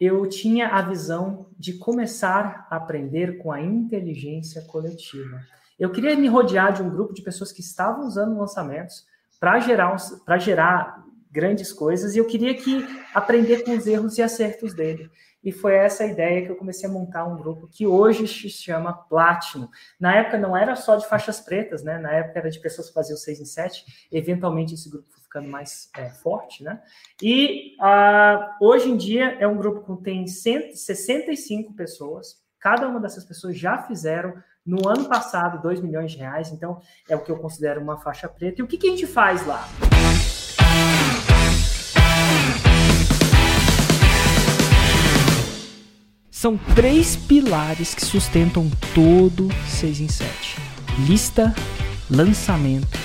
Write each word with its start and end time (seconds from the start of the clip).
eu 0.00 0.28
tinha 0.28 0.68
a 0.68 0.82
visão 0.82 1.46
de 1.58 1.74
começar 1.74 2.66
a 2.70 2.76
aprender 2.76 3.38
com 3.38 3.50
a 3.50 3.60
inteligência 3.60 4.62
coletiva. 4.62 5.40
Eu 5.78 5.90
queria 5.90 6.16
me 6.16 6.28
rodear 6.28 6.72
de 6.72 6.82
um 6.82 6.90
grupo 6.90 7.14
de 7.14 7.22
pessoas 7.22 7.52
que 7.52 7.60
estavam 7.60 8.06
usando 8.06 8.38
lançamentos 8.38 9.06
para 9.40 9.58
gerar, 9.60 9.96
para 10.24 10.38
gerar 10.38 11.04
grandes 11.30 11.72
coisas 11.72 12.14
e 12.14 12.18
eu 12.18 12.26
queria 12.26 12.54
que 12.54 12.84
aprender 13.14 13.64
com 13.64 13.76
os 13.76 13.86
erros 13.86 14.18
e 14.18 14.22
acertos 14.22 14.74
dele. 14.74 15.10
E 15.42 15.52
foi 15.52 15.74
essa 15.74 16.04
ideia 16.04 16.44
que 16.44 16.50
eu 16.50 16.56
comecei 16.56 16.88
a 16.88 16.92
montar 16.92 17.24
um 17.24 17.36
grupo 17.36 17.68
que 17.68 17.86
hoje 17.86 18.26
se 18.26 18.50
chama 18.50 18.92
Platinum. 18.92 19.68
Na 19.98 20.16
época 20.16 20.36
não 20.36 20.56
era 20.56 20.74
só 20.74 20.96
de 20.96 21.06
faixas 21.08 21.40
pretas, 21.40 21.82
né? 21.82 21.96
Na 21.98 22.12
época 22.12 22.40
era 22.40 22.50
de 22.50 22.58
pessoas 22.58 22.88
que 22.88 22.94
faziam 22.94 23.16
6 23.16 23.40
em 23.40 23.44
7. 23.44 24.08
Eventualmente 24.10 24.74
esse 24.74 24.90
grupo 24.90 25.08
ficando 25.28 25.48
mais 25.48 25.90
é, 25.94 26.08
forte, 26.08 26.64
né? 26.64 26.82
E 27.22 27.76
uh, 27.80 28.64
hoje 28.64 28.90
em 28.90 28.96
dia 28.96 29.36
é 29.38 29.46
um 29.46 29.56
grupo 29.56 29.96
que 29.96 30.02
tem 30.02 30.26
165 30.26 31.74
pessoas. 31.74 32.42
Cada 32.58 32.88
uma 32.88 32.98
dessas 32.98 33.24
pessoas 33.24 33.56
já 33.56 33.78
fizeram 33.82 34.34
no 34.66 34.88
ano 34.88 35.08
passado 35.08 35.62
2 35.62 35.80
milhões 35.80 36.12
de 36.12 36.18
reais. 36.18 36.50
Então 36.50 36.80
é 37.08 37.14
o 37.14 37.22
que 37.22 37.30
eu 37.30 37.38
considero 37.38 37.80
uma 37.80 37.98
faixa 37.98 38.28
preta. 38.28 38.60
E 38.60 38.64
o 38.64 38.66
que, 38.66 38.78
que 38.78 38.88
a 38.88 38.90
gente 38.90 39.06
faz 39.06 39.46
lá? 39.46 39.68
São 46.30 46.56
três 46.74 47.16
pilares 47.16 47.94
que 47.94 48.04
sustentam 48.04 48.70
todo 48.94 49.48
6 49.66 50.00
em 50.00 50.08
7: 50.08 50.56
lista, 51.06 51.54
lançamento 52.08 52.98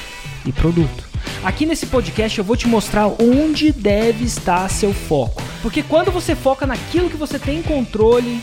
e 0.46 0.52
produto. 0.52 1.13
Aqui 1.44 1.66
nesse 1.66 1.88
podcast 1.88 2.40
eu 2.40 2.46
vou 2.46 2.56
te 2.56 2.70
mostrar 2.70 3.06
onde 3.22 3.74
deve 3.74 4.24
estar 4.24 4.70
seu 4.70 4.94
foco. 4.94 5.42
Porque 5.62 5.84
quando 5.84 6.10
você 6.10 6.36
foca 6.38 6.66
naquilo 6.66 7.10
que 7.10 7.18
você 7.18 7.38
tem 7.38 7.62
controle, 7.62 8.40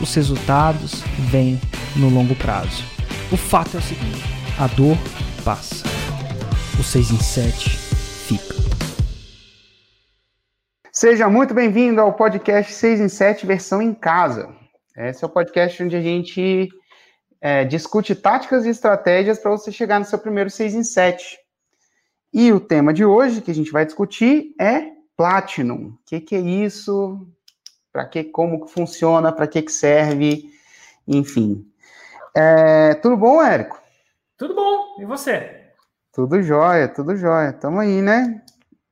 os 0.00 0.14
resultados 0.14 1.02
vêm 1.28 1.60
no 1.96 2.08
longo 2.08 2.36
prazo. 2.36 2.84
O 3.32 3.36
fato 3.36 3.76
é 3.76 3.80
o 3.80 3.82
seguinte: 3.82 4.22
a 4.60 4.68
dor 4.68 4.96
passa. 5.44 5.84
O 6.78 6.84
6 6.84 7.10
em 7.10 7.18
7 7.18 7.68
fica. 7.68 8.54
Seja 10.92 11.28
muito 11.28 11.52
bem-vindo 11.52 12.00
ao 12.00 12.12
podcast 12.12 12.72
6 12.72 13.00
em 13.00 13.08
7 13.08 13.44
versão 13.44 13.82
em 13.82 13.92
casa. 13.92 14.48
Esse 14.96 15.24
é 15.24 15.26
o 15.26 15.30
podcast 15.30 15.82
onde 15.82 15.96
a 15.96 16.00
gente 16.00 16.68
é, 17.40 17.64
discute 17.64 18.14
táticas 18.14 18.66
e 18.66 18.68
estratégias 18.68 19.40
para 19.40 19.50
você 19.50 19.72
chegar 19.72 19.98
no 19.98 20.04
seu 20.04 20.18
primeiro 20.18 20.48
6 20.48 20.74
em 20.76 20.84
7. 20.84 21.39
E 22.32 22.52
o 22.52 22.60
tema 22.60 22.92
de 22.92 23.04
hoje 23.04 23.40
que 23.40 23.50
a 23.50 23.54
gente 23.54 23.72
vai 23.72 23.84
discutir 23.84 24.54
é 24.60 24.92
Platinum. 25.16 25.88
O 25.88 25.98
que, 26.06 26.20
que 26.20 26.36
é 26.36 26.40
isso? 26.40 27.26
Para 27.92 28.04
que, 28.06 28.22
como 28.22 28.64
que 28.64 28.72
funciona? 28.72 29.32
Para 29.32 29.48
que, 29.48 29.62
que 29.62 29.72
serve? 29.72 30.48
Enfim. 31.06 31.66
É, 32.34 32.94
tudo 32.94 33.16
bom, 33.16 33.42
Érico? 33.42 33.80
Tudo 34.36 34.54
bom. 34.54 34.96
E 35.00 35.04
você? 35.04 35.72
Tudo 36.12 36.40
jóia, 36.40 36.86
tudo 36.86 37.16
jóia. 37.16 37.52
Tamo 37.52 37.80
aí, 37.80 38.00
né? 38.00 38.42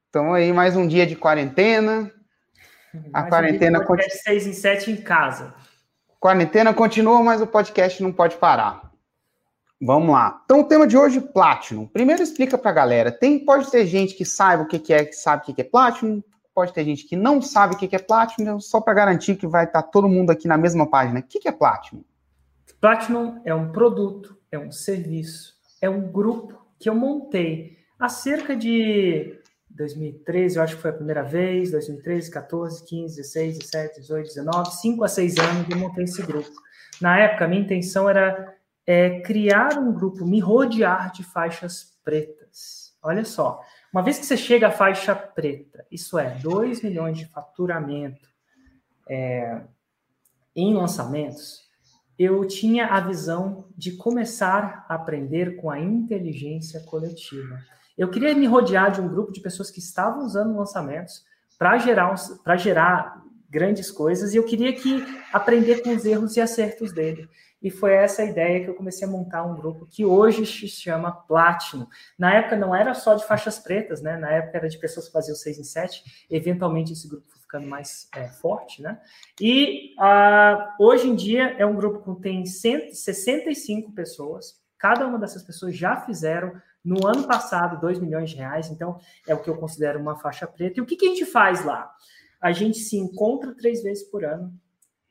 Estamos 0.07 0.35
aí 0.35 0.53
mais 0.53 0.77
um 0.77 0.87
dia 0.87 1.07
de 1.07 1.15
quarentena. 1.15 2.11
A 3.13 3.21
mais 3.21 3.31
quarentena 3.31 3.81
um 3.81 3.85
continua. 3.85 4.17
seis 4.23 4.47
em 4.47 4.53
sete 4.53 4.91
em 4.91 4.97
casa. 4.97 5.55
Quarentena 6.19 6.75
continua, 6.75 7.23
mas 7.23 7.41
o 7.41 7.47
podcast 7.47 8.03
não 8.03 8.13
pode 8.13 8.37
parar. 8.37 8.88
Vamos 9.81 10.11
lá. 10.11 10.43
Então, 10.45 10.61
o 10.61 10.65
tema 10.65 10.87
de 10.87 10.97
hoje, 10.97 11.21
Platinum. 11.21 11.87
Primeiro 11.87 12.23
explica 12.23 12.59
para 12.59 12.71
a 12.71 12.75
galera. 12.75 13.13
Tem, 13.13 13.45
pode 13.45 13.71
ter 13.71 13.87
gente 13.87 14.15
que 14.15 14.25
saiba 14.25 14.65
o 14.65 14.67
que, 14.67 14.93
é, 14.93 15.05
que 15.05 15.15
sabe 15.15 15.43
o 15.43 15.55
que, 15.55 15.61
é 15.61 15.65
Platinum, 15.65 16.23
pode 16.53 16.73
ter 16.73 16.85
gente 16.85 17.05
que 17.05 17.15
não 17.15 17.41
sabe 17.41 17.75
o 17.75 17.79
que, 17.79 17.95
é 17.95 17.99
Platinum, 17.99 18.43
então, 18.43 18.61
só 18.61 18.81
para 18.81 18.95
garantir 18.95 19.37
que 19.37 19.47
vai 19.47 19.65
estar 19.65 19.83
tá 19.83 19.89
todo 19.89 20.09
mundo 20.09 20.31
aqui 20.31 20.49
na 20.49 20.59
mesma 20.59 20.89
página. 20.91 21.21
O 21.21 21.23
que, 21.23 21.39
que 21.39 21.49
é 21.49 21.53
Platinum? 21.53 22.03
Platinum 22.81 23.41
é 23.45 23.55
um 23.55 23.71
produto, 23.71 24.37
é 24.51 24.59
um 24.59 24.73
serviço, 24.73 25.55
é 25.81 25.89
um 25.89 26.11
grupo 26.11 26.61
que 26.79 26.89
eu 26.89 26.95
montei 26.95 27.77
há 27.99 28.09
cerca 28.09 28.57
de 28.57 29.39
2013, 29.71 30.57
eu 30.57 30.63
acho 30.63 30.77
que 30.77 30.83
foi 30.83 30.91
a 30.91 30.95
primeira 30.95 31.23
vez, 31.23 31.71
2013, 31.71 32.31
14, 32.31 32.85
15, 32.85 33.17
16, 33.17 33.59
17, 33.59 34.01
18, 34.01 34.27
19, 34.27 34.71
5 34.73 35.05
a 35.05 35.09
6 35.09 35.39
anos 35.39 35.71
eu 35.71 35.77
montei 35.77 36.05
esse 36.05 36.23
grupo. 36.23 36.51
Na 37.01 37.19
época, 37.19 37.45
a 37.45 37.49
minha 37.49 37.63
intenção 37.63 38.09
era 38.09 38.58
é, 38.89 39.21
criar 39.21 39.79
um 39.79 39.93
grupo, 39.93 40.25
me 40.25 40.41
rodear 40.41 41.13
de 41.13 41.23
faixas 41.23 41.99
pretas. 42.03 42.97
Olha 43.03 43.23
só, 43.23 43.61
uma 43.93 44.03
vez 44.03 44.19
que 44.19 44.25
você 44.25 44.35
chega 44.35 44.69
à 44.69 44.71
faixa 44.71 45.15
preta, 45.15 45.85
isso 45.91 46.19
é, 46.19 46.31
2 46.39 46.83
milhões 46.83 47.19
de 47.19 47.27
faturamento 47.27 48.27
é, 49.07 49.61
em 50.57 50.73
lançamentos, 50.73 51.69
eu 52.19 52.47
tinha 52.47 52.87
a 52.87 52.99
visão 52.99 53.67
de 53.77 53.93
começar 53.93 54.87
a 54.89 54.95
aprender 54.95 55.57
com 55.57 55.71
a 55.71 55.79
inteligência 55.79 56.81
coletiva. 56.81 57.59
Eu 57.97 58.09
queria 58.09 58.35
me 58.35 58.47
rodear 58.47 58.91
de 58.91 59.03
um 59.03 59.09
grupo 59.09 59.33
de 59.33 59.43
pessoas 59.43 59.71
que 59.71 59.81
estavam 59.81 60.25
usando 60.25 60.57
lançamentos 60.57 61.27
para 61.59 61.77
gerar, 61.77 62.15
para 62.43 62.57
gerar 62.57 63.23
grandes 63.51 63.91
coisas 63.91 64.33
e 64.33 64.39
eu 64.39 64.45
queria 64.45 64.73
que 64.73 65.05
aprender 65.31 65.83
com 65.83 65.91
os 65.91 66.07
erros 66.07 66.39
e 66.39 66.41
acertos 66.41 66.91
dele. 66.91 67.29
E 67.61 67.71
foi 67.71 67.93
essa 67.93 68.23
ideia 68.23 68.63
que 68.63 68.71
eu 68.71 68.75
comecei 68.75 69.07
a 69.07 69.11
montar 69.11 69.45
um 69.45 69.57
grupo 69.57 69.87
que 69.87 70.05
hoje 70.05 70.47
se 70.47 70.69
chama 70.69 71.11
Platinum. 71.11 71.87
Na 72.17 72.35
época 72.35 72.57
não 72.57 72.75
era 72.75 72.95
só 72.95 73.15
de 73.15 73.27
faixas 73.27 73.59
pretas, 73.59 74.01
né? 74.01 74.17
Na 74.17 74.31
época 74.31 74.59
era 74.59 74.69
de 74.69 74.79
pessoas 74.79 75.07
que 75.07 75.13
faziam 75.13 75.35
6 75.35 75.59
em 75.59 75.65
7. 75.65 76.27
Eventualmente 76.31 76.93
esse 76.93 77.09
grupo 77.09 77.29
foi 77.29 77.41
ficando 77.41 77.67
mais 77.67 78.09
é, 78.15 78.29
forte, 78.29 78.81
né? 78.81 79.01
E 79.41 79.95
uh, 79.99 80.85
hoje 80.85 81.09
em 81.09 81.17
dia 81.17 81.57
é 81.59 81.67
um 81.67 81.75
grupo 81.75 82.15
que 82.15 82.23
tem 82.23 82.47
165 82.47 83.93
pessoas. 83.93 84.61
Cada 84.79 85.05
uma 85.07 85.19
dessas 85.19 85.43
pessoas 85.43 85.77
já 85.77 85.97
fizeram 85.97 86.53
no 86.85 87.07
ano 87.07 87.27
passado, 87.27 87.81
2 87.81 87.99
milhões 87.99 88.31
de 88.31 88.37
reais, 88.37 88.71
então 88.71 88.99
é 89.27 89.35
o 89.35 89.43
que 89.43 89.51
eu 89.51 89.57
considero 89.57 89.99
uma 89.99 90.17
faixa 90.17 90.47
preta. 90.47 90.79
E 90.79 90.83
o 90.83 90.87
que, 90.87 90.97
que 90.97 91.07
a 91.07 91.09
gente 91.09 91.27
faz 91.27 91.65
lá? 91.65 91.93
A 92.41 92.53
gente 92.53 92.79
se 92.79 92.97
encontra 92.97 93.53
três 93.55 93.83
vezes 93.83 94.05
por 94.05 94.25
ano, 94.25 94.53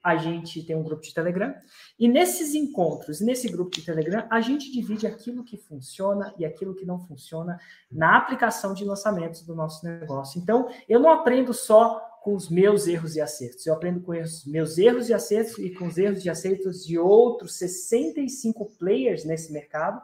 a 0.04 0.16
gente 0.16 0.64
tem 0.64 0.76
um 0.76 0.84
grupo 0.84 1.02
de 1.02 1.14
Telegram, 1.14 1.54
e 2.00 2.08
nesses 2.08 2.54
encontros, 2.56 3.20
nesse 3.20 3.50
grupo 3.50 3.72
de 3.72 3.82
Telegram, 3.82 4.26
a 4.30 4.40
gente 4.40 4.72
divide 4.72 5.06
aquilo 5.06 5.44
que 5.44 5.58
funciona 5.58 6.34
e 6.38 6.46
aquilo 6.46 6.76
que 6.76 6.86
não 6.86 7.00
funciona 7.00 7.60
na 7.92 8.18
aplicação 8.18 8.74
de 8.74 8.86
lançamentos 8.86 9.42
do 9.42 9.56
nosso 9.56 9.86
negócio. 9.86 10.40
Então, 10.40 10.70
eu 10.88 11.00
não 11.00 11.12
aprendo 11.12 11.54
só 11.54 12.00
com 12.24 12.36
os 12.36 12.50
meus 12.50 12.88
erros 12.88 13.16
e 13.16 13.22
acertos, 13.22 13.66
eu 13.66 13.74
aprendo 13.74 14.02
com 14.02 14.12
os 14.12 14.46
meus 14.46 14.78
erros 14.78 15.10
e 15.10 15.14
acertos 15.14 15.58
e 15.60 15.70
com 15.70 15.88
os 15.88 15.98
erros 15.98 16.26
e 16.26 16.30
acertos 16.30 16.86
de 16.86 16.98
outros 16.98 17.56
65 17.56 18.66
players 18.78 19.24
nesse 19.24 19.52
mercado 19.52 20.02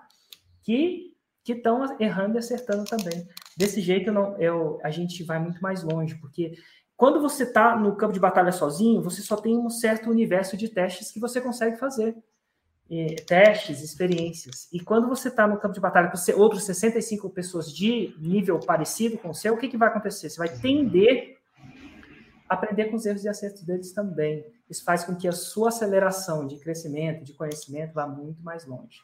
que 0.62 1.14
que 1.44 1.52
estão 1.52 2.00
errando 2.00 2.36
e 2.36 2.40
acertando 2.40 2.86
também. 2.86 3.28
Desse 3.58 3.82
jeito, 3.82 4.10
eu 4.10 4.14
não, 4.14 4.38
eu, 4.38 4.80
a 4.82 4.90
gente 4.90 5.24
vai 5.24 5.40
muito 5.40 5.62
mais 5.62 5.84
longe, 5.84 6.16
porque 6.16 6.54
quando 7.04 7.20
você 7.20 7.44
está 7.44 7.76
no 7.76 7.98
campo 7.98 8.14
de 8.14 8.20
batalha 8.22 8.54
sozinho, 8.54 9.02
você 9.02 9.22
só 9.22 9.36
tem 9.36 9.58
um 9.58 9.70
certo 9.70 10.10
universo 10.10 10.56
de 10.56 10.70
testes 10.70 11.12
que 11.12 11.20
você 11.20 11.42
consegue 11.42 11.76
fazer. 11.76 12.16
E, 12.90 13.18
testes, 13.28 13.82
experiências. 13.82 14.70
E 14.72 14.80
quando 14.80 15.10
você 15.10 15.28
está 15.28 15.46
no 15.46 15.60
campo 15.60 15.74
de 15.74 15.82
batalha 15.82 16.10
com 16.10 16.40
outros 16.40 16.64
65 16.64 17.30
pessoas 17.30 17.70
de 17.70 18.16
nível 18.22 18.58
parecido 18.58 19.18
com 19.18 19.32
o 19.32 19.34
seu, 19.34 19.54
o 19.54 19.58
que, 19.58 19.68
que 19.68 19.76
vai 19.76 19.90
acontecer? 19.90 20.30
Você 20.30 20.38
vai 20.38 20.48
tender 20.48 21.40
a 22.48 22.54
aprender 22.54 22.86
com 22.86 22.96
os 22.96 23.06
erros 23.06 23.26
e 23.26 23.28
acertos 23.28 23.64
deles 23.64 23.92
também. 23.92 24.46
Isso 24.70 24.86
faz 24.86 25.04
com 25.04 25.14
que 25.14 25.28
a 25.28 25.34
sua 25.34 25.68
aceleração 25.68 26.48
de 26.48 26.56
crescimento, 26.56 27.26
de 27.26 27.34
conhecimento, 27.34 27.94
vá 27.94 28.08
muito 28.08 28.42
mais 28.42 28.66
longe. 28.66 29.02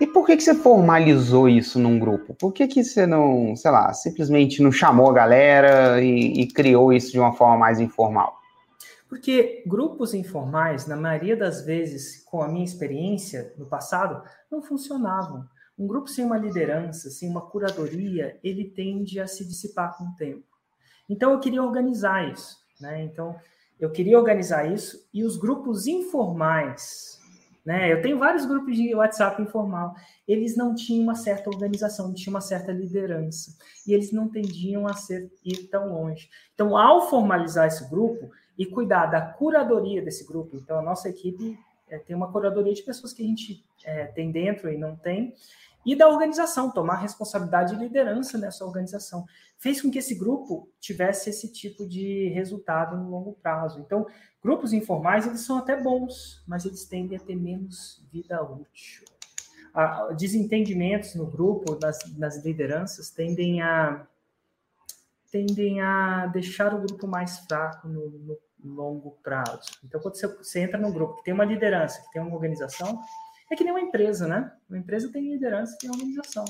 E 0.00 0.06
por 0.06 0.24
que, 0.24 0.34
que 0.34 0.42
você 0.42 0.54
formalizou 0.54 1.46
isso 1.46 1.78
num 1.78 1.98
grupo? 1.98 2.34
Por 2.34 2.52
que, 2.52 2.66
que 2.66 2.82
você 2.82 3.06
não, 3.06 3.54
sei 3.54 3.70
lá, 3.70 3.92
simplesmente 3.92 4.62
não 4.62 4.72
chamou 4.72 5.10
a 5.10 5.12
galera 5.12 6.02
e, 6.02 6.40
e 6.40 6.48
criou 6.48 6.90
isso 6.90 7.12
de 7.12 7.18
uma 7.18 7.34
forma 7.34 7.58
mais 7.58 7.78
informal? 7.78 8.40
Porque 9.10 9.62
grupos 9.66 10.14
informais, 10.14 10.86
na 10.86 10.96
maioria 10.96 11.36
das 11.36 11.62
vezes, 11.62 12.24
com 12.24 12.40
a 12.40 12.48
minha 12.48 12.64
experiência 12.64 13.52
no 13.58 13.66
passado, 13.66 14.22
não 14.50 14.62
funcionavam. 14.62 15.44
Um 15.78 15.86
grupo 15.86 16.08
sem 16.08 16.24
uma 16.24 16.38
liderança, 16.38 17.10
sem 17.10 17.28
uma 17.28 17.42
curadoria, 17.42 18.38
ele 18.42 18.64
tende 18.70 19.20
a 19.20 19.26
se 19.26 19.46
dissipar 19.46 19.98
com 19.98 20.04
o 20.04 20.16
tempo. 20.16 20.44
Então, 21.08 21.32
eu 21.32 21.40
queria 21.40 21.62
organizar 21.62 22.26
isso. 22.30 22.56
Né? 22.80 23.02
Então, 23.02 23.36
eu 23.78 23.90
queria 23.90 24.18
organizar 24.18 24.70
isso 24.70 25.06
e 25.12 25.24
os 25.24 25.36
grupos 25.36 25.86
informais, 25.86 27.19
né? 27.64 27.92
Eu 27.92 28.00
tenho 28.00 28.18
vários 28.18 28.46
grupos 28.46 28.76
de 28.76 28.94
WhatsApp 28.94 29.40
informal. 29.42 29.94
Eles 30.26 30.56
não 30.56 30.74
tinham 30.74 31.04
uma 31.04 31.14
certa 31.14 31.50
organização, 31.50 32.08
não 32.08 32.14
tinham 32.14 32.34
uma 32.34 32.40
certa 32.40 32.72
liderança. 32.72 33.56
E 33.86 33.92
eles 33.92 34.12
não 34.12 34.28
tendiam 34.28 34.86
a 34.86 34.94
ser, 34.94 35.30
ir 35.44 35.68
tão 35.68 35.92
longe. 35.92 36.28
Então, 36.54 36.76
ao 36.76 37.08
formalizar 37.08 37.66
esse 37.66 37.88
grupo 37.88 38.30
e 38.58 38.66
cuidar 38.66 39.06
da 39.06 39.20
curadoria 39.20 40.02
desse 40.02 40.26
grupo, 40.26 40.56
então 40.56 40.78
a 40.78 40.82
nossa 40.82 41.08
equipe 41.08 41.58
é, 41.88 41.98
tem 41.98 42.14
uma 42.14 42.30
curadoria 42.30 42.72
de 42.72 42.82
pessoas 42.82 43.12
que 43.12 43.22
a 43.22 43.26
gente 43.26 43.64
é, 43.84 44.06
tem 44.06 44.30
dentro 44.30 44.70
e 44.70 44.78
não 44.78 44.96
tem. 44.96 45.34
E 45.84 45.96
da 45.96 46.08
organização, 46.08 46.70
tomar 46.70 46.96
responsabilidade 46.96 47.74
e 47.74 47.78
liderança 47.78 48.36
nessa 48.36 48.64
organização. 48.64 49.24
Fez 49.58 49.80
com 49.80 49.90
que 49.90 49.98
esse 49.98 50.14
grupo 50.14 50.68
tivesse 50.78 51.30
esse 51.30 51.52
tipo 51.52 51.86
de 51.86 52.28
resultado 52.28 52.96
no 52.96 53.10
longo 53.10 53.32
prazo. 53.42 53.80
Então, 53.80 54.06
grupos 54.42 54.72
informais, 54.72 55.26
eles 55.26 55.40
são 55.40 55.58
até 55.58 55.80
bons, 55.80 56.42
mas 56.46 56.64
eles 56.64 56.84
tendem 56.84 57.16
a 57.16 57.20
ter 57.20 57.36
menos 57.36 58.02
vida 58.12 58.42
útil. 58.42 59.04
desentendimentos 60.16 61.14
no 61.14 61.26
grupo, 61.26 61.78
nas, 61.80 61.98
nas 62.16 62.44
lideranças, 62.44 63.10
tendem 63.10 63.62
a 63.62 64.06
tendem 65.30 65.80
a 65.80 66.26
deixar 66.26 66.74
o 66.74 66.80
grupo 66.80 67.06
mais 67.06 67.38
fraco 67.38 67.86
no, 67.86 68.10
no 68.10 68.36
longo 68.64 69.12
prazo. 69.22 69.70
Então, 69.84 70.00
quando 70.00 70.16
você, 70.16 70.26
você 70.26 70.60
entra 70.60 70.76
num 70.76 70.92
grupo 70.92 71.16
que 71.16 71.24
tem 71.24 71.32
uma 71.32 71.44
liderança, 71.44 72.02
que 72.02 72.10
tem 72.10 72.20
uma 72.20 72.34
organização, 72.34 73.00
é 73.50 73.56
que 73.56 73.64
nem 73.64 73.72
uma 73.72 73.80
empresa, 73.80 74.26
né? 74.26 74.52
Uma 74.68 74.78
empresa 74.78 75.10
tem 75.12 75.32
liderança, 75.32 75.76
tem 75.78 75.90
organização. 75.90 76.44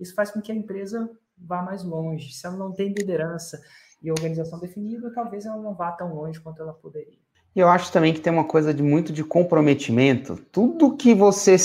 Isso 0.00 0.14
faz 0.14 0.30
com 0.30 0.40
que 0.40 0.50
a 0.50 0.54
empresa 0.54 1.10
vá 1.36 1.62
mais 1.62 1.84
longe. 1.84 2.32
Se 2.32 2.46
ela 2.46 2.56
não 2.56 2.72
tem 2.72 2.88
liderança 2.88 3.60
e 4.02 4.10
organização 4.10 4.58
definida, 4.58 5.12
talvez 5.12 5.44
ela 5.44 5.60
não 5.60 5.74
vá 5.74 5.92
tão 5.92 6.14
longe 6.14 6.40
quanto 6.40 6.62
ela 6.62 6.72
poderia. 6.72 7.18
E 7.54 7.60
eu 7.60 7.68
acho 7.68 7.90
também 7.90 8.14
que 8.14 8.20
tem 8.20 8.32
uma 8.32 8.44
coisa 8.44 8.72
de 8.72 8.82
muito 8.82 9.12
de 9.12 9.24
comprometimento. 9.24 10.36
Tudo 10.52 10.96
que 10.96 11.14
você 11.14 11.56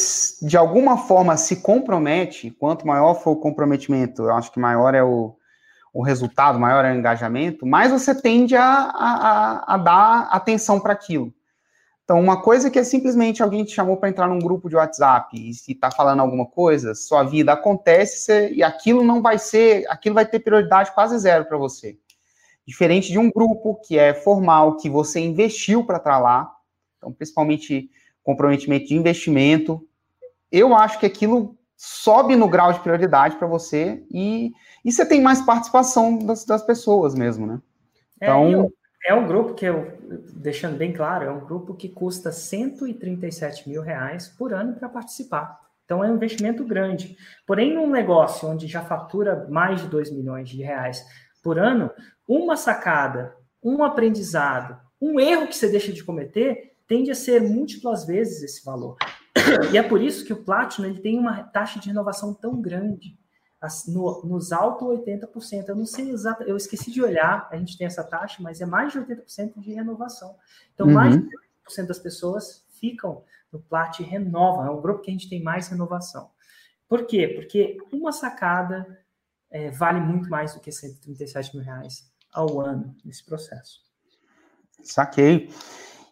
de 0.42 0.58
alguma 0.58 0.98
forma 0.98 1.38
se 1.38 1.58
compromete, 1.58 2.50
quanto 2.50 2.88
maior 2.88 3.14
for 3.16 3.32
o 3.32 3.40
comprometimento, 3.40 4.24
eu 4.24 4.34
acho 4.34 4.52
que 4.52 4.60
maior 4.60 4.96
é 4.96 5.04
o, 5.04 5.36
o 5.94 6.02
resultado, 6.02 6.60
maior 6.60 6.84
é 6.84 6.92
o 6.92 6.96
engajamento, 6.96 7.66
mais 7.66 7.92
você 7.92 8.20
tende 8.20 8.56
a, 8.56 8.66
a, 8.66 9.76
a 9.76 9.78
dar 9.78 10.30
atenção 10.32 10.80
para 10.80 10.94
aquilo. 10.94 11.32
Então, 12.04 12.20
uma 12.20 12.42
coisa 12.42 12.70
que 12.70 12.78
é 12.78 12.84
simplesmente 12.84 13.42
alguém 13.42 13.64
te 13.64 13.74
chamou 13.74 13.96
para 13.96 14.10
entrar 14.10 14.28
num 14.28 14.40
grupo 14.40 14.68
de 14.68 14.76
WhatsApp 14.76 15.38
e 15.38 15.54
se 15.54 15.72
está 15.72 15.90
falando 15.90 16.20
alguma 16.20 16.46
coisa, 16.46 16.94
sua 16.94 17.24
vida 17.24 17.54
acontece 17.54 18.52
e 18.54 18.62
aquilo 18.62 19.04
não 19.04 19.22
vai 19.22 19.38
ser, 19.40 19.86
aquilo 19.90 20.16
vai 20.16 20.26
ter 20.26 20.40
prioridade 20.40 20.94
quase 20.94 21.18
zero 21.18 21.46
para 21.46 21.58
você. 21.58 21.98
Diferente 22.66 23.10
de 23.10 23.18
um 23.18 23.32
grupo 23.32 23.80
que 23.86 23.98
é 23.98 24.14
formal, 24.14 24.76
que 24.76 24.90
você 24.90 25.22
investiu 25.22 25.86
para 25.86 25.98
estar 25.98 26.20
lá, 26.20 26.54
então, 26.98 27.12
principalmente 27.14 27.90
comprometimento 28.22 28.88
de 28.88 28.96
investimento, 28.96 29.88
eu 30.52 30.76
acho 30.76 31.00
que 31.00 31.06
aquilo 31.06 31.58
sobe 31.76 32.36
no 32.36 32.50
grau 32.50 32.72
de 32.72 32.80
prioridade 32.80 33.38
para 33.38 33.48
você 33.48 34.04
e, 34.12 34.52
e 34.84 34.92
você 34.92 35.06
tem 35.06 35.22
mais 35.22 35.42
participação 35.42 36.18
das, 36.18 36.46
das 36.46 36.64
pessoas 36.64 37.16
mesmo, 37.16 37.48
né? 37.48 37.62
É, 38.20 38.26
então. 38.26 38.66
É, 38.66 38.83
é 39.06 39.14
um 39.14 39.28
grupo 39.28 39.54
que 39.54 39.66
eu, 39.66 39.98
deixando 40.34 40.78
bem 40.78 40.94
claro, 40.94 41.26
é 41.26 41.32
um 41.32 41.46
grupo 41.46 41.74
que 41.74 41.90
custa 41.90 42.32
137 42.32 43.68
mil 43.68 43.82
reais 43.82 44.30
por 44.30 44.54
ano 44.54 44.74
para 44.76 44.88
participar. 44.88 45.60
Então 45.84 46.04
é 46.04 46.10
um 46.10 46.16
investimento 46.16 46.64
grande. 46.64 47.18
Porém, 47.46 47.74
num 47.74 47.90
negócio 47.90 48.48
onde 48.48 48.68
já 48.68 48.82
fatura 48.82 49.48
mais 49.50 49.82
de 49.82 49.88
2 49.88 50.12
milhões 50.12 50.50
de 50.50 50.62
reais 50.62 51.06
por 51.44 51.60
ano, 51.60 51.92
uma 52.28 52.56
sacada, 52.56 53.36
um 53.62 53.84
aprendizado, 53.84 54.80
um 55.02 55.20
erro 55.20 55.48
que 55.48 55.56
você 55.56 55.70
deixa 55.70 55.92
de 55.92 56.04
cometer 56.04 56.72
tende 56.88 57.12
a 57.12 57.16
ser 57.16 57.42
múltiplas 57.42 58.06
vezes 58.06 58.42
esse 58.44 58.64
valor. 58.64 58.98
E 59.72 59.78
é 59.78 59.84
por 59.84 60.02
isso 60.02 60.26
que 60.26 60.32
o 60.32 60.44
Platinum 60.44 60.88
ele 60.88 61.02
tem 61.02 61.20
uma 61.20 61.44
taxa 61.44 61.80
de 61.80 61.88
renovação 61.88 62.34
tão 62.34 62.62
grande 62.62 63.18
no, 63.88 64.24
nos 64.24 64.52
altos 64.52 64.88
80%. 64.88 65.68
Eu 65.68 65.76
não 65.76 65.86
sei 65.86 66.10
exato, 66.10 66.44
eu 66.44 66.58
esqueci 66.58 66.92
de 66.92 67.02
olhar, 67.02 67.48
a 67.52 67.58
gente 67.58 67.78
tem 67.78 67.88
essa 67.88 68.04
taxa, 68.04 68.42
mas 68.42 68.62
é 68.62 68.66
mais 68.66 68.92
de 68.92 69.00
80% 69.00 69.60
de 69.60 69.74
renovação. 69.74 70.36
Então, 70.74 70.88
uhum. 70.88 70.94
mais 70.94 71.16
de 71.16 71.30
80% 71.68 71.88
das 71.88 72.00
pessoas 72.00 72.66
ficam 72.80 73.24
no 73.52 73.60
Plat 73.60 74.00
e 74.00 74.04
renovam. 74.04 74.66
É 74.66 74.70
um 74.70 74.82
grupo 74.82 75.02
que 75.02 75.10
a 75.10 75.14
gente 75.14 75.30
tem 75.30 75.42
mais 75.42 75.68
renovação. 75.68 76.30
Por 76.88 77.06
quê? 77.06 77.28
Porque 77.28 77.78
uma 77.92 78.12
sacada 78.12 79.00
é, 79.50 79.70
vale 79.72 80.00
muito 80.00 80.30
mais 80.30 80.54
do 80.54 80.60
que 80.60 80.72
137 80.72 81.56
mil 81.56 81.64
reais 81.64 82.12
ao 82.34 82.60
ano 82.60 82.96
nesse 83.06 83.24
processo. 83.24 83.82
Saquei. 84.84 85.50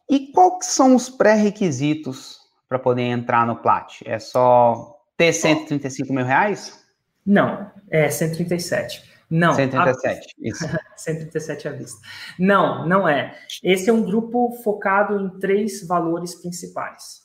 E 0.10 0.32
quais 0.32 0.68
são 0.68 0.96
os 0.96 1.10
pré-requisitos 1.10 2.40
para 2.70 2.80
poder 2.80 3.04
entrar 3.04 3.46
no 3.46 3.58
Plat? 3.58 4.02
É 4.06 4.20
só 4.20 4.98
ter 5.18 5.34
135 5.34 6.14
mil 6.14 6.26
reais? 6.26 6.81
Não, 7.26 7.72
é 7.90 8.10
137. 8.10 9.12
Não. 9.30 9.54
137, 9.54 10.36
a... 10.44 10.48
isso. 10.48 10.66
137 10.98 11.68
à 11.68 11.72
vista. 11.72 12.00
Não, 12.38 12.86
não 12.86 13.08
é. 13.08 13.38
Esse 13.64 13.90
é 13.90 13.94
um 13.94 14.04
grupo 14.04 14.52
focado 14.64 15.20
em 15.20 15.40
três 15.40 15.88
valores 15.88 16.36
principais: 16.36 17.22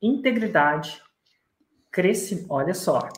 integridade, 0.00 1.02
crescimento. 1.90 2.46
Olha 2.50 2.74
só. 2.74 3.08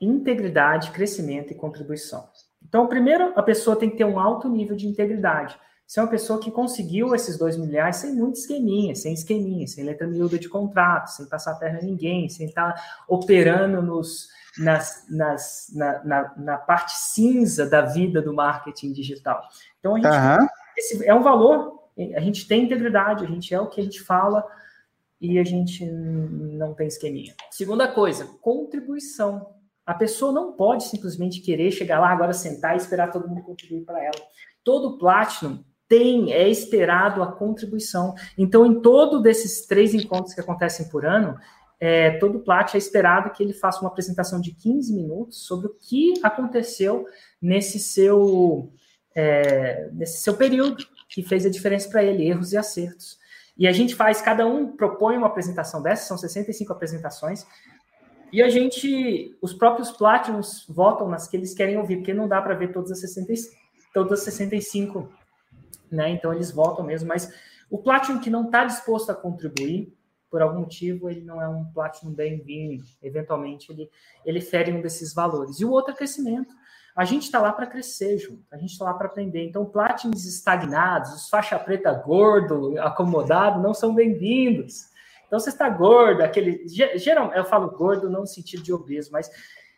Integridade, 0.00 0.90
crescimento 0.90 1.52
e 1.52 1.56
contribuição. 1.56 2.28
Então, 2.66 2.86
primeiro, 2.86 3.32
a 3.36 3.42
pessoa 3.42 3.76
tem 3.76 3.90
que 3.90 3.96
ter 3.96 4.04
um 4.04 4.18
alto 4.18 4.48
nível 4.48 4.74
de 4.74 4.86
integridade. 4.86 5.56
Ser 5.86 6.00
uma 6.00 6.08
pessoa 6.08 6.40
que 6.40 6.50
conseguiu 6.50 7.14
esses 7.14 7.38
dois 7.38 7.56
milhares 7.56 7.96
sem 7.96 8.14
muito 8.14 8.36
esqueminha, 8.36 8.94
sem 8.94 9.12
esqueminha, 9.12 9.66
sem 9.66 9.84
letra 9.84 10.06
miúda 10.06 10.38
de 10.38 10.48
contrato, 10.48 11.08
sem 11.08 11.26
passar 11.26 11.52
a 11.52 11.56
perna 11.56 11.78
a 11.78 11.82
ninguém, 11.82 12.28
sem 12.28 12.46
estar 12.46 12.74
operando 13.06 13.82
nos, 13.82 14.28
nas, 14.58 15.04
nas, 15.10 15.66
na, 15.74 16.04
na, 16.04 16.34
na, 16.36 16.56
parte 16.56 16.96
cinza 16.96 17.68
da 17.68 17.82
vida 17.82 18.22
do 18.22 18.32
marketing 18.32 18.92
digital. 18.92 19.42
Então, 19.78 19.94
a 19.94 19.98
gente, 19.98 20.08
uhum. 20.08 20.48
esse 20.76 21.06
é 21.06 21.14
um 21.14 21.22
valor, 21.22 21.90
a 22.16 22.20
gente 22.20 22.48
tem 22.48 22.64
integridade, 22.64 23.24
a 23.24 23.28
gente 23.28 23.54
é 23.54 23.60
o 23.60 23.68
que 23.68 23.80
a 23.80 23.84
gente 23.84 24.00
fala 24.00 24.44
e 25.20 25.38
a 25.38 25.44
gente 25.44 25.84
não 25.84 26.74
tem 26.74 26.86
esqueminha. 26.86 27.34
Segunda 27.50 27.88
coisa, 27.88 28.26
contribuição. 28.40 29.54
A 29.86 29.92
pessoa 29.92 30.32
não 30.32 30.52
pode 30.52 30.84
simplesmente 30.84 31.40
querer 31.40 31.70
chegar 31.70 32.00
lá 32.00 32.08
agora, 32.08 32.32
sentar 32.32 32.74
e 32.74 32.78
esperar 32.78 33.10
todo 33.10 33.28
mundo 33.28 33.42
contribuir 33.42 33.84
para 33.84 34.02
ela. 34.02 34.16
Todo 34.64 34.96
Platinum 34.98 35.62
tem, 35.94 36.32
é 36.32 36.48
esperado 36.48 37.22
a 37.22 37.30
contribuição. 37.30 38.14
Então, 38.36 38.66
em 38.66 38.80
todo 38.80 39.22
desses 39.22 39.64
três 39.64 39.94
encontros 39.94 40.34
que 40.34 40.40
acontecem 40.40 40.88
por 40.88 41.06
ano, 41.06 41.38
é, 41.78 42.18
todo 42.18 42.40
Plat 42.40 42.74
é 42.74 42.78
esperado 42.78 43.30
que 43.30 43.42
ele 43.42 43.52
faça 43.52 43.80
uma 43.80 43.90
apresentação 43.90 44.40
de 44.40 44.52
15 44.52 44.92
minutos 44.92 45.46
sobre 45.46 45.68
o 45.68 45.74
que 45.74 46.14
aconteceu 46.20 47.06
nesse 47.40 47.78
seu, 47.78 48.72
é, 49.14 49.88
nesse 49.92 50.18
seu 50.18 50.34
período, 50.34 50.84
que 51.08 51.22
fez 51.22 51.46
a 51.46 51.50
diferença 51.50 51.88
para 51.88 52.02
ele, 52.02 52.26
erros 52.26 52.52
e 52.52 52.56
acertos. 52.56 53.16
E 53.56 53.68
a 53.68 53.72
gente 53.72 53.94
faz, 53.94 54.20
cada 54.20 54.44
um 54.44 54.76
propõe 54.76 55.16
uma 55.16 55.28
apresentação 55.28 55.80
dessa, 55.80 56.08
são 56.08 56.18
65 56.18 56.72
apresentações, 56.72 57.46
e 58.32 58.42
a 58.42 58.48
gente, 58.48 59.36
os 59.40 59.52
próprios 59.52 59.92
Platinums 59.92 60.66
votam 60.68 61.08
nas 61.08 61.28
que 61.28 61.36
eles 61.36 61.54
querem 61.54 61.78
ouvir, 61.78 61.98
porque 61.98 62.12
não 62.12 62.26
dá 62.26 62.42
para 62.42 62.54
ver 62.54 62.72
todas 62.72 62.90
as, 62.90 62.98
60, 62.98 63.32
todas 63.92 64.18
as 64.18 64.24
65, 64.24 65.08
né? 65.90 66.10
Então 66.10 66.32
eles 66.32 66.50
votam 66.50 66.84
mesmo, 66.84 67.08
mas 67.08 67.32
o 67.70 67.78
Platinum 67.78 68.20
que 68.20 68.30
não 68.30 68.46
está 68.46 68.64
disposto 68.64 69.10
a 69.10 69.14
contribuir, 69.14 69.96
por 70.30 70.42
algum 70.42 70.60
motivo 70.60 71.08
ele 71.08 71.20
não 71.20 71.40
é 71.40 71.48
um 71.48 71.64
Platinum 71.64 72.12
bem-vindo. 72.12 72.84
Eventualmente 73.02 73.70
ele, 73.70 73.90
ele 74.24 74.40
fere 74.40 74.72
um 74.72 74.80
desses 74.80 75.14
valores. 75.14 75.60
E 75.60 75.64
o 75.64 75.70
outro 75.70 75.92
é 75.92 75.96
crescimento. 75.96 76.54
A 76.96 77.04
gente 77.04 77.24
está 77.24 77.40
lá 77.40 77.52
para 77.52 77.66
crescer 77.66 78.18
junto, 78.18 78.44
a 78.52 78.56
gente 78.56 78.70
está 78.70 78.84
lá 78.84 78.94
para 78.94 79.08
aprender. 79.08 79.44
Então, 79.44 79.64
Platinums 79.64 80.26
estagnados, 80.26 81.12
os 81.12 81.28
faixa 81.28 81.58
preta 81.58 81.92
gordo, 81.92 82.80
acomodado, 82.80 83.60
não 83.60 83.74
são 83.74 83.92
bem-vindos. 83.92 84.92
Então, 85.26 85.40
você 85.40 85.48
está 85.48 85.68
gordo, 85.68 86.22
aquele. 86.22 86.68
Geral, 86.68 87.32
eu 87.32 87.44
falo 87.44 87.70
gordo 87.72 88.08
não 88.08 88.20
no 88.20 88.26
sentido 88.28 88.62
de 88.62 88.72
obeso, 88.72 89.10
mas 89.10 89.28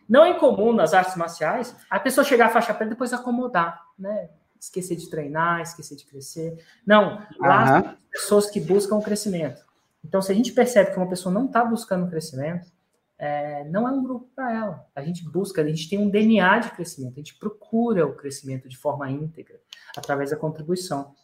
não 0.07 0.25
é 0.25 0.31
incomum 0.31 0.75
nas 0.75 0.93
artes 0.93 1.17
marciais 1.17 1.75
a 1.89 1.99
pessoa 1.99 2.23
chegar 2.25 2.47
à 2.47 2.51
faixa 2.51 2.75
preta 2.75 2.91
e 2.91 2.95
depois 2.95 3.15
acomodar, 3.15 3.83
né? 3.99 4.29
Esquecer 4.67 4.97
de 4.97 5.09
treinar, 5.09 5.61
esquecer 5.63 5.97
de 5.97 6.05
crescer. 6.05 6.65
Não, 6.85 7.25
lá 7.39 7.81
uhum. 7.81 7.97
pessoas 8.11 8.51
que 8.51 8.61
buscam 8.61 8.97
o 8.97 9.03
crescimento. 9.03 9.65
Então, 10.05 10.21
se 10.21 10.31
a 10.31 10.35
gente 10.35 10.53
percebe 10.53 10.91
que 10.91 10.97
uma 10.97 11.09
pessoa 11.09 11.33
não 11.33 11.47
está 11.47 11.65
buscando 11.65 12.09
crescimento, 12.09 12.71
é, 13.19 13.65
não 13.65 13.89
é 13.89 13.93
um 13.93 14.03
grupo 14.03 14.29
para 14.35 14.53
ela. 14.53 14.87
A 14.95 15.03
gente 15.03 15.25
busca, 15.25 15.63
a 15.63 15.67
gente 15.67 15.89
tem 15.89 15.99
um 15.99 16.11
DNA 16.11 16.59
de 16.59 16.71
crescimento, 16.73 17.15
a 17.15 17.19
gente 17.21 17.39
procura 17.39 18.07
o 18.07 18.15
crescimento 18.15 18.69
de 18.69 18.77
forma 18.77 19.11
íntegra, 19.11 19.59
através 19.97 20.31
da 20.31 20.37
contribuição. 20.37 21.15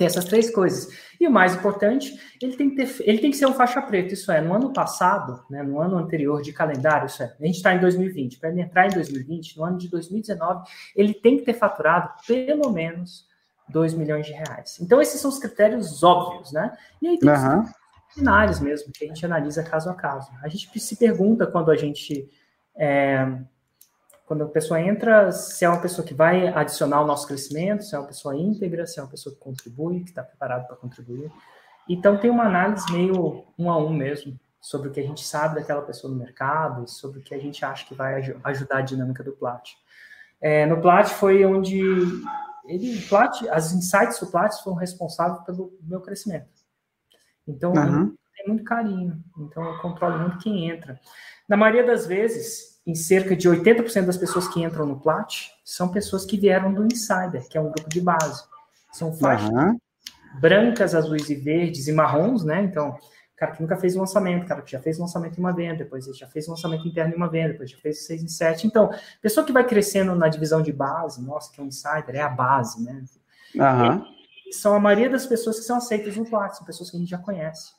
Tem 0.00 0.06
essas 0.06 0.24
três 0.24 0.50
coisas. 0.50 0.88
E 1.20 1.28
o 1.28 1.30
mais 1.30 1.54
importante, 1.54 2.18
ele 2.40 2.56
tem 2.56 2.70
que, 2.70 2.76
ter, 2.76 3.04
ele 3.06 3.18
tem 3.18 3.30
que 3.30 3.36
ser 3.36 3.44
um 3.44 3.52
faixa 3.52 3.82
preta, 3.82 4.14
isso 4.14 4.32
é, 4.32 4.40
no 4.40 4.54
ano 4.54 4.72
passado, 4.72 5.44
né, 5.50 5.62
no 5.62 5.78
ano 5.78 5.98
anterior 5.98 6.40
de 6.40 6.54
calendário, 6.54 7.04
isso 7.04 7.22
é, 7.22 7.36
a 7.38 7.44
gente 7.44 7.56
está 7.56 7.74
em 7.74 7.80
2020, 7.80 8.38
para 8.38 8.48
ele 8.48 8.62
entrar 8.62 8.86
em 8.86 8.94
2020, 8.94 9.58
no 9.58 9.64
ano 9.64 9.76
de 9.76 9.90
2019, 9.90 10.66
ele 10.96 11.12
tem 11.12 11.36
que 11.36 11.44
ter 11.44 11.52
faturado 11.52 12.10
pelo 12.26 12.72
menos 12.72 13.26
2 13.68 13.92
milhões 13.92 14.24
de 14.24 14.32
reais. 14.32 14.78
Então, 14.80 15.02
esses 15.02 15.20
são 15.20 15.30
os 15.30 15.38
critérios 15.38 16.02
óbvios, 16.02 16.50
né? 16.50 16.72
E 17.02 17.06
aí 17.06 17.18
tem 17.18 17.28
uhum 17.28 17.66
cenários 18.10 18.58
mesmo, 18.58 18.92
que 18.92 19.04
a 19.04 19.08
gente 19.08 19.24
analisa 19.24 19.62
caso 19.62 19.88
a 19.88 19.94
caso. 19.94 20.30
A 20.42 20.48
gente 20.48 20.78
se 20.80 20.96
pergunta 20.96 21.46
quando 21.46 21.70
a 21.70 21.76
gente. 21.76 22.28
É, 22.76 23.38
quando 24.30 24.44
a 24.44 24.48
pessoa 24.48 24.80
entra, 24.80 25.32
se 25.32 25.64
é 25.64 25.68
uma 25.68 25.80
pessoa 25.80 26.06
que 26.06 26.14
vai 26.14 26.46
adicionar 26.46 27.02
o 27.02 27.04
nosso 27.04 27.26
crescimento, 27.26 27.82
se 27.82 27.96
é 27.96 27.98
uma 27.98 28.06
pessoa 28.06 28.36
íntegra, 28.36 28.86
se 28.86 29.00
é 29.00 29.02
uma 29.02 29.08
pessoa 29.08 29.34
que 29.34 29.40
contribui, 29.40 30.04
que 30.04 30.10
está 30.10 30.22
preparado 30.22 30.68
para 30.68 30.76
contribuir. 30.76 31.32
Então 31.88 32.16
tem 32.16 32.30
uma 32.30 32.44
análise 32.44 32.92
meio 32.92 33.44
um 33.58 33.68
a 33.68 33.76
um 33.76 33.92
mesmo, 33.92 34.38
sobre 34.60 34.88
o 34.88 34.92
que 34.92 35.00
a 35.00 35.02
gente 35.02 35.26
sabe 35.26 35.56
daquela 35.56 35.82
pessoa 35.82 36.12
no 36.12 36.16
mercado, 36.16 36.88
sobre 36.88 37.18
o 37.18 37.22
que 37.24 37.34
a 37.34 37.40
gente 37.40 37.64
acha 37.64 37.84
que 37.84 37.92
vai 37.92 38.22
ajudar 38.44 38.76
a 38.76 38.82
dinâmica 38.82 39.24
do 39.24 39.32
Plat. 39.32 39.68
É, 40.40 40.64
no 40.64 40.80
Plat 40.80 41.08
foi 41.08 41.44
onde 41.44 41.82
ele, 42.66 43.02
Plat, 43.08 43.48
as 43.48 43.72
insights 43.72 44.20
do 44.20 44.28
Plat 44.28 44.54
foram 44.62 44.76
responsáveis 44.76 45.42
pelo 45.44 45.76
meu 45.82 46.00
crescimento. 46.00 46.46
Então, 47.48 47.72
uhum. 47.72 48.14
tem 48.36 48.46
muito 48.46 48.62
carinho. 48.62 49.24
Então, 49.36 49.64
eu 49.64 49.78
controlo 49.80 50.20
muito 50.20 50.38
quem 50.38 50.70
entra. 50.70 51.00
Na 51.48 51.56
maioria 51.56 51.84
das 51.84 52.06
vezes, 52.06 52.69
em 52.86 52.94
cerca 52.94 53.36
de 53.36 53.48
80% 53.48 54.06
das 54.06 54.16
pessoas 54.16 54.48
que 54.48 54.62
entram 54.62 54.86
no 54.86 54.98
Plat 54.98 55.48
são 55.64 55.88
pessoas 55.88 56.24
que 56.24 56.36
vieram 56.36 56.72
do 56.72 56.84
Insider, 56.84 57.46
que 57.48 57.56
é 57.56 57.60
um 57.60 57.70
grupo 57.70 57.88
de 57.88 58.00
base. 58.00 58.42
São 58.92 59.12
faixas 59.12 59.50
uhum. 59.50 59.78
brancas, 60.40 60.94
azuis 60.94 61.28
e 61.30 61.34
verdes 61.34 61.86
e 61.86 61.92
marrons, 61.92 62.44
né? 62.44 62.62
Então, 62.62 62.96
cara 63.36 63.52
que 63.52 63.62
nunca 63.62 63.76
fez 63.76 63.96
um 63.96 64.00
lançamento, 64.00 64.46
cara 64.46 64.62
que 64.62 64.70
já 64.70 64.80
fez 64.80 64.98
um 64.98 65.02
lançamento 65.02 65.38
em 65.38 65.40
uma 65.40 65.52
venda, 65.52 65.76
depois 65.76 66.04
já 66.16 66.26
fez 66.26 66.46
um 66.48 66.52
lançamento 66.52 66.86
interno 66.86 67.14
em 67.14 67.16
uma 67.16 67.28
venda, 67.28 67.52
depois 67.52 67.70
já 67.70 67.78
fez 67.78 68.04
seis 68.04 68.22
em 68.22 68.28
sete. 68.28 68.66
Então, 68.66 68.90
pessoa 69.22 69.46
que 69.46 69.52
vai 69.52 69.66
crescendo 69.66 70.14
na 70.14 70.28
divisão 70.28 70.60
de 70.60 70.72
base, 70.72 71.24
nossa, 71.24 71.50
que 71.52 71.60
é 71.60 71.64
um 71.64 71.66
insider, 71.68 72.16
é 72.16 72.20
a 72.20 72.28
base, 72.28 72.82
né? 72.84 73.04
Uhum. 73.54 74.04
são 74.52 74.74
a 74.74 74.78
maioria 74.78 75.10
das 75.10 75.26
pessoas 75.26 75.58
que 75.58 75.64
são 75.64 75.78
aceitas 75.78 76.16
no 76.16 76.24
Plat, 76.24 76.54
são 76.54 76.64
pessoas 76.64 76.90
que 76.90 76.96
a 76.96 77.00
gente 77.00 77.08
já 77.08 77.18
conhece. 77.18 77.72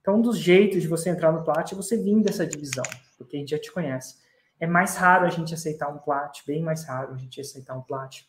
Então, 0.00 0.16
um 0.16 0.22
dos 0.22 0.38
jeitos 0.38 0.80
de 0.80 0.88
você 0.88 1.10
entrar 1.10 1.32
no 1.32 1.42
Plat 1.42 1.72
é 1.72 1.74
você 1.74 1.96
vir 1.96 2.22
dessa 2.22 2.46
divisão, 2.46 2.84
porque 3.18 3.36
a 3.36 3.40
gente 3.40 3.50
já 3.50 3.58
te 3.58 3.72
conhece. 3.72 4.16
É 4.60 4.66
mais 4.66 4.96
raro 4.96 5.26
a 5.26 5.30
gente 5.30 5.54
aceitar 5.54 5.88
um 5.88 5.98
Plat, 5.98 6.40
bem 6.46 6.62
mais 6.62 6.84
raro 6.84 7.14
a 7.14 7.16
gente 7.16 7.40
aceitar 7.40 7.76
um 7.76 7.82
Plat. 7.82 8.22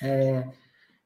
É, 0.00 0.48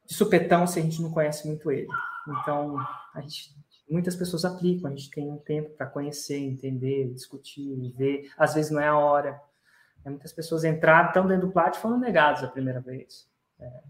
de 0.05 0.13
supetão 0.13 0.65
se 0.65 0.79
a 0.79 0.81
gente 0.81 1.01
não 1.01 1.11
conhece 1.11 1.45
muito 1.47 1.69
ele. 1.71 1.87
Então, 2.27 2.77
a 3.13 3.21
gente, 3.21 3.55
muitas 3.89 4.15
pessoas 4.15 4.45
aplicam, 4.45 4.89
a 4.89 4.95
gente 4.95 5.11
tem 5.11 5.29
um 5.29 5.37
tempo 5.37 5.69
para 5.71 5.85
conhecer, 5.85 6.37
entender, 6.37 7.11
discutir, 7.13 7.93
ver. 7.97 8.31
Às 8.37 8.53
vezes 8.53 8.71
não 8.71 8.79
é 8.79 8.87
a 8.87 8.97
hora. 8.97 9.39
É, 10.05 10.09
muitas 10.09 10.31
pessoas 10.31 10.63
entraram, 10.63 11.07
estão 11.07 11.27
dentro 11.27 11.47
do 11.47 11.53
plat 11.53 11.75
e 11.75 11.79
foram 11.79 11.99
negados 11.99 12.43
a 12.43 12.47
primeira 12.47 12.79
vez. 12.79 13.27
É. 13.59 13.81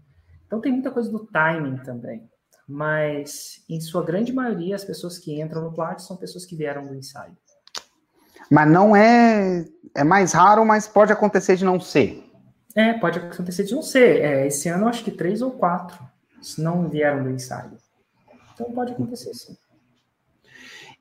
Então, 0.46 0.60
tem 0.60 0.72
muita 0.72 0.90
coisa 0.90 1.10
do 1.10 1.26
timing 1.26 1.76
também. 1.78 2.28
Mas, 2.66 3.64
em 3.68 3.80
sua 3.80 4.04
grande 4.04 4.32
maioria, 4.32 4.74
as 4.74 4.84
pessoas 4.84 5.18
que 5.18 5.40
entram 5.40 5.62
no 5.62 5.72
plat 5.72 6.00
são 6.00 6.16
pessoas 6.16 6.44
que 6.44 6.56
vieram 6.56 6.86
do 6.86 6.94
ensaio. 6.94 7.36
Mas 8.50 8.70
não 8.70 8.94
é. 8.94 9.64
É 9.94 10.04
mais 10.04 10.32
raro, 10.32 10.64
mas 10.64 10.86
pode 10.86 11.12
acontecer 11.12 11.56
de 11.56 11.64
não 11.64 11.80
ser. 11.80 12.24
É, 12.74 12.92
pode 12.92 13.18
acontecer 13.18 13.64
de 13.64 13.74
não 13.74 13.82
ser. 13.82 14.20
É, 14.20 14.46
esse 14.46 14.68
ano, 14.68 14.86
acho 14.86 15.02
que 15.02 15.10
três 15.10 15.42
ou 15.42 15.50
quatro 15.50 15.98
se 16.40 16.62
não 16.62 16.88
vieram 16.88 17.24
do 17.24 17.30
ensaio. 17.30 17.72
Então, 18.54 18.70
pode 18.72 18.92
acontecer 18.92 19.34
sim. 19.34 19.56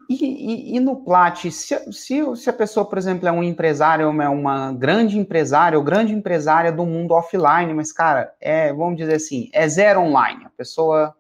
E, 0.10 0.16
e, 0.16 0.76
e, 0.78 0.80
no 0.80 1.04
Plat, 1.04 1.50
se, 1.52 1.52
se, 1.92 2.36
se, 2.36 2.50
a 2.50 2.54
pessoa, 2.54 2.86
por 2.86 2.98
exemplo, 2.98 3.28
é 3.28 3.32
um 3.32 3.44
empresário, 3.44 4.06
é 4.22 4.30
uma 4.30 4.72
grande 4.72 5.20
empresária 5.20 5.78
ou 5.78 5.84
grande 5.84 6.14
empresária 6.14 6.72
do 6.72 6.86
mundo 6.86 7.12
offline, 7.12 7.74
mas, 7.74 7.92
cara, 7.92 8.34
é, 8.40 8.72
vamos 8.72 8.96
dizer 8.96 9.16
assim, 9.16 9.50
é 9.52 9.68
zero 9.68 10.00
online. 10.00 10.46
A 10.46 10.50
pessoa 10.52 11.14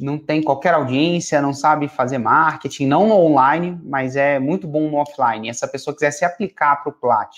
não 0.00 0.18
tem 0.18 0.42
qualquer 0.42 0.74
audiência, 0.74 1.40
não 1.40 1.52
sabe 1.52 1.88
fazer 1.88 2.18
marketing, 2.18 2.86
não 2.86 3.06
no 3.06 3.14
online, 3.14 3.80
mas 3.84 4.16
é 4.16 4.38
muito 4.38 4.66
bom 4.66 4.90
no 4.90 4.96
offline. 4.96 5.46
E 5.46 5.50
essa 5.50 5.66
pessoa 5.66 5.94
quiser 5.94 6.10
se 6.10 6.24
aplicar 6.24 6.76
para 6.76 6.90
o 6.90 6.92
Plat, 6.92 7.34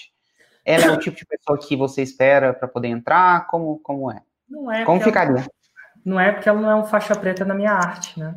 ela 0.64 0.84
é 0.84 0.90
o 0.90 0.98
tipo 0.98 1.16
de 1.16 1.24
pessoa 1.24 1.58
que 1.58 1.74
você 1.76 2.02
espera 2.02 2.52
para 2.52 2.68
poder 2.68 2.88
entrar? 2.88 3.46
Como, 3.46 3.78
como 3.78 4.10
é? 4.10 4.20
Não 4.48 4.70
é. 4.70 4.84
Como 4.84 5.00
ficaria? 5.00 5.38
Ela, 5.38 5.46
não 6.04 6.20
é 6.20 6.32
porque 6.32 6.48
ela 6.48 6.60
não 6.60 6.70
é 6.70 6.76
um 6.76 6.84
faixa 6.84 7.16
preta 7.16 7.44
na 7.44 7.54
minha 7.54 7.72
arte, 7.72 8.18
né? 8.18 8.34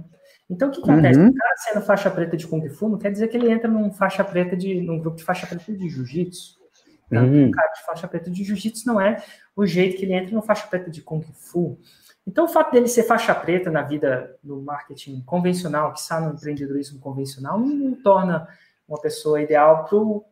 Então, 0.50 0.70
o 0.70 0.72
que 0.72 0.82
acontece? 0.82 1.20
Uhum. 1.20 1.30
O 1.30 1.34
cara 1.34 1.56
sendo 1.58 1.82
faixa 1.86 2.12
preta 2.12 2.36
de 2.36 2.46
Kung 2.46 2.68
Fu 2.70 2.90
não 2.90 2.98
quer 2.98 3.12
dizer 3.12 3.30
que 3.30 3.38
ele 3.38 3.50
entra 3.50 3.70
num 3.70 3.92
faixa 3.92 4.24
preta 4.24 4.56
de, 4.56 4.82
num 4.82 5.00
grupo 5.00 5.18
de 5.18 5.24
faixa 5.24 5.48
preta 5.48 5.72
de 5.72 5.90
Jiu-Jitsu. 5.90 6.60
Né? 7.10 7.22
Uhum. 7.22 7.46
Um 7.46 7.52
cara 7.52 7.72
de 7.72 7.86
faixa 7.86 8.08
preta 8.08 8.30
de 8.30 8.44
Jiu-Jitsu 8.44 8.88
não 8.88 9.00
é 9.00 9.22
o 9.56 9.66
jeito 9.66 9.98
que 9.98 10.06
ele 10.06 10.14
entra 10.14 10.34
no 10.34 10.42
faixa 10.42 10.68
preta 10.68 10.90
de 10.90 11.02
Kung 11.02 11.22
Fu. 11.34 11.80
Então, 12.26 12.46
o 12.46 12.48
fato 12.48 12.72
dele 12.72 12.88
ser 12.88 13.04
faixa 13.04 13.34
preta 13.34 13.72
na 13.72 13.82
vida 13.82 14.38
no 14.44 14.62
marketing 14.62 15.22
convencional, 15.22 15.92
que 15.92 16.00
está 16.00 16.20
no 16.20 16.34
empreendedorismo 16.34 17.00
convencional, 17.00 17.60
não, 17.60 17.96
torna 17.96 18.48
uma 18.88 19.00
pessoa 19.00 19.42
ideal 19.42 19.88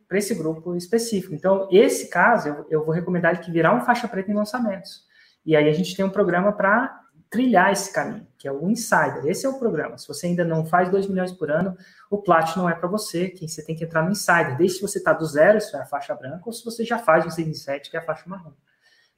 para 0.08 0.18
esse 0.18 0.36
grupo 0.36 0.76
específico. 0.76 1.34
Então, 1.34 1.68
esse 1.72 2.10
caso, 2.10 2.50
eu, 2.50 2.68
eu 2.70 2.86
vou 2.86 2.94
recomendar 2.94 3.40
que 3.42 3.52
virar 3.52 3.74
um 3.74 3.82
faixa 3.82 4.08
preta 4.08 4.30
em 4.30 4.36
lançamentos. 4.36 5.08
E 5.46 5.56
aí 5.56 5.68
a 5.68 5.74
gente 5.74 5.96
tem 5.96 6.06
um 6.06 6.10
programa 6.10 6.52
para 6.52 7.00
trilhar 7.30 7.72
esse 7.72 7.94
caminho, 7.94 8.28
que 8.38 8.48
é 8.48 8.52
o 8.52 8.70
Insider. 8.70 9.26
Esse 9.26 9.46
é 9.46 9.50
o 9.50 9.60
programa. 9.60 9.98
Se 9.98 10.08
você 10.08 10.28
ainda 10.28 10.44
não 10.44 10.66
faz 10.66 10.90
2 10.90 11.08
milhões 11.08 11.32
por 11.32 11.52
ano, 11.52 11.78
o 12.10 12.18
Plat 12.18 12.56
não 12.58 12.68
é 12.68 12.74
para 12.74 12.88
você, 12.88 13.30
que 13.30 13.48
você 13.48 13.64
tem 13.64 13.76
que 13.76 13.84
entrar 13.84 14.04
no 14.04 14.12
Insider. 14.12 14.58
Desde 14.58 14.78
se 14.78 14.82
você 14.82 14.98
está 14.98 15.14
do 15.14 15.26
zero, 15.26 15.58
isso 15.58 15.76
é 15.78 15.82
a 15.82 15.86
faixa 15.86 16.14
branca, 16.16 16.44
ou 16.46 16.52
se 16.52 16.66
você 16.66 16.84
já 16.84 16.98
faz 16.98 17.26
um 17.26 17.30
6 17.30 17.48
em 17.48 17.54
7, 17.54 17.90
que 17.90 17.98
é 17.98 18.00
a 18.00 18.04
faixa 18.04 18.24
marrom. 18.28 18.52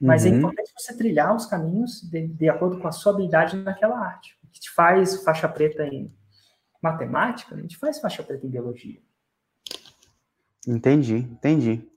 Mas 0.02 0.26
é 0.26 0.28
uhum. 0.28 0.34
é 0.34 0.38
importante 0.38 0.72
você 0.76 0.96
trilhar 0.96 1.34
os 1.34 1.46
caminhos 1.46 2.02
de, 2.02 2.26
de 2.26 2.48
acordo 2.48 2.80
com 2.80 2.88
a 2.88 2.92
sua 2.92 3.12
habilidade 3.12 3.56
naquela 3.56 3.96
arte. 3.96 4.36
O 4.42 4.48
que 4.48 4.60
te 4.60 4.70
faz 4.70 5.22
faixa 5.22 5.48
preta 5.48 5.84
em 5.84 6.12
matemática, 6.82 7.54
a 7.54 7.60
gente 7.60 7.76
faz 7.76 8.00
faixa 8.00 8.24
preta 8.24 8.44
em 8.44 8.50
biologia. 8.50 9.00
Entendi, 10.66 11.16
entendi. 11.16 11.88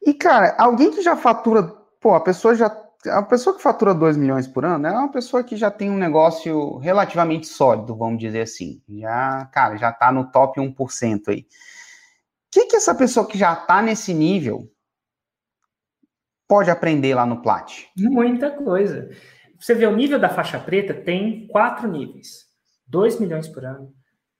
E, 0.00 0.14
cara, 0.14 0.54
alguém 0.58 0.92
que 0.92 1.02
já 1.02 1.16
fatura, 1.16 1.64
pô, 2.00 2.14
a 2.14 2.20
pessoa 2.20 2.54
já. 2.54 2.84
A 3.06 3.22
pessoa 3.22 3.54
que 3.54 3.62
fatura 3.62 3.92
2 3.92 4.16
milhões 4.16 4.46
por 4.46 4.64
ano 4.64 4.86
é 4.86 4.90
uma 4.90 5.10
pessoa 5.10 5.44
que 5.44 5.56
já 5.56 5.70
tem 5.70 5.90
um 5.90 5.98
negócio 5.98 6.78
relativamente 6.78 7.46
sólido, 7.46 7.94
vamos 7.94 8.18
dizer 8.18 8.42
assim. 8.42 8.80
Já, 8.88 9.44
cara, 9.52 9.76
já 9.76 9.92
tá 9.92 10.10
no 10.10 10.30
top 10.30 10.58
1% 10.58 11.28
aí. 11.28 11.40
O 11.40 11.46
que, 12.50 12.66
que 12.66 12.76
essa 12.76 12.94
pessoa 12.94 13.26
que 13.26 13.36
já 13.36 13.54
tá 13.54 13.82
nesse 13.82 14.14
nível 14.14 14.70
pode 16.54 16.70
aprender 16.70 17.16
lá 17.16 17.26
no 17.26 17.42
Plat? 17.42 17.88
Muita 17.96 18.48
coisa. 18.48 19.10
Você 19.58 19.74
vê 19.74 19.86
o 19.86 19.96
nível 19.96 20.20
da 20.20 20.28
faixa 20.28 20.56
preta 20.56 20.94
tem 20.94 21.48
quatro 21.48 21.88
níveis: 21.88 22.44
2 22.86 23.18
milhões 23.18 23.48
por 23.48 23.64
ano, 23.64 23.92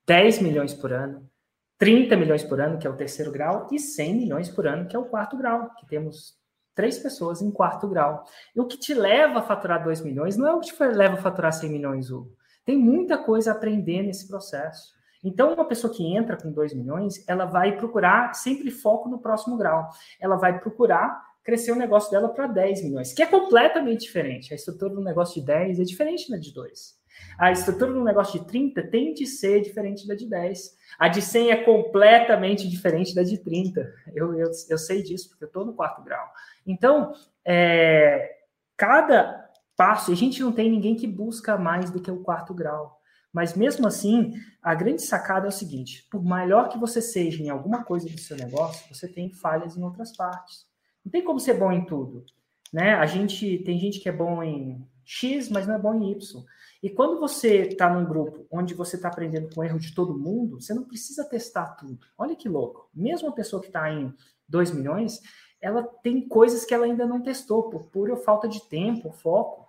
10 0.07 0.41
milhões 0.41 0.73
por 0.73 0.93
ano, 0.93 1.29
30 1.77 2.17
milhões 2.17 2.45
por 2.45 2.61
ano, 2.61 2.79
que 2.79 2.87
é 2.87 2.91
o 2.91 2.97
terceiro 2.97 3.33
grau, 3.33 3.67
e 3.73 3.81
100 3.81 4.15
milhões 4.15 4.49
por 4.49 4.65
ano, 4.65 4.87
que 4.87 4.95
é 4.95 4.99
o 4.99 5.07
quarto 5.07 5.37
grau, 5.37 5.71
que 5.75 5.87
temos 5.89 6.35
três 6.73 6.99
pessoas 6.99 7.43
em 7.43 7.51
quarto 7.51 7.89
grau. 7.89 8.25
E 8.55 8.61
o 8.61 8.67
que 8.67 8.79
te 8.79 8.95
leva 8.95 9.41
a 9.41 9.43
faturar 9.43 9.83
2 9.83 10.01
milhões 10.03 10.37
não 10.37 10.47
é 10.47 10.55
o 10.55 10.61
que 10.61 10.73
te 10.73 10.85
leva 10.85 11.15
a 11.15 11.21
faturar 11.21 11.53
100 11.53 11.69
milhões, 11.69 12.11
Hugo. 12.13 12.31
Tem 12.65 12.79
muita 12.79 13.19
coisa 13.19 13.51
a 13.51 13.55
aprender 13.55 14.05
nesse 14.05 14.29
processo. 14.29 14.95
Então, 15.23 15.53
uma 15.53 15.65
pessoa 15.65 15.93
que 15.93 16.07
entra 16.07 16.37
com 16.37 16.53
2 16.53 16.75
milhões, 16.75 17.27
ela 17.27 17.45
vai 17.45 17.77
procurar 17.77 18.35
sempre 18.35 18.71
foco 18.71 19.09
no 19.09 19.19
próximo 19.19 19.57
grau. 19.57 19.91
Ela 20.21 20.37
vai 20.37 20.61
procurar 20.61 21.34
crescer 21.45 21.73
o 21.73 21.77
negócio 21.77 22.11
dela 22.11 22.31
para 22.31 22.47
10 22.47 22.85
milhões, 22.85 23.13
que 23.13 23.23
é 23.23 23.27
completamente 23.27 24.01
diferente. 24.01 24.53
A 24.53 24.57
estrutura 24.57 24.95
do 24.95 25.03
negócio 25.03 25.41
de 25.41 25.47
10 25.47 25.79
é 25.79 25.85
diferente 25.85 26.31
da 26.31 26.39
de 26.39 26.53
2. 26.53 27.05
A 27.39 27.53
estrutura 27.53 27.93
do 27.93 28.03
negócio 28.03 28.41
de 28.41 28.47
30 28.47 28.83
tem 28.89 29.13
de 29.13 29.27
ser 29.27 29.61
diferente 29.61 30.07
da 30.07 30.15
de 30.15 30.27
10. 30.27 30.77
A 30.99 31.09
de 31.09 31.21
100 31.21 31.51
é 31.51 31.57
completamente 31.65 32.69
diferente 32.69 33.15
da 33.15 33.23
de 33.23 33.39
30. 33.39 33.93
Eu, 34.15 34.35
eu, 34.35 34.51
eu 34.69 34.79
sei 34.79 35.03
disso, 35.03 35.29
porque 35.29 35.45
eu 35.45 35.49
estou 35.49 35.65
no 35.65 35.75
quarto 35.75 36.03
grau. 36.03 36.27
Então, 36.67 37.13
é, 37.45 38.37
cada 38.77 39.51
passo, 39.77 40.13
a 40.13 40.15
gente 40.15 40.41
não 40.41 40.53
tem 40.53 40.71
ninguém 40.71 40.97
que 40.97 41.07
busca 41.07 41.59
mais 41.59 41.91
do 41.91 42.01
que 42.01 42.11
o 42.11 42.23
quarto 42.23 42.55
grau. 42.55 43.01
Mas 43.33 43.55
mesmo 43.55 43.87
assim, 43.87 44.33
a 44.63 44.75
grande 44.75 45.03
sacada 45.03 45.47
é 45.47 45.49
o 45.49 45.53
seguinte: 45.53 46.07
por 46.11 46.25
melhor 46.25 46.69
que 46.69 46.79
você 46.79 47.03
seja 47.03 47.43
em 47.43 47.51
alguma 47.51 47.85
coisa 47.85 48.09
do 48.09 48.19
seu 48.19 48.37
negócio, 48.37 48.89
você 48.95 49.09
tem 49.09 49.33
falhas 49.33 49.77
em 49.77 49.83
outras 49.83 50.17
partes. 50.17 50.73
Não 51.05 51.13
tem 51.13 51.25
como 51.25 51.39
ser 51.39 51.55
bom 51.55 51.71
em 51.71 51.85
tudo. 51.85 52.25
Né? 52.73 52.95
A 52.95 53.07
gente 53.07 53.59
tem 53.59 53.79
gente 53.79 54.01
que 54.01 54.09
é 54.09 54.13
bom 54.13 54.43
em 54.43 54.85
X, 55.05 55.49
mas 55.49 55.67
não 55.67 55.75
é 55.75 55.79
bom 55.79 55.95
em 55.95 56.11
Y. 56.13 56.45
E 56.83 56.91
quando 56.91 57.19
você 57.19 57.63
está 57.63 57.89
num 57.89 58.05
grupo 58.05 58.47
onde 58.51 58.75
você 58.75 58.97
está 58.97 59.09
aprendendo 59.09 59.49
com 59.55 59.61
o 59.61 59.65
erro 59.65 59.79
de 59.79 59.95
todo 59.95 60.19
mundo, 60.19 60.61
você 60.61 60.75
não 60.75 60.85
precisa 60.85 61.25
testar 61.25 61.77
tudo. 61.77 62.07
Olha 62.19 62.37
que 62.37 62.49
louco. 62.49 62.89
Mesmo 62.95 63.29
a 63.29 63.33
pessoa 63.33 63.61
que 63.63 63.69
está 63.69 63.91
em 63.91 64.13
2 64.49 64.73
milhões, 64.73 65.21
ela 65.61 65.83
tem 65.83 66.29
coisas 66.29 66.65
que 66.65 66.75
ela 66.75 66.85
ainda 66.85 67.07
não 67.07 67.23
testou, 67.23 67.71
por 67.71 67.87
pura 67.87 68.17
falta 68.17 68.47
de 68.47 68.63
tempo, 68.69 69.11
foco. 69.11 69.67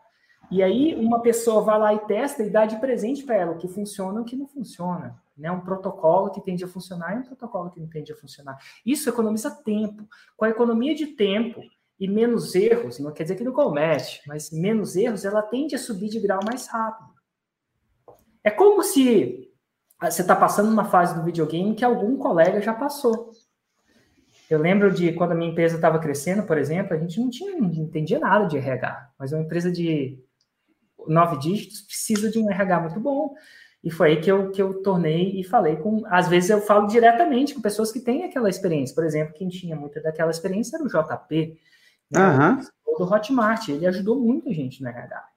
E 0.51 0.61
aí 0.61 0.95
uma 0.95 1.21
pessoa 1.21 1.61
vai 1.61 1.79
lá 1.79 1.93
e 1.93 1.99
testa 1.99 2.43
e 2.43 2.49
dá 2.49 2.65
de 2.65 2.77
presente 2.77 3.23
para 3.23 3.35
ela 3.35 3.51
o 3.53 3.57
que 3.57 3.67
funciona 3.67 4.19
e 4.19 4.21
o 4.21 4.25
que 4.25 4.35
não 4.35 4.47
funciona. 4.47 5.19
Né? 5.37 5.51
Um 5.51 5.61
protocolo 5.61 6.31
que 6.31 6.41
tende 6.41 6.63
a 6.63 6.67
funcionar 6.67 7.15
e 7.15 7.19
um 7.19 7.23
protocolo 7.23 7.69
que 7.69 7.79
não 7.79 7.87
tende 7.87 8.11
a 8.11 8.15
funcionar. 8.15 8.57
Isso 8.85 9.09
economiza 9.09 9.51
tempo. 9.51 10.07
Com 10.37 10.45
a 10.45 10.49
economia 10.49 10.95
de 10.95 11.07
tempo, 11.07 11.61
e 11.99 12.07
menos 12.07 12.53
erros, 12.55 12.99
não 12.99 13.11
quer 13.11 13.23
dizer 13.23 13.35
que 13.35 13.43
não 13.43 13.53
comete, 13.53 14.21
mas 14.27 14.51
menos 14.51 14.95
erros, 14.95 15.23
ela 15.23 15.41
tende 15.41 15.75
a 15.75 15.79
subir 15.79 16.09
de 16.09 16.19
grau 16.19 16.39
mais 16.45 16.67
rápido. 16.67 17.09
É 18.43 18.51
como 18.51 18.83
se 18.83 19.49
você 19.99 20.21
está 20.21 20.35
passando 20.35 20.69
uma 20.69 20.85
fase 20.85 21.15
do 21.15 21.23
videogame 21.23 21.73
que 21.73 21.85
algum 21.85 22.17
colega 22.17 22.61
já 22.61 22.73
passou. 22.73 23.31
Eu 24.49 24.59
lembro 24.59 24.93
de 24.93 25.13
quando 25.13 25.31
a 25.31 25.35
minha 25.35 25.49
empresa 25.49 25.75
estava 25.75 25.97
crescendo, 25.97 26.43
por 26.43 26.57
exemplo, 26.57 26.93
a 26.93 26.99
gente 26.99 27.19
não, 27.19 27.29
tinha, 27.29 27.57
não 27.57 27.71
entendia 27.73 28.19
nada 28.19 28.45
de 28.45 28.57
RH, 28.57 29.13
mas 29.17 29.31
uma 29.31 29.41
empresa 29.41 29.71
de 29.71 30.23
nove 31.07 31.37
dígitos 31.37 31.81
precisa 31.81 32.29
de 32.29 32.39
um 32.39 32.49
RH 32.49 32.79
muito 32.79 32.99
bom. 32.99 33.35
E 33.85 33.91
foi 33.91 34.09
aí 34.09 34.21
que 34.21 34.31
eu, 34.31 34.49
que 34.49 34.59
eu 34.59 34.81
tornei 34.81 35.39
e 35.39 35.43
falei 35.43 35.75
com. 35.75 36.03
Às 36.07 36.27
vezes 36.27 36.49
eu 36.49 36.59
falo 36.59 36.87
diretamente 36.87 37.53
com 37.53 37.61
pessoas 37.61 37.91
que 37.91 37.99
têm 37.99 38.23
aquela 38.23 38.49
experiência. 38.49 38.95
Por 38.95 39.05
exemplo, 39.05 39.35
quem 39.35 39.47
tinha 39.47 39.75
muita 39.75 40.01
daquela 40.01 40.31
experiência 40.31 40.75
era 40.75 40.83
o 40.83 40.87
JP, 40.87 41.59
né, 42.09 42.19
uhum. 42.19 42.97
do 42.97 43.13
Hotmart. 43.13 43.69
Ele 43.69 43.85
ajudou 43.85 44.19
muito 44.19 44.49
a 44.49 44.51
gente 44.51 44.81
no 44.81 44.89
RH. 44.89 45.29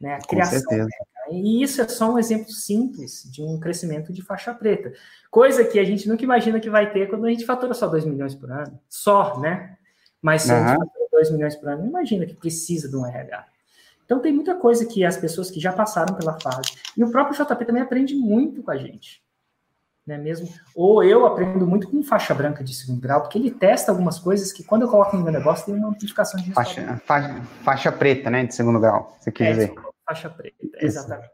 Né, 0.00 0.14
a 0.14 0.18
com 0.18 0.28
criação. 0.28 0.60
Certeza. 0.60 0.88
E 1.30 1.62
isso 1.62 1.82
é 1.82 1.88
só 1.88 2.10
um 2.10 2.18
exemplo 2.18 2.50
simples 2.50 3.30
de 3.30 3.42
um 3.42 3.60
crescimento 3.60 4.14
de 4.14 4.22
faixa 4.22 4.54
preta. 4.54 4.92
Coisa 5.30 5.62
que 5.62 5.78
a 5.78 5.84
gente 5.84 6.08
nunca 6.08 6.24
imagina 6.24 6.60
que 6.60 6.70
vai 6.70 6.90
ter 6.90 7.08
quando 7.10 7.26
a 7.26 7.30
gente 7.30 7.44
fatura 7.44 7.74
só 7.74 7.86
2 7.86 8.06
milhões 8.06 8.34
por 8.34 8.50
ano. 8.50 8.80
Só, 8.88 9.38
né? 9.40 9.76
Mas 10.22 10.42
se 10.42 10.52
uhum. 10.52 10.56
a 10.56 10.68
gente 10.68 10.78
fatura 10.78 11.08
2 11.12 11.30
milhões 11.32 11.54
por 11.56 11.68
ano, 11.68 11.86
imagina 11.86 12.24
que 12.24 12.34
precisa 12.34 12.88
de 12.88 12.96
um 12.96 13.04
RH. 13.04 13.46
Então 14.04 14.20
tem 14.20 14.32
muita 14.32 14.54
coisa 14.54 14.86
que 14.86 15.04
as 15.04 15.16
pessoas 15.16 15.50
que 15.50 15.60
já 15.60 15.72
passaram 15.72 16.14
pela 16.14 16.38
fase. 16.40 16.72
E 16.96 17.02
o 17.02 17.10
próprio 17.10 17.36
JP 17.36 17.64
também 17.64 17.82
aprende 17.82 18.14
muito 18.14 18.62
com 18.62 18.70
a 18.70 18.76
gente. 18.76 19.22
Né, 20.06 20.18
mesmo, 20.18 20.46
ou 20.76 21.02
eu 21.02 21.24
aprendo 21.24 21.66
muito 21.66 21.88
com 21.88 22.02
faixa 22.02 22.34
branca 22.34 22.62
de 22.62 22.74
segundo 22.74 23.00
grau, 23.00 23.22
porque 23.22 23.38
ele 23.38 23.50
testa 23.50 23.90
algumas 23.90 24.18
coisas 24.18 24.52
que 24.52 24.62
quando 24.62 24.82
eu 24.82 24.88
coloco 24.88 25.16
no 25.16 25.24
meu 25.24 25.32
negócio 25.32 25.64
tem 25.64 25.74
uma 25.74 25.88
amplificação 25.88 26.38
de 26.42 26.52
faixa, 26.52 27.00
faixa, 27.06 27.42
faixa, 27.62 27.90
preta, 27.90 28.28
né, 28.28 28.44
de 28.44 28.54
segundo 28.54 28.78
grau, 28.78 29.16
você 29.18 29.32
quer 29.32 29.46
é, 29.46 29.52
dizer. 29.52 29.74
Faixa 30.04 30.28
preta, 30.28 30.56
exatamente. 30.74 31.30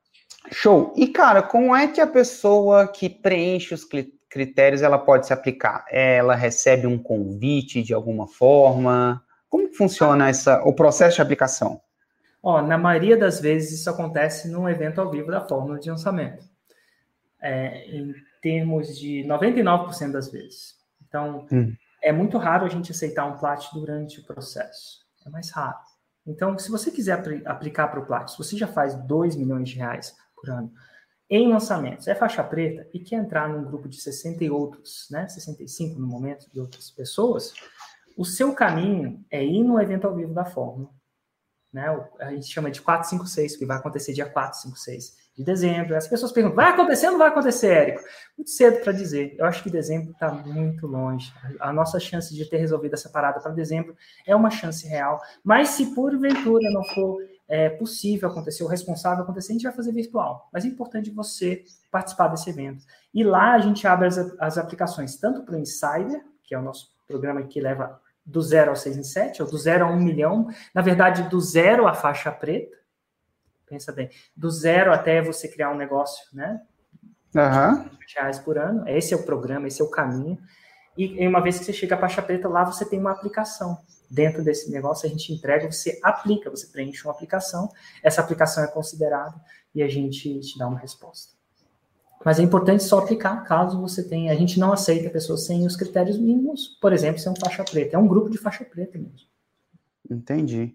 Show. 0.53 0.95
E 0.97 1.09
cara, 1.09 1.43
como 1.43 1.75
é 1.75 1.89
que 1.89 2.01
a 2.01 2.07
pessoa 2.07 2.87
que 2.87 3.09
preenche 3.09 3.75
os 3.75 3.85
critérios 4.29 4.83
ela 4.83 4.99
pode 4.99 5.27
se 5.27 5.33
aplicar? 5.33 5.85
Ela 5.91 6.37
recebe 6.37 6.87
um 6.87 6.97
convite 6.97 7.83
de 7.83 7.93
alguma 7.93 8.29
forma? 8.29 9.21
Como 9.49 9.73
funciona 9.75 10.29
essa, 10.29 10.63
o 10.63 10.73
processo 10.73 11.17
de 11.17 11.23
aplicação? 11.23 11.81
Ó, 12.43 12.63
na 12.63 12.79
maioria 12.79 13.17
das 13.17 13.41
vezes 13.41 13.81
isso 13.81 13.91
acontece 13.91 14.49
num 14.49 14.69
evento 14.69 15.01
ao 15.01 15.11
vivo 15.11 15.31
da 15.31 15.47
fórmula 15.47 15.79
de 15.79 15.91
lançamento. 15.91 16.49
É, 17.41 17.87
em 17.91 18.15
termos 18.43 18.99
de 18.99 19.25
99% 19.27 20.13
das 20.13 20.31
vezes. 20.31 20.77
Então, 21.07 21.47
hum. 21.51 21.75
é 22.03 22.13
muito 22.13 22.39
raro 22.39 22.65
a 22.65 22.69
gente 22.69 22.93
aceitar 22.93 23.27
um 23.27 23.37
plat 23.39 23.67
durante 23.73 24.21
o 24.21 24.25
processo. 24.25 25.01
É 25.27 25.31
mais 25.31 25.51
raro. 25.51 25.79
Então, 26.27 26.59
se 26.59 26.71
você 26.71 26.91
quiser 26.91 27.13
apl 27.13 27.43
aplicar 27.47 27.89
para 27.89 28.01
o 28.01 28.07
plat, 28.07 28.29
se 28.29 28.39
você 28.39 28.57
já 28.57 28.67
faz 28.67 28.95
2 28.95 29.37
milhões 29.37 29.69
de 29.69 29.77
reais 29.77 30.15
por 30.35 30.51
ano 30.51 30.73
em 31.29 31.49
lançamentos, 31.49 32.09
é 32.09 32.15
faixa 32.15 32.43
preta 32.43 32.89
e 32.93 32.99
quer 32.99 33.17
entrar 33.17 33.49
num 33.49 33.65
grupo 33.65 33.89
de 33.89 34.01
60 34.01 34.45
e 34.45 34.51
outros, 34.51 35.07
né, 35.11 35.29
65 35.29 35.99
no 35.99 36.07
momento 36.07 36.51
de 36.53 36.59
outras 36.59 36.91
pessoas, 36.91 37.55
o 38.17 38.25
seu 38.25 38.53
caminho 38.53 39.25
é 39.31 39.45
ir 39.45 39.63
no 39.63 39.81
evento 39.81 40.07
ao 40.07 40.15
vivo 40.15 40.35
da 40.35 40.45
fórmula 40.45 40.91
né? 41.73 41.87
A 42.21 42.31
gente 42.31 42.53
chama 42.53 42.71
de 42.71 42.81
456, 42.81 43.57
que 43.57 43.67
vai 43.67 43.77
acontecer 43.77 44.13
dia 44.13 44.29
4, 44.29 44.61
5, 44.61 44.77
6 44.77 45.21
de 45.37 45.45
dezembro. 45.45 45.97
As 45.97 46.09
pessoas 46.09 46.33
perguntam: 46.33 46.57
vai 46.57 46.71
acontecer 46.71 47.07
ou 47.07 47.13
não 47.13 47.19
vai 47.19 47.29
acontecer, 47.29 47.69
Érico? 47.69 48.03
Muito 48.37 48.51
cedo 48.51 48.83
para 48.83 48.93
dizer. 48.93 49.35
Eu 49.39 49.47
acho 49.47 49.63
que 49.63 49.71
dezembro 49.71 50.11
está 50.11 50.33
muito 50.33 50.87
longe. 50.87 51.33
A 51.61 51.73
nossa 51.73 52.01
chance 52.01 52.35
de 52.35 52.45
ter 52.45 52.59
resolvido 52.59 52.95
essa 52.95 53.09
parada 53.09 53.41
para 53.41 53.53
dezembro 53.53 53.97
é 54.27 54.35
uma 54.35 54.51
chance 54.51 54.87
real. 54.87 55.21
Mas 55.45 55.71
se 55.71 55.95
porventura 55.95 56.71
não 56.71 56.85
for 56.95 57.19
é, 57.49 57.69
possível 57.69 58.29
acontecer, 58.29 58.63
o 58.63 58.69
responsável 58.69 59.25
acontecer, 59.25 59.53
a 59.53 59.55
gente 59.55 59.65
vai 59.65 59.73
fazer 59.73 59.93
virtual. 59.93 60.49
Mas 60.53 60.65
é 60.65 60.69
importante 60.69 61.11
você 61.11 61.65
participar 61.91 62.29
desse 62.29 62.51
evento. 62.51 62.85
E 63.13 63.25
lá 63.25 63.55
a 63.55 63.59
gente 63.59 63.87
abre 63.87 64.07
as, 64.07 64.19
as 64.39 64.59
aplicações, 64.59 65.17
tanto 65.17 65.43
para 65.43 65.55
o 65.55 65.59
Insider, 65.59 66.25
que 66.45 66.55
é 66.55 66.59
o 66.59 66.63
nosso 66.63 66.93
programa 67.09 67.43
que 67.43 67.61
leva 67.61 68.01
do 68.31 68.41
zero 68.41 68.71
ao 68.71 68.77
6 68.77 68.97
em 68.97 69.03
7, 69.03 69.43
ou 69.43 69.51
do 69.51 69.59
zero 69.59 69.85
a 69.85 69.91
1 69.91 69.97
milhão, 69.97 70.49
na 70.75 70.81
verdade, 70.81 71.29
do 71.29 71.41
zero 71.41 71.87
à 71.87 71.95
faixa 71.95 72.31
preta, 72.31 72.77
pensa 73.67 73.93
bem, 73.93 74.09
do 74.37 74.51
zero 74.51 74.93
até 74.93 75.21
você 75.21 75.49
criar 75.49 75.71
um 75.71 75.77
negócio, 75.77 76.25
né? 76.33 76.61
Uhum. 77.35 77.89
reais 78.17 78.41
por 78.41 78.59
ano, 78.59 78.89
esse 78.89 79.15
é 79.15 79.17
o 79.17 79.23
programa, 79.23 79.69
esse 79.69 79.81
é 79.81 79.85
o 79.85 79.91
caminho. 79.91 80.39
E 80.97 81.27
uma 81.27 81.41
vez 81.41 81.59
que 81.59 81.65
você 81.65 81.73
chega 81.73 81.95
à 81.95 81.99
faixa 81.99 82.21
preta, 82.21 82.49
lá 82.49 82.65
você 82.65 82.85
tem 82.85 82.99
uma 82.99 83.13
aplicação. 83.13 83.79
Dentro 84.11 84.43
desse 84.43 84.71
negócio, 84.71 85.07
a 85.07 85.11
gente 85.11 85.33
entrega, 85.33 85.71
você 85.71 85.99
aplica, 86.03 86.51
você 86.51 86.67
preenche 86.67 87.05
uma 87.05 87.13
aplicação, 87.13 87.69
essa 88.03 88.21
aplicação 88.21 88.65
é 88.65 88.67
considerada 88.67 89.41
e 89.75 89.83
a 89.83 89.89
gente 89.89 90.41
te 90.41 90.59
dá 90.59 90.67
uma 90.67 90.79
resposta. 90.79 91.40
Mas 92.25 92.39
é 92.39 92.43
importante 92.43 92.83
só 92.83 92.99
aplicar 92.99 93.45
caso 93.45 93.81
você 93.81 94.03
tenha. 94.03 94.33
A 94.33 94.37
gente 94.37 94.59
não 94.59 94.73
aceita 94.73 95.09
pessoas 95.09 95.47
sem 95.47 95.67
os 95.67 95.75
critérios 95.75 96.19
mínimos, 96.19 96.79
por 96.81 96.93
exemplo, 96.93 97.19
ser 97.19 97.31
um 97.31 97.37
faixa 97.37 97.65
preta. 97.65 97.97
É 97.97 97.99
um 97.99 98.07
grupo 98.07 98.29
de 98.29 98.37
faixa 98.37 98.65
preta 98.65 98.99
mesmo. 98.99 99.29
Entendi. 100.11 100.75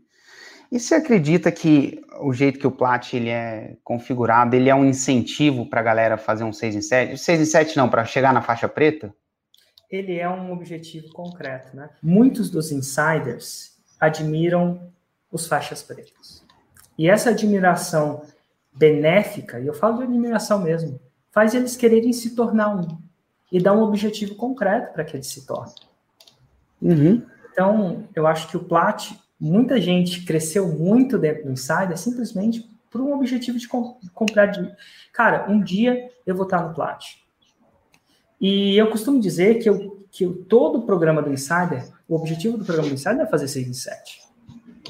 E 0.72 0.80
você 0.80 0.96
acredita 0.96 1.52
que 1.52 2.02
o 2.20 2.34
jeito 2.34 2.58
que 2.58 2.66
o 2.66 2.72
Plat 2.72 3.14
ele 3.14 3.30
é 3.30 3.78
configurado, 3.84 4.56
ele 4.56 4.70
é 4.70 4.76
um 4.76 4.86
incentivo 4.86 5.68
para 5.68 5.80
a 5.82 5.84
galera 5.84 6.18
fazer 6.18 6.44
um 6.44 6.52
6 6.52 6.76
em 6.76 6.82
7? 6.82 7.18
6 7.18 7.42
em 7.42 7.46
7 7.46 7.78
não, 7.78 7.90
para 7.90 8.04
chegar 8.06 8.34
na 8.34 8.42
faixa 8.42 8.68
preta? 8.68 9.14
Ele 9.90 10.18
é 10.18 10.28
um 10.28 10.52
objetivo 10.52 11.10
concreto, 11.14 11.76
né? 11.76 11.90
Muitos 12.02 12.50
dos 12.50 12.72
insiders 12.72 13.78
admiram 14.00 14.92
os 15.32 15.48
faixas 15.48 15.84
pretas. 15.84 16.44
E 16.98 17.08
essa 17.08 17.30
admiração 17.30 18.24
benéfica, 18.74 19.60
e 19.60 19.68
eu 19.68 19.74
falo 19.74 19.98
de 19.98 20.04
admiração 20.04 20.60
mesmo, 20.62 21.00
faz 21.36 21.54
eles 21.54 21.76
quererem 21.76 22.14
se 22.14 22.34
tornar 22.34 22.74
um 22.74 22.98
e 23.52 23.62
dar 23.62 23.74
um 23.74 23.82
objetivo 23.82 24.36
concreto 24.36 24.94
para 24.94 25.04
que 25.04 25.18
eles 25.18 25.28
se 25.28 25.46
tornem. 25.46 25.76
Uhum. 26.82 27.22
Então, 27.52 28.08
eu 28.16 28.26
acho 28.26 28.48
que 28.48 28.56
o 28.56 28.64
Plat, 28.64 29.12
muita 29.38 29.80
gente 29.80 30.26
cresceu 30.26 30.70
muito 30.70 31.18
dentro 31.18 31.44
do 31.44 31.52
Insider 31.52 31.98
simplesmente 31.98 32.66
por 32.90 33.02
um 33.02 33.14
objetivo 33.14 33.60
de 33.60 33.68
comp 33.68 33.98
comprar. 34.14 34.46
De... 34.46 34.74
Cara, 35.12 35.52
um 35.52 35.62
dia 35.62 36.10
eu 36.26 36.36
vou 36.36 36.46
estar 36.46 36.66
no 36.66 36.74
Plat. 36.74 37.04
E 38.40 38.78
eu 38.78 38.90
costumo 38.90 39.20
dizer 39.20 39.56
que, 39.56 39.70
eu, 39.70 40.06
que 40.10 40.26
eu, 40.26 40.46
todo 40.46 40.80
o 40.80 40.86
programa 40.86 41.22
do 41.22 41.32
Insider, 41.32 41.86
o 42.08 42.16
objetivo 42.16 42.58
do 42.58 42.64
programa 42.64 42.90
do 42.90 42.96
Insider 42.96 43.22
é 43.22 43.26
fazer 43.26 43.50
6 43.50 43.68
em 43.68 43.74
7. 43.74 44.22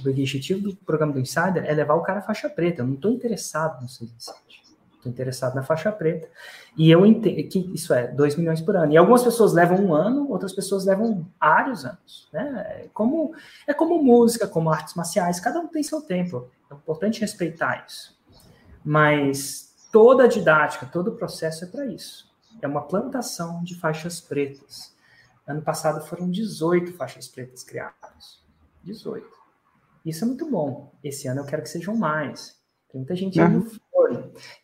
O 0.03 0.09
objetivo 0.09 0.61
do 0.61 0.75
programa 0.75 1.13
do 1.13 1.19
Insider 1.19 1.65
é 1.65 1.73
levar 1.73 1.95
o 1.95 2.03
cara 2.03 2.19
à 2.19 2.21
faixa 2.21 2.49
preta. 2.49 2.81
Eu 2.81 2.87
não 2.87 2.93
estou 2.93 3.11
interessado 3.11 3.81
no 3.81 3.89
6 3.89 4.11
em 4.11 4.19
7 4.19 4.64
estou 5.05 5.11
interessado 5.11 5.55
na 5.55 5.63
faixa 5.63 5.91
preta. 5.91 6.27
E 6.75 6.89
eu 6.89 7.05
entendo 7.05 7.47
que 7.47 7.59
isso 7.73 7.93
é 7.93 8.07
2 8.07 8.35
milhões 8.35 8.61
por 8.61 8.75
ano. 8.75 8.91
E 8.91 8.97
algumas 8.97 9.23
pessoas 9.23 9.53
levam 9.53 9.77
um 9.77 9.93
ano, 9.93 10.29
outras 10.29 10.53
pessoas 10.53 10.85
levam 10.85 11.25
vários 11.39 11.85
anos. 11.85 12.27
Né? 12.33 12.65
É, 12.67 12.89
como, 12.93 13.33
é 13.67 13.73
como 13.73 14.01
música, 14.01 14.47
como 14.47 14.69
artes 14.69 14.95
marciais, 14.95 15.39
cada 15.39 15.59
um 15.59 15.67
tem 15.67 15.83
seu 15.83 16.01
tempo. 16.01 16.49
É 16.69 16.73
importante 16.73 17.21
respeitar 17.21 17.85
isso. 17.87 18.15
Mas 18.83 19.73
toda 19.91 20.23
a 20.23 20.27
didática, 20.27 20.85
todo 20.85 21.09
o 21.09 21.15
processo 21.15 21.65
é 21.65 21.67
para 21.67 21.85
isso. 21.85 22.33
É 22.61 22.67
uma 22.67 22.81
plantação 22.81 23.63
de 23.63 23.75
faixas 23.79 24.19
pretas. 24.19 24.93
Ano 25.47 25.61
passado 25.61 26.05
foram 26.05 26.29
18 26.29 26.93
faixas 26.93 27.27
pretas 27.27 27.63
criadas. 27.63 28.43
18. 28.83 29.27
Isso 30.05 30.23
é 30.23 30.27
muito 30.27 30.49
bom. 30.49 30.91
Esse 31.03 31.27
ano 31.27 31.41
eu 31.41 31.45
quero 31.45 31.61
que 31.61 31.69
sejam 31.69 31.95
mais. 31.95 32.55
Tem 32.91 32.99
muita 32.99 33.15
gente 33.15 33.39
uhum. 33.39 33.69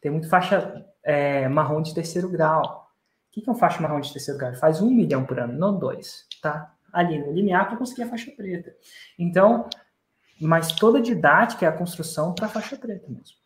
Tem 0.02 0.12
muito 0.12 0.30
faixa 0.30 0.86
é, 1.04 1.48
marrom 1.48 1.82
de 1.82 1.94
terceiro 1.94 2.30
grau. 2.30 2.88
O 3.30 3.32
que, 3.32 3.48
é 3.48 3.52
um 3.52 3.56
faixa 3.56 3.82
marrom 3.82 4.00
de 4.00 4.12
terceiro 4.12 4.40
grau? 4.40 4.54
Faz 4.56 4.82
um 4.82 4.90
milhão 4.90 5.26
por 5.26 5.40
ano, 5.40 5.58
não 5.58 5.78
dois, 5.78 6.26
tá? 6.42 6.74
Ali 6.92 7.20
no 7.20 7.32
limiar 7.32 7.68
para 7.68 7.78
conseguir 7.78 8.04
a 8.04 8.10
faixa 8.10 8.32
preta. 8.32 8.74
Então, 9.18 9.70
mas 10.40 10.72
toda 10.74 11.02
didática 11.02 11.66
é 11.66 11.70
a 11.70 11.78
construção 11.78 12.34
para 12.34 12.48
a 12.48 12.50
faixa 12.50 12.76
preta 12.76 13.08
mesmo. 13.08 13.38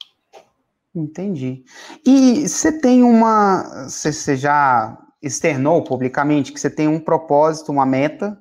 Entendi. 0.96 1.64
E 2.06 2.48
você 2.48 2.80
tem 2.80 3.04
uma. 3.04 3.88
Você 3.88 4.36
já 4.38 4.98
externou 5.22 5.84
publicamente 5.84 6.54
que 6.54 6.60
você 6.60 6.70
tem 6.70 6.88
um 6.88 7.00
propósito, 7.00 7.72
uma 7.72 7.86
meta 7.86 8.40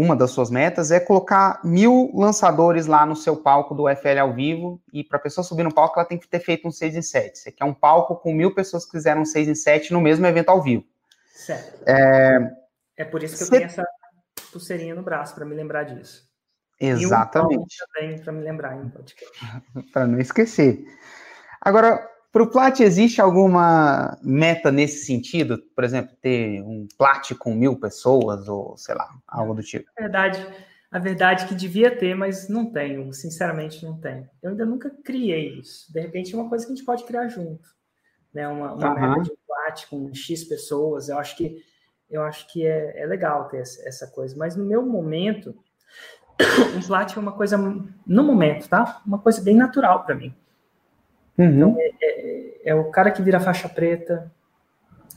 uma 0.00 0.14
das 0.14 0.30
suas 0.30 0.48
metas 0.48 0.92
é 0.92 1.00
colocar 1.00 1.60
mil 1.64 2.12
lançadores 2.14 2.86
lá 2.86 3.04
no 3.04 3.16
seu 3.16 3.36
palco 3.36 3.74
do 3.74 3.88
FL 3.88 4.20
ao 4.20 4.32
vivo. 4.32 4.80
E 4.92 5.02
para 5.02 5.18
a 5.18 5.20
pessoa 5.20 5.44
subir 5.44 5.64
no 5.64 5.74
palco, 5.74 5.98
ela 5.98 6.06
tem 6.08 6.16
que 6.16 6.28
ter 6.28 6.38
feito 6.38 6.68
um 6.68 6.70
6 6.70 6.94
em 6.94 7.02
7. 7.02 7.36
Você 7.36 7.50
quer 7.50 7.64
um 7.64 7.74
palco 7.74 8.14
com 8.14 8.32
mil 8.32 8.54
pessoas 8.54 8.84
que 8.84 8.92
fizeram 8.92 9.22
um 9.22 9.24
6 9.24 9.48
em 9.48 9.56
7 9.56 9.92
no 9.92 10.00
mesmo 10.00 10.24
evento 10.24 10.50
ao 10.50 10.62
vivo. 10.62 10.84
Certo. 11.34 11.82
É, 11.84 12.38
é 12.98 13.04
por 13.04 13.24
isso 13.24 13.36
que 13.36 13.42
eu 13.42 13.50
tenho 13.50 13.64
essa 13.64 13.84
pulseirinha 14.52 14.94
no 14.94 15.02
braço, 15.02 15.34
para 15.34 15.44
me 15.44 15.56
lembrar 15.56 15.82
disso. 15.82 16.28
Exatamente. 16.80 17.54
E 17.58 17.58
um 17.58 17.86
também 17.92 18.22
para 18.22 18.32
me 18.32 18.44
lembrar 18.44 18.76
em 18.76 18.88
podcast. 18.90 19.36
para 19.92 20.06
não 20.06 20.20
esquecer. 20.20 20.84
Agora, 21.60 22.08
para 22.38 22.44
o 22.44 22.50
Plat, 22.50 22.78
existe 22.78 23.20
alguma 23.20 24.16
meta 24.22 24.70
nesse 24.70 25.04
sentido? 25.04 25.58
Por 25.74 25.82
exemplo, 25.82 26.14
ter 26.22 26.62
um 26.62 26.86
Plat 26.96 27.34
com 27.34 27.52
mil 27.52 27.74
pessoas, 27.74 28.46
ou 28.46 28.76
sei 28.76 28.94
lá, 28.94 29.08
algo 29.26 29.54
do 29.54 29.62
tipo? 29.62 29.90
A 29.98 30.02
verdade, 30.02 30.46
a 30.88 31.00
verdade 31.00 31.44
é 31.44 31.48
que 31.48 31.54
devia 31.56 31.90
ter, 31.90 32.14
mas 32.14 32.48
não 32.48 32.66
tenho, 32.66 33.12
sinceramente 33.12 33.84
não 33.84 33.98
tenho. 33.98 34.30
Eu 34.40 34.50
ainda 34.50 34.64
nunca 34.64 34.88
criei 35.02 35.58
isso. 35.58 35.92
De 35.92 35.98
repente 35.98 36.32
é 36.32 36.38
uma 36.38 36.48
coisa 36.48 36.64
que 36.64 36.72
a 36.72 36.76
gente 36.76 36.86
pode 36.86 37.02
criar 37.02 37.26
junto. 37.26 37.68
Né? 38.32 38.46
Uma, 38.46 38.74
uma 38.74 38.94
uhum. 38.94 39.00
meta 39.00 39.22
de 39.22 39.32
um 39.32 39.36
Plat 39.44 39.86
com 39.90 40.14
X 40.14 40.44
pessoas. 40.44 41.08
Eu 41.08 41.18
acho 41.18 41.36
que, 41.36 41.60
eu 42.08 42.22
acho 42.22 42.46
que 42.52 42.64
é, 42.64 43.02
é 43.02 43.06
legal 43.06 43.48
ter 43.48 43.62
essa 43.62 44.06
coisa. 44.06 44.36
Mas 44.36 44.54
no 44.54 44.64
meu 44.64 44.86
momento, 44.86 45.56
um 46.76 46.86
Plat 46.86 47.16
é 47.16 47.18
uma 47.18 47.32
coisa, 47.32 47.58
no 48.06 48.22
momento, 48.22 48.68
tá? 48.68 49.02
Uma 49.04 49.18
coisa 49.18 49.42
bem 49.42 49.56
natural 49.56 50.04
para 50.04 50.14
mim. 50.14 50.32
Uhum. 51.38 51.46
Então, 51.46 51.76
é, 51.78 51.92
é, 52.02 52.70
é 52.70 52.74
o 52.74 52.90
cara 52.90 53.10
que 53.10 53.22
vira 53.22 53.38
faixa 53.38 53.68
preta, 53.68 54.30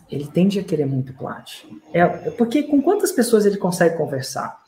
ele 0.09 0.27
tende 0.27 0.59
a 0.59 0.63
querer 0.63 0.85
muito 0.85 1.13
plat. 1.13 1.65
É, 1.93 2.05
porque 2.31 2.63
com 2.63 2.81
quantas 2.81 3.11
pessoas 3.11 3.45
ele 3.45 3.57
consegue 3.57 3.97
conversar? 3.97 4.61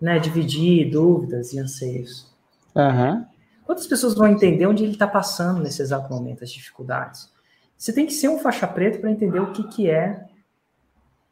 Né? 0.00 0.18
Dividir 0.18 0.90
dúvidas 0.90 1.52
e 1.52 1.58
anseios. 1.58 2.34
Uhum. 2.74 3.24
Quantas 3.64 3.86
pessoas 3.86 4.14
vão 4.14 4.28
entender 4.28 4.66
onde 4.66 4.84
ele 4.84 4.92
está 4.92 5.06
passando 5.06 5.60
nesse 5.60 5.82
exato 5.82 6.12
momento, 6.12 6.44
as 6.44 6.50
dificuldades? 6.50 7.30
Você 7.76 7.92
tem 7.92 8.06
que 8.06 8.12
ser 8.12 8.28
um 8.28 8.38
faixa 8.38 8.66
preta 8.66 8.98
para 8.98 9.10
entender 9.10 9.40
o 9.40 9.52
que, 9.52 9.64
que 9.64 9.90
é 9.90 10.24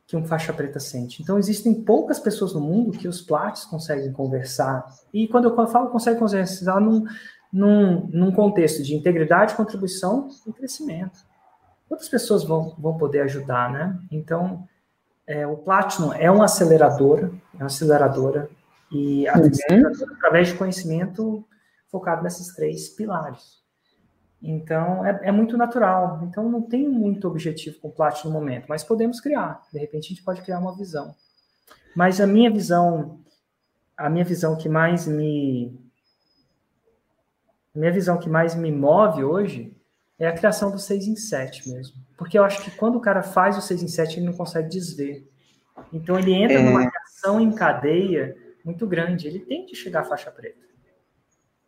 que 0.06 0.16
um 0.16 0.24
faixa 0.24 0.52
preta 0.52 0.78
sente. 0.78 1.22
Então, 1.22 1.38
existem 1.38 1.72
poucas 1.72 2.18
pessoas 2.18 2.52
no 2.52 2.60
mundo 2.60 2.92
que 2.92 3.08
os 3.08 3.22
plats 3.22 3.64
conseguem 3.64 4.12
conversar. 4.12 4.84
E 5.12 5.26
quando 5.28 5.48
eu 5.48 5.66
falo 5.68 5.88
consegue 5.88 6.18
conversar 6.18 6.80
num, 6.80 7.04
num, 7.54 8.08
num 8.08 8.32
contexto 8.32 8.82
de 8.82 8.96
integridade, 8.96 9.54
contribuição 9.54 10.28
e 10.44 10.52
crescimento. 10.52 11.20
Quantas 11.88 12.08
pessoas 12.08 12.42
vão, 12.42 12.74
vão 12.76 12.98
poder 12.98 13.20
ajudar, 13.20 13.70
né? 13.70 13.96
Então, 14.10 14.66
é, 15.24 15.46
o 15.46 15.56
Platinum 15.56 16.12
é 16.12 16.28
uma 16.28 16.46
aceleradora, 16.46 17.30
é 17.54 17.58
uma 17.58 17.66
aceleradora, 17.66 18.50
e 18.90 19.28
a 19.28 19.38
uhum. 19.38 20.14
através 20.16 20.48
de 20.48 20.54
conhecimento 20.54 21.46
focado 21.92 22.24
nesses 22.24 22.52
três 22.56 22.88
pilares. 22.88 23.62
Então, 24.42 25.06
é, 25.06 25.20
é, 25.22 25.32
muito 25.32 25.56
natural. 25.56 26.22
Então, 26.24 26.50
não 26.50 26.60
tem 26.60 26.88
muito 26.88 27.28
objetivo 27.28 27.78
com 27.78 27.90
Platinum 27.90 28.32
no 28.32 28.40
momento, 28.40 28.66
mas 28.68 28.82
podemos 28.82 29.20
criar. 29.20 29.62
De 29.72 29.78
repente, 29.78 30.06
a 30.06 30.08
gente 30.08 30.24
pode 30.24 30.42
criar 30.42 30.58
uma 30.58 30.76
visão. 30.76 31.14
Mas 31.94 32.20
a 32.20 32.26
minha 32.26 32.50
visão, 32.50 33.20
a 33.96 34.10
minha 34.10 34.24
visão 34.24 34.56
que 34.56 34.68
mais 34.68 35.06
me... 35.06 35.83
A 37.74 37.78
minha 37.78 37.92
visão 37.92 38.18
que 38.18 38.28
mais 38.28 38.54
me 38.54 38.70
move 38.70 39.24
hoje 39.24 39.76
é 40.18 40.26
a 40.26 40.32
criação 40.32 40.70
do 40.70 40.78
6 40.78 41.08
em 41.08 41.16
7 41.16 41.68
mesmo. 41.68 41.96
Porque 42.16 42.38
eu 42.38 42.44
acho 42.44 42.62
que 42.62 42.70
quando 42.70 42.96
o 42.96 43.00
cara 43.00 43.22
faz 43.22 43.58
o 43.58 43.60
6 43.60 43.82
em 43.82 43.88
7, 43.88 44.18
ele 44.18 44.26
não 44.26 44.32
consegue 44.32 44.68
desver. 44.68 45.28
Então, 45.92 46.18
ele 46.18 46.32
entra 46.32 46.58
é... 46.58 46.62
numa 46.62 46.82
reação 46.82 47.40
em 47.40 47.52
cadeia 47.52 48.36
muito 48.64 48.86
grande. 48.86 49.26
Ele 49.26 49.40
tem 49.40 49.66
que 49.66 49.74
chegar 49.74 50.00
à 50.00 50.04
faixa 50.04 50.30
preta. 50.30 50.64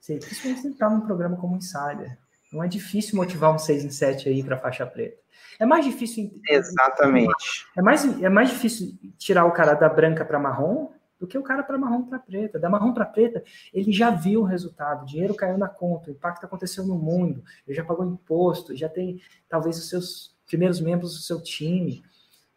Principalmente 0.06 0.60
se 0.60 0.68
entrar 0.68 0.88
num 0.88 1.00
programa 1.00 1.36
como 1.36 1.56
Insider. 1.56 2.16
Não 2.52 2.62
é 2.62 2.68
difícil 2.68 3.16
motivar 3.16 3.52
um 3.52 3.58
6 3.58 3.84
em 3.84 3.90
7 3.90 4.28
aí 4.28 4.42
para 4.44 4.56
faixa 4.56 4.86
preta. 4.86 5.18
É 5.58 5.66
mais 5.66 5.84
difícil. 5.84 6.30
Exatamente. 6.48 7.66
É 7.76 7.82
mais, 7.82 8.22
é 8.22 8.28
mais 8.28 8.50
difícil 8.50 8.96
tirar 9.18 9.44
o 9.46 9.52
cara 9.52 9.74
da 9.74 9.88
branca 9.88 10.24
para 10.24 10.38
marrom 10.38 10.92
do 11.18 11.26
que 11.26 11.38
o 11.38 11.42
cara 11.42 11.62
para 11.62 11.78
marrom 11.78 12.02
para 12.02 12.18
preta. 12.18 12.58
Da 12.58 12.68
marrom 12.68 12.92
para 12.92 13.04
preta, 13.04 13.42
ele 13.72 13.92
já 13.92 14.10
viu 14.10 14.42
o 14.42 14.44
resultado, 14.44 15.02
o 15.02 15.06
dinheiro 15.06 15.34
caiu 15.34 15.56
na 15.56 15.68
conta, 15.68 16.10
o 16.10 16.12
impacto 16.12 16.44
aconteceu 16.44 16.84
no 16.84 16.98
mundo, 16.98 17.42
ele 17.66 17.76
já 17.76 17.84
pagou 17.84 18.04
imposto, 18.04 18.76
já 18.76 18.88
tem 18.88 19.20
talvez 19.48 19.78
os 19.78 19.88
seus 19.88 20.36
primeiros 20.46 20.80
membros 20.80 21.14
do 21.14 21.20
seu 21.20 21.42
time. 21.42 22.02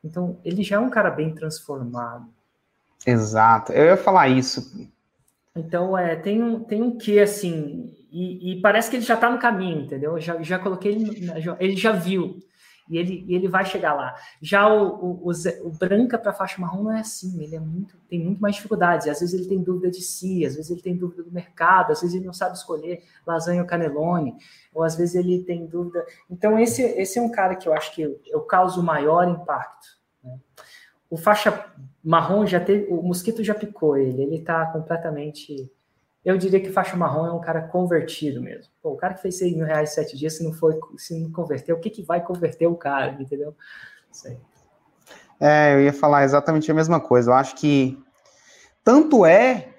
Então, 0.04 0.40
ele 0.44 0.64
já 0.64 0.78
é 0.78 0.80
um 0.80 0.90
cara 0.90 1.10
bem 1.10 1.34
transformado. 1.34 2.28
Exato. 3.06 3.72
Eu 3.72 3.86
ia 3.86 3.98
falar 3.98 4.28
isso. 4.30 4.90
Então, 5.56 5.98
é, 5.98 6.16
tem 6.16 6.42
um, 6.42 6.64
tem 6.64 6.82
um 6.82 6.98
que, 6.98 7.20
assim, 7.20 7.94
e, 8.12 8.54
e, 8.54 8.62
parece 8.62 8.90
que 8.90 8.96
ele 8.96 9.06
já 9.06 9.16
está 9.16 9.30
no 9.30 9.40
caminho, 9.40 9.82
entendeu? 9.82 10.14
Eu 10.14 10.22
já, 10.22 10.42
já 10.42 10.60
coloquei 10.60 10.94
ele, 10.94 11.30
ele 11.60 11.76
já 11.76 11.92
viu, 11.92 12.40
e 12.90 12.98
ele, 12.98 13.24
e 13.28 13.36
ele 13.36 13.48
vai 13.48 13.64
chegar 13.64 13.94
lá. 13.94 14.16
Já 14.42 14.68
o, 14.68 14.88
o, 14.96 15.30
o, 15.30 15.68
o 15.68 15.70
branca 15.70 16.18
para 16.18 16.34
faixa 16.34 16.60
marrom 16.60 16.84
não 16.84 16.92
é 16.92 17.02
assim, 17.02 17.42
ele 17.44 17.56
é 17.56 17.60
muito, 17.60 17.96
tem 18.10 18.20
muito 18.20 18.42
mais 18.42 18.56
dificuldades. 18.56 19.08
Às 19.08 19.20
vezes 19.20 19.40
ele 19.40 19.48
tem 19.48 19.62
dúvida 19.62 19.92
de 19.92 20.02
si, 20.02 20.44
às 20.44 20.56
vezes 20.56 20.72
ele 20.72 20.82
tem 20.82 20.98
dúvida 20.98 21.22
do 21.22 21.32
mercado, 21.32 21.92
às 21.92 22.02
vezes 22.02 22.16
ele 22.16 22.26
não 22.26 22.34
sabe 22.34 22.58
escolher 22.58 23.04
lasanha 23.26 23.62
ou 23.62 23.68
canelone, 23.68 24.36
ou 24.74 24.84
às 24.84 24.96
vezes 24.96 25.14
ele 25.14 25.44
tem 25.44 25.68
dúvida. 25.68 26.04
Então, 26.30 26.58
esse, 26.58 26.82
esse 26.82 27.20
é 27.20 27.22
um 27.22 27.32
cara 27.32 27.56
que 27.56 27.70
eu 27.70 27.74
acho 27.74 27.94
que 27.94 28.02
eu, 28.02 28.20
eu 28.26 28.42
causo 28.42 28.82
maior 28.82 29.28
impacto. 29.30 29.88
Né? 30.24 30.36
O 31.10 31.18
faixa 31.18 31.68
marrom 32.04 32.46
já 32.46 32.60
teve, 32.60 32.92
o 32.92 33.04
mosquito 33.04 33.44
já 33.44 33.54
picou 33.54 33.98
ele, 33.98 34.24
ele 34.24 34.38
está 34.38 34.66
completamente 34.68 35.72
eu 36.24 36.38
diria 36.38 36.60
que 36.60 36.72
faixa 36.72 36.98
marrom 36.98 37.26
é 37.26 37.32
um 37.32 37.40
cara 37.40 37.62
convertido 37.62 38.42
mesmo. 38.42 38.72
Pô, 38.82 38.92
o 38.92 38.98
cara 38.98 39.14
que 39.14 39.22
fez 39.22 39.38
6 39.38 39.56
mil 39.56 39.66
reais 39.66 39.92
em 39.92 39.96
7 39.96 40.18
dias, 40.18 40.38
se 40.38 40.44
não 40.44 40.54
foi, 40.54 40.78
se 40.98 41.18
não 41.20 41.32
converter, 41.32 41.74
o 41.74 41.80
que, 41.80 41.90
que 41.90 42.04
vai 42.04 42.22
converter 42.24 42.68
o 42.68 42.76
cara, 42.76 43.18
entendeu? 43.20 43.56
Sei. 44.12 44.38
É, 45.40 45.74
eu 45.74 45.82
ia 45.82 45.94
falar 45.94 46.24
exatamente 46.24 46.70
a 46.70 46.74
mesma 46.74 47.00
coisa. 47.00 47.32
Eu 47.32 47.36
acho 47.36 47.56
que 47.56 47.98
tanto 48.84 49.26
é 49.26 49.70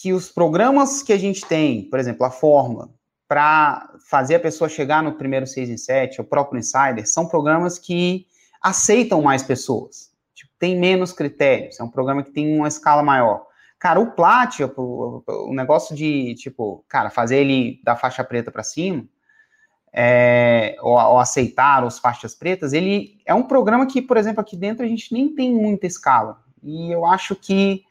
que 0.00 0.12
os 0.12 0.30
programas 0.30 1.02
que 1.02 1.12
a 1.12 1.18
gente 1.18 1.44
tem, 1.44 1.88
por 1.90 1.98
exemplo, 1.98 2.24
a 2.24 2.30
Fórmula, 2.30 2.88
para 3.28 3.94
fazer 4.08 4.36
a 4.36 4.40
pessoa 4.40 4.68
chegar 4.68 5.02
no 5.02 5.12
primeiro 5.12 5.46
6 5.46 5.68
em 5.68 5.76
7, 5.76 6.20
o 6.20 6.24
próprio 6.24 6.58
Insider, 6.58 7.06
são 7.06 7.28
programas 7.28 7.78
que 7.78 8.26
aceitam 8.62 9.20
mais 9.22 9.42
pessoas. 9.42 10.10
Tipo, 10.34 10.50
tem 10.58 10.78
menos 10.78 11.12
critérios, 11.12 11.78
é 11.78 11.84
um 11.84 11.90
programa 11.90 12.22
que 12.22 12.32
tem 12.32 12.56
uma 12.56 12.66
escala 12.66 13.02
maior. 13.02 13.46
Cara, 13.80 13.98
o 13.98 14.12
plat, 14.12 14.60
o, 14.60 15.24
o 15.26 15.54
negócio 15.54 15.96
de, 15.96 16.34
tipo, 16.34 16.84
cara, 16.86 17.08
fazer 17.08 17.38
ele 17.38 17.80
da 17.82 17.96
faixa 17.96 18.22
preta 18.22 18.52
para 18.52 18.62
cima, 18.62 19.08
é, 19.90 20.76
ou, 20.82 20.92
ou, 20.92 21.18
aceitar 21.18 21.82
os 21.82 21.98
faixas 21.98 22.34
pretas, 22.34 22.74
ele 22.74 23.20
é 23.24 23.32
um 23.34 23.42
programa 23.42 23.86
que, 23.86 24.02
por 24.02 24.18
exemplo, 24.18 24.42
aqui 24.42 24.54
dentro 24.54 24.84
a 24.84 24.88
gente 24.88 25.12
nem 25.14 25.34
tem 25.34 25.50
muita 25.50 25.86
escala. 25.86 26.44
E 26.62 26.92
eu 26.92 27.06
acho 27.06 27.34
que 27.34 27.82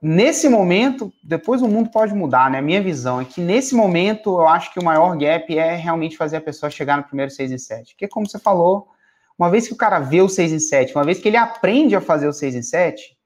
nesse 0.00 0.48
momento, 0.48 1.12
depois 1.24 1.60
o 1.60 1.66
mundo 1.66 1.90
pode 1.90 2.14
mudar, 2.14 2.48
né? 2.48 2.58
A 2.58 2.62
minha 2.62 2.80
visão 2.80 3.20
é 3.20 3.24
que 3.24 3.40
nesse 3.40 3.74
momento 3.74 4.38
eu 4.38 4.46
acho 4.46 4.72
que 4.72 4.78
o 4.78 4.84
maior 4.84 5.18
gap 5.18 5.58
é 5.58 5.74
realmente 5.74 6.16
fazer 6.16 6.36
a 6.36 6.40
pessoa 6.40 6.70
chegar 6.70 6.96
no 6.96 7.02
primeiro 7.02 7.32
6 7.32 7.50
em 7.50 7.58
7. 7.58 7.94
Porque, 7.94 8.06
como 8.06 8.28
você 8.28 8.38
falou, 8.38 8.88
uma 9.36 9.50
vez 9.50 9.66
que 9.66 9.74
o 9.74 9.76
cara 9.76 9.98
vê 9.98 10.22
o 10.22 10.28
6 10.28 10.52
em 10.52 10.60
7, 10.60 10.94
uma 10.94 11.04
vez 11.04 11.18
que 11.18 11.26
ele 11.26 11.36
aprende 11.36 11.96
a 11.96 12.00
fazer 12.00 12.28
o 12.28 12.32
6 12.32 12.54
em 12.54 12.62
7, 12.62 13.17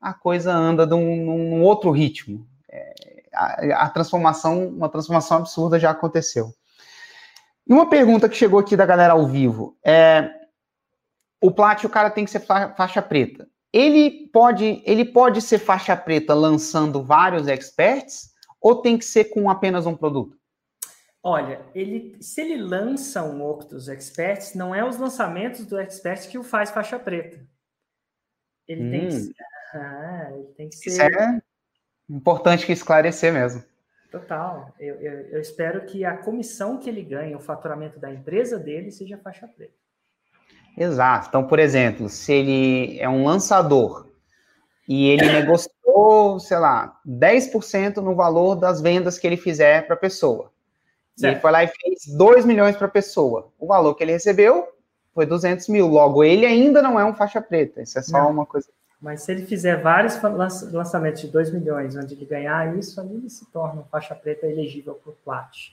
a 0.00 0.12
coisa 0.12 0.52
anda 0.52 0.86
num, 0.86 1.24
num 1.24 1.62
outro 1.62 1.90
ritmo. 1.90 2.46
É, 2.70 2.94
a, 3.32 3.84
a, 3.84 3.90
transformação, 3.90 4.68
uma 4.68 4.88
transformação 4.88 5.38
absurda 5.38 5.78
já 5.78 5.90
aconteceu. 5.90 6.52
E 7.66 7.72
uma 7.72 7.88
pergunta 7.88 8.28
que 8.28 8.36
chegou 8.36 8.58
aqui 8.58 8.76
da 8.76 8.86
galera 8.86 9.12
ao 9.12 9.26
vivo 9.26 9.76
é: 9.84 10.30
o 11.42 11.50
plat 11.50 11.84
o 11.84 11.90
cara 11.90 12.10
tem 12.10 12.24
que 12.24 12.30
ser 12.30 12.40
fa 12.40 12.74
faixa 12.74 13.02
preta. 13.02 13.48
Ele 13.72 14.28
pode, 14.32 14.82
ele 14.86 15.04
pode 15.04 15.42
ser 15.42 15.58
faixa 15.58 15.94
preta 15.96 16.32
lançando 16.32 17.02
vários 17.02 17.46
experts 17.46 18.30
ou 18.60 18.80
tem 18.80 18.96
que 18.98 19.04
ser 19.04 19.24
com 19.24 19.50
apenas 19.50 19.86
um 19.86 19.94
produto? 19.94 20.36
Olha, 21.22 21.60
ele, 21.74 22.16
se 22.20 22.40
ele 22.40 22.56
lança 22.56 23.22
um 23.22 23.44
Octus 23.44 23.88
Experts, 23.88 24.54
não 24.54 24.74
é 24.74 24.86
os 24.86 24.96
lançamentos 24.96 25.66
do 25.66 25.78
Experts 25.78 26.26
que 26.26 26.38
o 26.38 26.44
faz 26.44 26.70
faixa 26.70 26.98
preta. 26.98 27.44
Ele 28.66 28.84
hum. 28.84 28.90
tem 28.90 29.08
que. 29.08 29.34
Ah, 29.74 30.30
tem 30.56 30.68
que 30.68 30.76
ser. 30.76 30.90
Isso 30.90 31.02
é 31.02 31.42
importante 32.08 32.64
que 32.64 32.72
esclarecer 32.72 33.32
mesmo. 33.32 33.62
Total. 34.10 34.72
Eu, 34.80 34.94
eu, 34.96 35.12
eu, 35.32 35.40
espero 35.40 35.84
que 35.84 36.04
a 36.04 36.16
comissão 36.16 36.78
que 36.78 36.88
ele 36.88 37.02
ganha, 37.02 37.36
o 37.36 37.40
faturamento 37.40 37.98
da 37.98 38.10
empresa 38.10 38.58
dele, 38.58 38.90
seja 38.90 39.18
faixa 39.18 39.46
preta. 39.46 39.74
Exato. 40.76 41.28
Então, 41.28 41.46
por 41.46 41.58
exemplo, 41.58 42.08
se 42.08 42.32
ele 42.32 42.98
é 43.00 43.08
um 43.08 43.24
lançador 43.24 44.08
e 44.88 45.08
ele 45.08 45.26
negociou, 45.32 46.40
sei 46.40 46.58
lá, 46.58 46.98
10% 47.06 47.96
no 47.96 48.14
valor 48.14 48.54
das 48.54 48.80
vendas 48.80 49.18
que 49.18 49.26
ele 49.26 49.36
fizer 49.36 49.86
para 49.86 49.94
a 49.94 49.98
pessoa. 49.98 50.50
E 51.20 51.26
ele 51.26 51.40
foi 51.40 51.50
lá 51.50 51.64
e 51.64 51.68
fez 51.68 52.06
2 52.16 52.46
milhões 52.46 52.76
para 52.76 52.86
a 52.86 52.90
pessoa. 52.90 53.52
O 53.58 53.66
valor 53.66 53.94
que 53.94 54.04
ele 54.04 54.12
recebeu 54.12 54.68
foi 55.12 55.26
200 55.26 55.68
mil. 55.68 55.88
Logo, 55.88 56.22
ele 56.22 56.46
ainda 56.46 56.80
não 56.80 56.98
é 56.98 57.04
um 57.04 57.14
faixa 57.14 57.42
preta. 57.42 57.82
Isso 57.82 57.98
é 57.98 58.02
só 58.02 58.22
não. 58.22 58.30
uma 58.30 58.46
coisa 58.46 58.68
mas 59.00 59.22
se 59.22 59.32
ele 59.32 59.46
fizer 59.46 59.80
vários 59.80 60.20
lançamentos 60.72 61.20
de 61.20 61.28
2 61.28 61.52
milhões, 61.52 61.96
onde 61.96 62.14
ele 62.14 62.26
ganhar 62.26 62.76
isso, 62.76 63.00
ali 63.00 63.14
ele 63.14 63.30
se 63.30 63.46
torna 63.46 63.80
um 63.80 63.84
faixa 63.84 64.14
preta 64.14 64.46
elegível 64.46 64.94
por 64.94 65.14
Plat. 65.24 65.72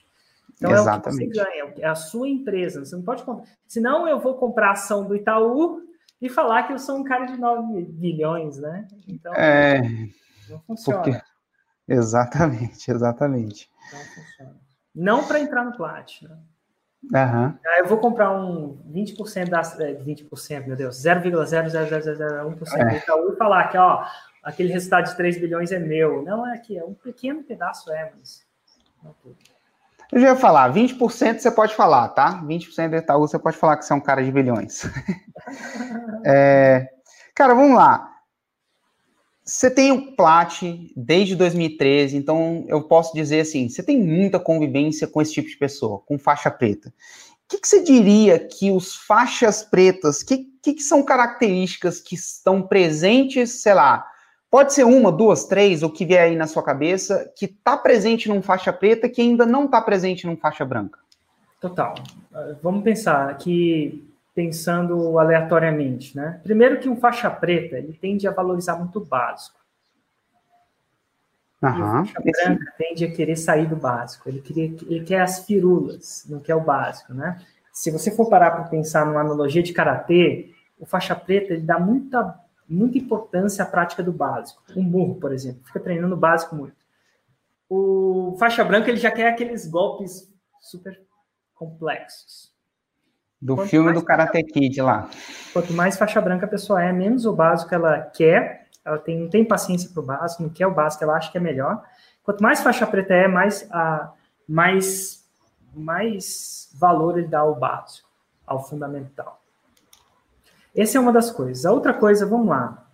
Então 0.54 0.70
Exatamente. 0.70 1.22
é 1.22 1.26
o 1.26 1.28
que 1.28 1.34
você 1.34 1.44
ganha, 1.44 1.74
é 1.78 1.86
a 1.86 1.94
sua 1.94 2.28
empresa. 2.28 2.84
Você 2.84 2.94
não 2.94 3.02
pode 3.02 3.24
comprar. 3.24 3.46
Senão 3.66 4.08
eu 4.08 4.20
vou 4.20 4.34
comprar 4.34 4.68
a 4.68 4.72
ação 4.72 5.04
do 5.04 5.14
Itaú 5.14 5.82
e 6.20 6.28
falar 6.28 6.62
que 6.64 6.72
eu 6.72 6.78
sou 6.78 6.96
um 6.96 7.04
cara 7.04 7.26
de 7.26 7.36
9 7.36 7.82
bilhões, 7.82 8.58
né? 8.58 8.86
Então 9.06 9.34
é... 9.34 9.82
não 10.48 10.60
funciona. 10.60 11.02
Porque... 11.02 11.20
Exatamente, 11.88 12.88
exatamente. 12.90 13.70
Não 13.92 14.00
funciona. 14.00 14.56
Não 14.94 15.26
para 15.26 15.40
entrar 15.40 15.64
no 15.64 15.76
Plat, 15.76 16.22
né? 16.22 16.38
Uhum. 17.04 17.54
Aí 17.66 17.80
eu 17.80 17.86
vou 17.86 17.98
comprar 17.98 18.32
um 18.32 18.78
20% 18.92 19.48
da 19.48 19.62
20%, 19.62 20.50
é, 20.50 20.60
meu 20.60 20.76
Deus, 20.76 20.96
0,00001% 20.96 22.72
é. 22.74 22.84
do 22.84 22.96
Itaú 22.96 23.32
e 23.32 23.36
falar 23.36 23.68
que, 23.68 23.78
ó, 23.78 24.04
aquele 24.42 24.72
resultado 24.72 25.04
de 25.04 25.16
3 25.16 25.38
bilhões 25.38 25.70
é 25.72 25.78
meu. 25.78 26.22
Não 26.22 26.46
é 26.46 26.54
aqui, 26.54 26.76
é 26.76 26.84
um 26.84 26.94
pequeno 26.94 27.42
pedaço, 27.42 27.92
é, 27.92 28.12
mas. 28.16 28.44
Eu 30.12 30.20
já 30.20 30.28
ia 30.28 30.36
falar, 30.36 30.72
20% 30.72 31.38
você 31.38 31.50
pode 31.50 31.74
falar, 31.74 32.08
tá? 32.08 32.42
20% 32.44 32.90
do 32.90 32.96
Itaú 32.96 33.20
você 33.20 33.38
pode 33.38 33.56
falar 33.56 33.76
que 33.76 33.84
você 33.84 33.92
é 33.92 33.96
um 33.96 34.00
cara 34.00 34.22
de 34.22 34.32
bilhões. 34.32 34.82
é, 36.24 36.88
cara, 37.34 37.54
vamos 37.54 37.76
lá. 37.76 38.15
Você 39.46 39.70
tem 39.70 39.92
o 39.92 40.10
Plat 40.16 40.60
desde 40.96 41.36
2013, 41.36 42.16
então 42.16 42.64
eu 42.66 42.82
posso 42.82 43.14
dizer 43.14 43.40
assim, 43.40 43.68
você 43.68 43.80
tem 43.80 44.02
muita 44.02 44.40
convivência 44.40 45.06
com 45.06 45.22
esse 45.22 45.34
tipo 45.34 45.48
de 45.48 45.56
pessoa, 45.56 46.00
com 46.00 46.18
faixa 46.18 46.50
preta. 46.50 46.88
O 46.88 47.56
que, 47.56 47.60
você 47.64 47.80
diria 47.80 48.40
que 48.40 48.72
os 48.72 48.96
faixas 48.96 49.62
pretas, 49.62 50.24
que, 50.24 50.48
que, 50.60 50.74
que 50.74 50.82
são 50.82 51.04
características 51.04 52.00
que 52.00 52.16
estão 52.16 52.60
presentes, 52.60 53.62
sei 53.62 53.72
lá, 53.72 54.04
pode 54.50 54.74
ser 54.74 54.82
uma, 54.82 55.12
duas, 55.12 55.44
três, 55.44 55.84
o 55.84 55.90
que 55.90 56.04
vier 56.04 56.24
aí 56.24 56.34
na 56.34 56.48
sua 56.48 56.64
cabeça, 56.64 57.32
que 57.36 57.44
está 57.44 57.76
presente 57.76 58.28
num 58.28 58.42
faixa 58.42 58.72
preta 58.72 59.08
que 59.08 59.22
ainda 59.22 59.46
não 59.46 59.66
está 59.66 59.80
presente 59.80 60.26
num 60.26 60.36
faixa 60.36 60.64
branca? 60.64 60.98
Total. 61.60 61.94
Vamos 62.60 62.82
pensar 62.82 63.38
que 63.38 64.04
pensando 64.36 65.18
aleatoriamente, 65.18 66.14
né? 66.14 66.38
Primeiro 66.42 66.78
que 66.78 66.90
um 66.90 66.96
faixa 66.96 67.30
preta, 67.30 67.78
ele 67.78 67.94
tende 67.94 68.28
a 68.28 68.30
valorizar 68.30 68.76
muito 68.76 68.98
o 68.98 69.04
básico. 69.04 69.58
Uhum. 71.62 71.70
E 71.70 71.80
o 71.80 72.12
faixa 72.12 72.20
branca 72.20 72.74
tende 72.76 73.04
a 73.06 73.10
querer 73.10 73.36
sair 73.36 73.66
do 73.66 73.76
básico. 73.76 74.28
Ele, 74.28 74.42
queria, 74.42 74.76
ele 74.86 75.04
quer 75.06 75.22
as 75.22 75.46
firulas, 75.46 76.26
não 76.28 76.38
quer 76.38 76.54
o 76.54 76.60
básico, 76.60 77.14
né? 77.14 77.40
Se 77.72 77.90
você 77.90 78.10
for 78.10 78.28
parar 78.28 78.50
para 78.50 78.64
pensar 78.64 79.06
numa 79.06 79.22
analogia 79.22 79.62
de 79.62 79.72
karatê, 79.72 80.50
o 80.78 80.84
faixa 80.84 81.16
preta 81.16 81.54
ele 81.54 81.62
dá 81.62 81.80
muita, 81.80 82.38
muita 82.68 82.98
importância 82.98 83.64
à 83.64 83.66
prática 83.66 84.02
do 84.02 84.12
básico. 84.12 84.62
Um 84.76 84.86
burro, 84.86 85.14
por 85.14 85.32
exemplo, 85.32 85.62
fica 85.64 85.80
treinando 85.80 86.14
o 86.14 86.18
básico 86.18 86.54
muito. 86.54 86.76
O 87.70 88.36
faixa 88.38 88.62
branca 88.62 88.90
ele 88.90 88.98
já 88.98 89.10
quer 89.10 89.28
aqueles 89.28 89.66
golpes 89.66 90.30
super 90.60 91.00
complexos. 91.54 92.54
Do 93.40 93.54
quanto 93.54 93.68
filme 93.68 93.92
do 93.92 94.02
Karate 94.02 94.42
Kid 94.42 94.80
lá. 94.80 95.08
Quanto 95.52 95.72
mais 95.72 95.96
faixa 95.96 96.20
branca 96.20 96.46
a 96.46 96.48
pessoa 96.48 96.82
é, 96.82 96.92
menos 96.92 97.26
o 97.26 97.32
básico 97.32 97.74
ela 97.74 98.00
quer, 98.00 98.68
ela 98.84 98.98
tem, 98.98 99.20
não 99.20 99.28
tem 99.28 99.44
paciência 99.44 99.90
para 99.92 100.00
o 100.00 100.06
básico, 100.06 100.42
não 100.42 100.50
quer 100.50 100.66
o 100.66 100.74
básico, 100.74 101.04
ela 101.04 101.16
acha 101.16 101.30
que 101.30 101.36
é 101.36 101.40
melhor. 101.40 101.82
Quanto 102.22 102.42
mais 102.42 102.62
faixa 102.62 102.86
preta 102.86 103.14
é, 103.14 103.28
mais, 103.28 103.68
a, 103.70 104.12
mais, 104.48 105.24
mais 105.74 106.70
valor 106.78 107.18
ele 107.18 107.28
dá 107.28 107.40
ao 107.40 107.54
básico, 107.54 108.08
ao 108.46 108.64
fundamental. 108.64 109.40
Essa 110.74 110.98
é 110.98 111.00
uma 111.00 111.12
das 111.12 111.30
coisas. 111.30 111.64
A 111.66 111.72
outra 111.72 111.94
coisa, 111.94 112.26
vamos 112.26 112.48
lá. 112.48 112.86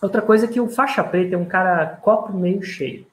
Outra 0.00 0.22
coisa 0.22 0.46
é 0.46 0.48
que 0.48 0.60
o 0.60 0.68
faixa 0.68 1.04
preta 1.04 1.34
é 1.34 1.38
um 1.38 1.44
cara 1.44 1.86
copo 2.02 2.32
meio 2.32 2.62
cheio. 2.62 3.06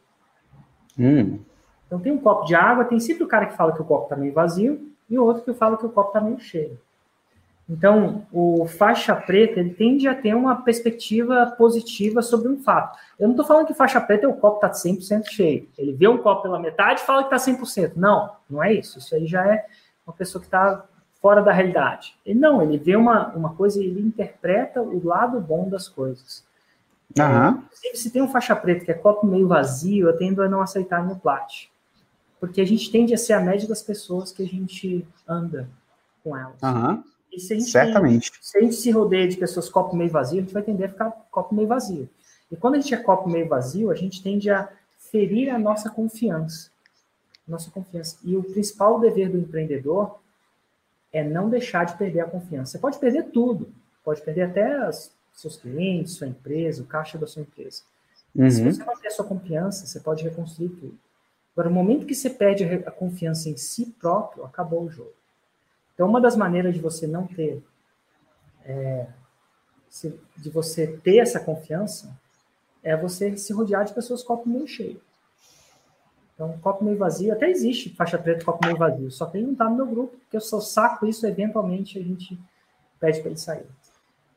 Hum. 0.98 1.39
Então 1.86 2.00
tem 2.00 2.12
um 2.12 2.19
copo 2.19 2.45
de 2.45 2.56
água, 2.56 2.86
tem 2.86 3.00
sempre 3.00 3.24
o 3.24 3.28
cara 3.28 3.45
que 3.45 3.56
fala 3.56 3.74
que 3.74 3.82
o 3.82 3.86
copo 3.86 4.04
está 4.04 4.15
meio 4.15 4.34
vazio, 4.34 4.88
e 5.10 5.17
o 5.17 5.24
outro 5.26 5.43
que 5.43 5.54
fala 5.54 5.78
que 5.78 5.86
o 5.86 5.89
copo 5.89 6.10
está 6.10 6.22
meio 6.22 6.39
cheio. 6.39 6.78
Então, 7.69 8.26
o 8.32 8.65
faixa 8.65 9.15
preta 9.15 9.60
ele 9.60 9.76
tende 9.76 10.08
a 10.08 10.15
ter 10.15 10.34
uma 10.34 10.63
perspectiva 10.63 11.45
positiva 11.56 12.22
sobre 12.24 12.50
um 12.50 12.58
fato. 12.58 12.98
Eu 13.19 13.28
não 13.28 13.36
estou 13.36 13.45
falando 13.45 13.67
que 13.67 13.76
faixa 13.76 14.02
preta 14.02 14.26
é 14.26 14.30
o 14.30 14.34
copo 14.34 14.65
está 14.65 14.72
100% 14.72 15.26
cheio. 15.30 15.69
Ele 15.78 15.93
vê 15.93 16.08
um 16.08 16.17
copo 16.17 16.41
pela 16.41 16.60
metade 16.60 17.02
e 17.02 17.06
fala 17.06 17.24
que 17.24 17.36
está 17.36 17.52
100%. 17.52 17.91
Não, 17.95 18.32
não 18.50 18.63
é 18.63 18.74
isso. 18.74 18.98
Isso 18.98 19.13
aí 19.13 19.28
já 19.28 19.45
é 19.45 19.67
uma 20.06 20.13
pessoa 20.13 20.41
que 20.41 20.48
está 20.48 20.84
fora 21.22 21.43
da 21.43 21.52
realidade. 21.52 22.15
Ele 22.26 22.39
não, 22.39 22.60
ele 22.60 22.78
vê 22.80 22.95
uma, 22.95 23.28
uma 23.36 23.54
coisa 23.54 23.80
e 23.80 23.86
ele 23.86 24.02
interpreta 24.02 24.82
o 24.82 25.06
lado 25.06 25.39
bom 25.39 25.69
das 25.69 25.88
coisas. 25.88 26.43
Uhum. 27.17 27.62
Se 27.93 28.10
tem 28.10 28.22
um 28.22 28.30
faixa 28.30 28.56
preta 28.56 28.86
que 28.86 28.91
é 28.91 28.95
copo 28.95 29.28
meio 29.28 29.48
vazio, 29.48 30.08
eu 30.08 30.17
tendo 30.17 30.41
a 30.41 30.50
não 30.50 30.62
aceitar 30.62 31.06
no 31.06 31.17
plat 31.17 31.69
porque 32.39 32.62
a 32.62 32.65
gente 32.65 32.91
tende 32.91 33.13
a 33.13 33.17
ser 33.17 33.34
a 33.34 33.41
média 33.41 33.67
das 33.67 33.82
pessoas 33.82 34.32
que 34.32 34.43
a 34.43 34.47
gente 34.47 35.06
anda 35.28 35.69
com 36.23 36.36
elas. 36.36 36.62
Uhum. 36.62 37.04
E 37.32 37.39
se 37.39 37.54
a 37.54 37.60
gente 37.60 37.69
Certamente. 37.69 38.32
Tem, 38.32 38.41
se 38.41 38.58
a 38.58 38.62
gente 38.62 38.75
se 38.75 38.91
rodeia 38.91 39.28
de 39.28 39.38
pessoas 39.38 39.69
copo 39.69 39.95
meio 39.95 40.10
vazio, 40.10 40.39
a 40.39 40.41
gente 40.41 40.54
vai 40.54 40.63
tender 40.63 40.88
a 40.88 40.91
ficar 40.91 41.12
copo 41.30 41.54
meio 41.54 41.67
vazio. 41.67 42.10
E 42.52 42.56
quando 42.56 42.75
a 42.75 42.80
gente 42.80 42.93
é 42.93 42.97
copo 42.97 43.30
meio 43.30 43.47
vazio, 43.47 43.91
a 43.91 43.95
gente 43.95 44.23
tende 44.23 44.49
a 44.49 44.69
ferir 45.12 45.49
a 45.49 45.60
nossa 45.60 45.89
confiança. 45.89 46.71
Nossa 47.47 47.69
confiança. 47.69 48.17
E 48.23 48.36
o 48.36 48.43
principal 48.43 48.99
dever 48.99 49.30
do 49.30 49.38
empreendedor 49.38 50.19
é 51.12 51.23
não 51.23 51.49
deixar 51.49 51.86
de 51.86 51.97
perder 51.97 52.21
a 52.21 52.25
confiança. 52.25 52.71
Você 52.71 52.80
pode 52.80 52.99
perder 52.99 53.23
tudo. 53.32 53.71
Pode 54.04 54.21
perder 54.21 54.43
até 54.43 54.89
os 54.89 55.12
seus 55.34 55.58
clientes, 55.58 56.13
sua 56.13 56.28
empresa, 56.28 56.82
o 56.82 56.86
caixa 56.86 57.17
da 57.17 57.28
sua 57.28 57.41
empresa. 57.41 57.82
Uhum. 58.36 58.49
Se 58.49 58.63
você 58.63 58.84
manter 58.84 59.08
a 59.08 59.12
sua 59.12 59.25
confiança, 59.25 59.86
você 59.86 59.99
pode 59.99 60.23
reconstruir 60.23 60.69
tudo. 60.69 60.97
Agora, 61.60 61.69
no 61.69 61.76
momento 61.76 62.06
que 62.06 62.15
você 62.15 62.30
perde 62.30 62.63
a 62.63 62.91
confiança 62.91 63.50
em 63.50 63.58
si 63.58 63.88
próprio, 64.00 64.45
acabou 64.45 64.86
o 64.86 64.89
jogo. 64.89 65.12
Então, 65.93 66.08
uma 66.08 66.22
das 66.22 66.38
maneiras 66.38 66.74
de 66.74 66.80
você 66.80 67.06
não 67.06 67.28
ter, 67.28 67.62
é, 68.63 69.08
de 70.38 70.50
você 70.50 70.88
ter 71.04 71.17
essa 71.17 71.38
confiança, 71.38 72.17
é 72.82 72.95
você 72.95 73.36
se 73.36 73.52
rodear 73.52 73.84
de 73.84 73.93
pessoas 73.93 74.24
copo 74.24 74.48
meio 74.48 74.65
cheio. 74.69 75.02
Então, 76.34 76.58
copo 76.60 76.86
meio 76.86 76.98
vazio, 76.98 77.34
até 77.34 77.50
existe 77.50 77.89
faixa 77.89 78.17
preta 78.17 78.45
copo 78.45 78.65
meio 78.65 78.78
vazio, 78.78 79.12
só 79.12 79.26
que 79.26 79.36
ele 79.36 79.48
não 79.48 79.52
está 79.52 79.65
no 79.65 79.76
meu 79.76 79.86
grupo, 79.86 80.15
porque 80.15 80.38
eu 80.38 80.41
só 80.41 80.62
saco 80.62 81.06
isso, 81.06 81.28
eventualmente 81.28 82.00
a 82.00 82.02
gente 82.02 82.39
pede 83.02 83.19
para 83.19 83.32
ele 83.32 83.38
sair. 83.38 83.65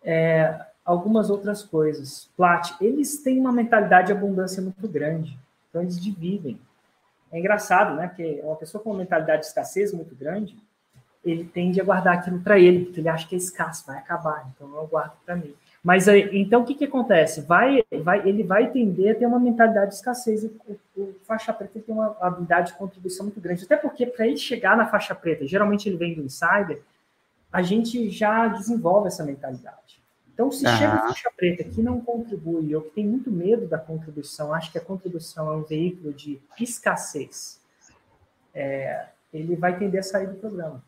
É, 0.03 0.61
algumas 0.85 1.31
outras 1.31 1.63
coisas. 1.63 2.29
Plat, 2.37 2.73
eles 2.81 3.23
têm 3.23 3.39
uma 3.39 3.53
mentalidade 3.53 4.09
de 4.09 4.13
abundância 4.13 4.61
muito 4.61 4.89
grande, 4.89 5.39
então 5.71 5.83
eles 5.83 6.01
dividem. 6.01 6.59
É 7.33 7.38
engraçado, 7.38 7.97
né? 7.97 8.09
Porque 8.09 8.40
uma 8.45 8.57
pessoa 8.57 8.83
com 8.83 8.90
uma 8.90 8.99
mentalidade 8.99 9.42
de 9.42 9.47
escassez 9.47 9.92
muito 9.92 10.14
grande, 10.14 10.57
ele 11.25 11.45
tende 11.45 11.81
a 11.81 11.85
guardar 11.85 12.14
aquilo 12.14 12.40
para 12.40 12.59
ele, 12.59 12.85
porque 12.85 13.01
ele 13.01 13.09
acha 13.09 13.27
que 13.27 13.35
é 13.35 13.38
escasso, 13.38 13.87
vai 13.87 13.97
acabar, 13.97 14.51
então 14.55 14.68
eu 14.77 14.87
guardo 14.87 15.14
para 15.25 15.37
mim. 15.37 15.55
Mas 15.83 16.07
então 16.07 16.62
o 16.62 16.64
que, 16.64 16.75
que 16.75 16.85
acontece? 16.85 17.40
Vai, 17.40 17.83
vai, 18.03 18.29
ele 18.29 18.45
vai 18.45 18.71
tender 18.71 19.16
a 19.16 19.18
ter 19.18 19.27
uma 19.27 19.38
mentalidade 19.38 19.90
de 19.90 19.97
escassez. 19.97 20.45
O, 20.45 20.79
o 20.97 21.14
faixa 21.25 21.53
preta 21.53 21.81
tem 21.81 21.95
uma 21.95 22.16
habilidade 22.21 22.73
de 22.73 22.79
contribuição 22.79 23.27
muito 23.27 23.40
grande, 23.40 23.64
até 23.64 23.77
porque 23.77 24.07
para 24.07 24.27
ele 24.27 24.37
chegar 24.37 24.77
na 24.77 24.87
faixa 24.87 25.14
preta, 25.14 25.47
geralmente 25.47 25.88
ele 25.88 25.97
vem 25.97 26.14
do 26.14 26.23
insider, 26.23 26.83
a 27.53 27.62
gente 27.62 28.11
já 28.11 28.49
desenvolve 28.49 29.09
essa 29.09 29.25
mentalidade. 29.25 30.02
Então, 30.33 30.51
se 30.51 30.66
uhum. 30.66 30.77
chega 30.77 30.99
faixa 30.99 31.31
preta 31.37 31.64
que 31.64 31.83
não 31.83 32.01
contribui, 32.01 32.75
ou 32.75 32.83
que 32.83 32.90
tem 32.90 33.07
muito 33.07 33.31
medo 33.31 33.66
da 33.66 33.79
contribuição, 33.79 34.53
acha 34.53 34.73
que 34.73 34.79
a 34.79 34.85
contribuição 34.85 35.53
é 35.53 35.57
um 35.57 35.62
veículo 35.62 36.12
de 36.12 36.40
escassez, 36.59 37.61
é, 38.55 39.07
ele 39.33 39.57
vai 39.57 39.79
tender 39.79 40.01
a 40.01 40.03
sair 40.03 40.27
do 40.27 40.37
programa. 40.37 40.83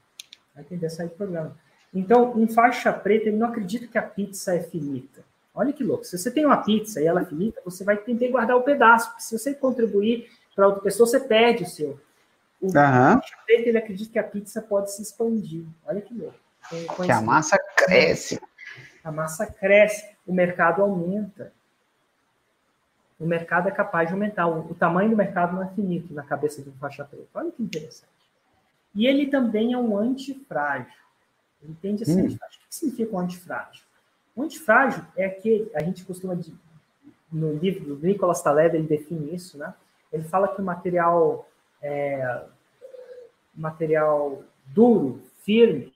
Vai 0.54 0.64
tender 0.64 0.86
a 0.86 0.90
sair 0.90 1.08
do 1.08 1.14
programa. 1.14 1.56
Então, 1.92 2.38
em 2.40 2.48
faixa 2.48 2.92
preta, 2.92 3.28
ele 3.28 3.36
não 3.36 3.48
acredita 3.48 3.86
que 3.86 3.98
a 3.98 4.02
pizza 4.02 4.54
é 4.54 4.62
finita. 4.62 5.22
Olha 5.54 5.72
que 5.72 5.84
louco. 5.84 6.04
Se 6.04 6.18
você 6.18 6.30
tem 6.30 6.44
uma 6.44 6.56
pizza 6.56 7.00
e 7.00 7.06
ela 7.06 7.20
é 7.20 7.24
finita, 7.24 7.60
você 7.64 7.84
vai 7.84 7.96
tentar 7.96 8.28
guardar 8.28 8.56
o 8.56 8.62
pedaço. 8.62 9.10
Porque 9.10 9.22
se 9.22 9.38
você 9.38 9.54
contribuir 9.54 10.28
para 10.54 10.66
outra 10.66 10.82
pessoa, 10.82 11.06
você 11.06 11.20
perde 11.20 11.62
o 11.62 11.66
seu. 11.66 12.00
O 12.60 12.66
uhum. 12.66 12.72
faixa 12.72 13.36
preta, 13.46 13.68
ele 13.68 13.78
acredita 13.78 14.12
que 14.12 14.18
a 14.18 14.24
pizza 14.24 14.60
pode 14.60 14.90
se 14.90 15.02
expandir. 15.02 15.64
Olha 15.86 16.00
que 16.00 16.14
louco. 16.14 16.34
Que 17.04 17.12
a 17.12 17.20
massa 17.20 17.58
cresce 17.76 18.40
a 19.04 19.12
massa 19.12 19.46
cresce, 19.46 20.16
o 20.26 20.32
mercado 20.32 20.82
aumenta. 20.82 21.52
O 23.20 23.26
mercado 23.26 23.68
é 23.68 23.70
capaz 23.70 24.08
de 24.08 24.14
aumentar. 24.14 24.46
O, 24.46 24.70
o 24.70 24.74
tamanho 24.74 25.10
do 25.10 25.16
mercado 25.16 25.54
não 25.54 25.62
é 25.62 25.68
finito 25.68 26.12
na 26.14 26.22
cabeça 26.22 26.62
de 26.62 26.70
um 26.70 26.74
faixa 26.74 27.04
preta. 27.04 27.28
Olha 27.34 27.52
que 27.52 27.62
interessante. 27.62 28.10
E 28.94 29.06
ele 29.06 29.26
também 29.26 29.74
é 29.74 29.78
um 29.78 29.96
antifrágil. 29.96 30.92
Ele 31.62 31.76
tende 31.80 32.02
a 32.02 32.06
ser 32.06 32.16
hum. 32.20 32.24
antifrágil. 32.24 32.60
O 32.60 32.68
que 32.68 32.74
significa 32.74 33.14
um 33.14 33.18
antifrágil? 33.18 33.84
O 34.34 34.42
antifrágil 34.42 35.04
é 35.16 35.28
que 35.28 35.70
a 35.74 35.82
gente 35.82 36.04
costuma, 36.04 36.38
no 37.30 37.52
livro 37.54 37.96
do 37.96 38.06
Nicolas 38.06 38.42
Taleb, 38.42 38.76
ele 38.76 38.86
define 38.86 39.34
isso, 39.34 39.58
né? 39.58 39.74
Ele 40.12 40.24
fala 40.24 40.48
que 40.48 40.60
o 40.60 40.64
material, 40.64 41.48
é, 41.82 42.44
material 43.54 44.42
duro, 44.66 45.22
firme, 45.42 45.92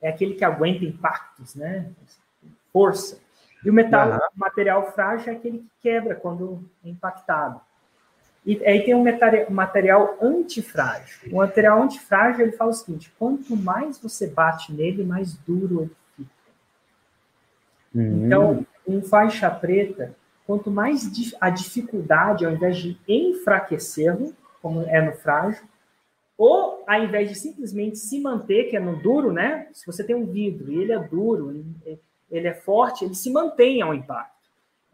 é 0.00 0.08
aquele 0.08 0.34
que 0.34 0.44
aguenta 0.44 0.84
impactos, 0.84 1.54
né? 1.54 1.90
Força. 2.78 3.18
E 3.64 3.68
o 3.68 3.72
metal, 3.72 4.12
uhum. 4.12 4.18
material 4.36 4.92
frágil, 4.92 5.32
é 5.32 5.36
aquele 5.36 5.58
que 5.58 5.70
quebra 5.82 6.14
quando 6.14 6.64
é 6.84 6.88
impactado. 6.88 7.60
E 8.46 8.64
aí 8.64 8.84
tem 8.84 8.94
um 8.94 9.04
material 9.50 10.16
antifrágil. 10.22 11.32
O 11.32 11.38
material 11.38 11.82
antifrágil, 11.82 12.42
ele 12.42 12.52
fala 12.52 12.70
o 12.70 12.74
seguinte, 12.74 13.12
quanto 13.18 13.56
mais 13.56 13.98
você 13.98 14.28
bate 14.28 14.72
nele, 14.72 15.04
mais 15.04 15.34
duro 15.34 15.82
ele 15.82 15.96
fica. 16.16 16.30
Uhum. 17.94 18.26
Então, 18.26 18.66
um 18.86 19.02
faixa 19.02 19.50
preta, 19.50 20.14
quanto 20.46 20.70
mais 20.70 21.10
a 21.40 21.50
dificuldade, 21.50 22.46
ao 22.46 22.52
invés 22.52 22.78
de 22.78 22.96
enfraquecê-lo, 23.08 24.32
como 24.62 24.82
é 24.82 25.02
no 25.02 25.12
frágil, 25.12 25.64
ou 26.38 26.84
ao 26.86 27.02
invés 27.02 27.28
de 27.28 27.34
simplesmente 27.34 27.98
se 27.98 28.20
manter, 28.20 28.70
que 28.70 28.76
é 28.76 28.80
no 28.80 29.02
duro, 29.02 29.32
né? 29.32 29.66
Se 29.72 29.84
você 29.84 30.04
tem 30.04 30.14
um 30.14 30.26
vidro 30.26 30.72
e 30.72 30.80
ele 30.80 30.92
é 30.92 30.98
duro, 30.98 31.50
ele, 31.50 32.00
ele 32.30 32.48
é 32.48 32.54
forte, 32.54 33.04
ele 33.04 33.14
se 33.14 33.30
mantém 33.30 33.82
ao 33.82 33.94
impacto. 33.94 34.36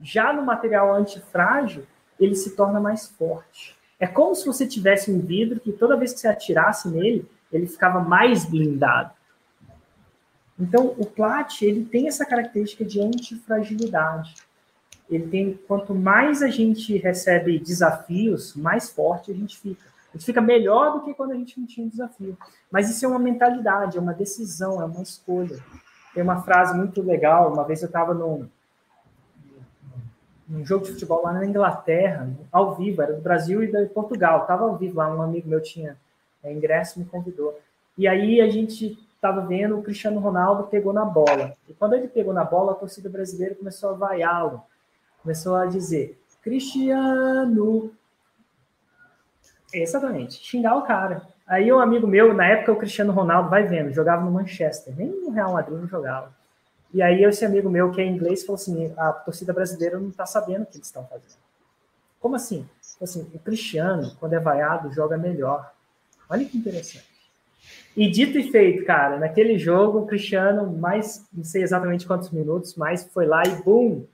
Já 0.00 0.32
no 0.32 0.44
material 0.44 0.94
antifrágil, 0.94 1.86
ele 2.18 2.34
se 2.34 2.54
torna 2.54 2.80
mais 2.80 3.06
forte. 3.06 3.76
É 3.98 4.06
como 4.06 4.34
se 4.34 4.46
você 4.46 4.66
tivesse 4.66 5.10
um 5.10 5.20
vidro 5.20 5.60
que 5.60 5.72
toda 5.72 5.96
vez 5.96 6.12
que 6.12 6.20
você 6.20 6.28
atirasse 6.28 6.88
nele, 6.88 7.28
ele 7.52 7.66
ficava 7.66 8.00
mais 8.00 8.44
blindado. 8.44 9.12
Então, 10.58 10.94
o 10.98 11.06
plat, 11.06 11.62
ele 11.62 11.84
tem 11.84 12.06
essa 12.06 12.24
característica 12.24 12.84
de 12.84 13.00
antifragilidade. 13.00 14.34
ele 15.10 15.28
tem 15.28 15.60
quanto 15.68 15.94
mais 15.94 16.42
a 16.42 16.48
gente 16.48 16.96
recebe 16.96 17.58
desafios, 17.58 18.54
mais 18.54 18.88
forte 18.90 19.30
a 19.30 19.34
gente 19.34 19.58
fica. 19.58 19.86
A 20.08 20.16
gente 20.16 20.26
fica 20.26 20.40
melhor 20.40 20.92
do 20.92 21.04
que 21.04 21.12
quando 21.12 21.32
a 21.32 21.34
gente 21.34 21.58
não 21.58 21.66
tinha 21.66 21.84
um 21.84 21.90
desafio. 21.90 22.38
Mas 22.70 22.88
isso 22.88 23.04
é 23.04 23.08
uma 23.08 23.18
mentalidade, 23.18 23.98
é 23.98 24.00
uma 24.00 24.14
decisão, 24.14 24.80
é 24.80 24.84
uma 24.84 25.02
escolha. 25.02 25.58
Tem 26.14 26.22
uma 26.22 26.42
frase 26.42 26.76
muito 26.76 27.02
legal. 27.02 27.52
Uma 27.52 27.64
vez 27.64 27.82
eu 27.82 27.86
estava 27.86 28.14
num, 28.14 28.48
num 30.48 30.64
jogo 30.64 30.84
de 30.84 30.92
futebol 30.92 31.22
lá 31.22 31.32
na 31.32 31.44
Inglaterra, 31.44 32.30
ao 32.52 32.76
vivo, 32.76 33.02
era 33.02 33.12
do 33.12 33.20
Brasil 33.20 33.62
e 33.62 33.70
de 33.70 33.86
Portugal. 33.86 34.42
Estava 34.42 34.64
ao 34.64 34.76
vivo 34.76 34.96
lá, 34.96 35.12
um 35.12 35.20
amigo 35.20 35.48
meu 35.48 35.60
tinha 35.60 35.96
é, 36.42 36.52
ingresso, 36.52 37.00
me 37.00 37.04
convidou. 37.04 37.58
E 37.98 38.06
aí 38.06 38.40
a 38.40 38.48
gente 38.48 38.98
estava 39.14 39.40
vendo 39.40 39.78
o 39.78 39.82
Cristiano 39.82 40.20
Ronaldo 40.20 40.64
pegou 40.64 40.92
na 40.92 41.04
bola. 41.04 41.54
E 41.68 41.72
quando 41.72 41.94
ele 41.94 42.08
pegou 42.08 42.32
na 42.32 42.44
bola, 42.44 42.72
a 42.72 42.76
torcida 42.76 43.08
brasileira 43.08 43.54
começou 43.54 43.90
a 43.90 43.94
vaiá-lo. 43.94 44.62
Começou 45.22 45.56
a 45.56 45.66
dizer, 45.66 46.20
Cristiano. 46.42 47.90
Exatamente, 49.72 50.34
xingar 50.34 50.76
o 50.76 50.82
cara. 50.82 51.33
Aí 51.46 51.70
um 51.72 51.78
amigo 51.78 52.06
meu, 52.06 52.32
na 52.32 52.46
época 52.46 52.72
o 52.72 52.76
Cristiano 52.76 53.12
Ronaldo, 53.12 53.50
vai 53.50 53.66
vendo, 53.66 53.92
jogava 53.92 54.24
no 54.24 54.30
Manchester, 54.30 54.94
nem 54.96 55.08
no 55.08 55.30
Real 55.30 55.52
Madrid 55.52 55.78
não 55.78 55.86
jogava. 55.86 56.32
E 56.92 57.02
aí 57.02 57.22
esse 57.24 57.44
amigo 57.44 57.68
meu, 57.68 57.90
que 57.90 58.00
é 58.00 58.06
inglês, 58.06 58.44
falou 58.44 58.54
assim, 58.54 58.92
a 58.96 59.12
torcida 59.12 59.52
brasileira 59.52 59.98
não 59.98 60.08
está 60.08 60.24
sabendo 60.24 60.62
o 60.62 60.66
que 60.66 60.76
eles 60.76 60.86
estão 60.86 61.04
fazendo. 61.06 61.42
Como 62.20 62.36
assim? 62.36 62.66
assim? 63.02 63.28
O 63.34 63.38
Cristiano, 63.38 64.16
quando 64.18 64.32
é 64.32 64.40
vaiado, 64.40 64.92
joga 64.92 65.18
melhor. 65.18 65.70
Olha 66.30 66.44
que 66.44 66.56
interessante. 66.56 67.04
E 67.96 68.10
dito 68.10 68.38
e 68.38 68.50
feito, 68.50 68.84
cara, 68.84 69.18
naquele 69.18 69.58
jogo, 69.58 70.00
o 70.00 70.06
Cristiano, 70.06 70.72
mais, 70.72 71.26
não 71.32 71.44
sei 71.44 71.62
exatamente 71.62 72.06
quantos 72.06 72.30
minutos, 72.30 72.74
mas 72.76 73.04
foi 73.12 73.26
lá 73.26 73.42
e 73.44 73.62
bum! 73.62 74.04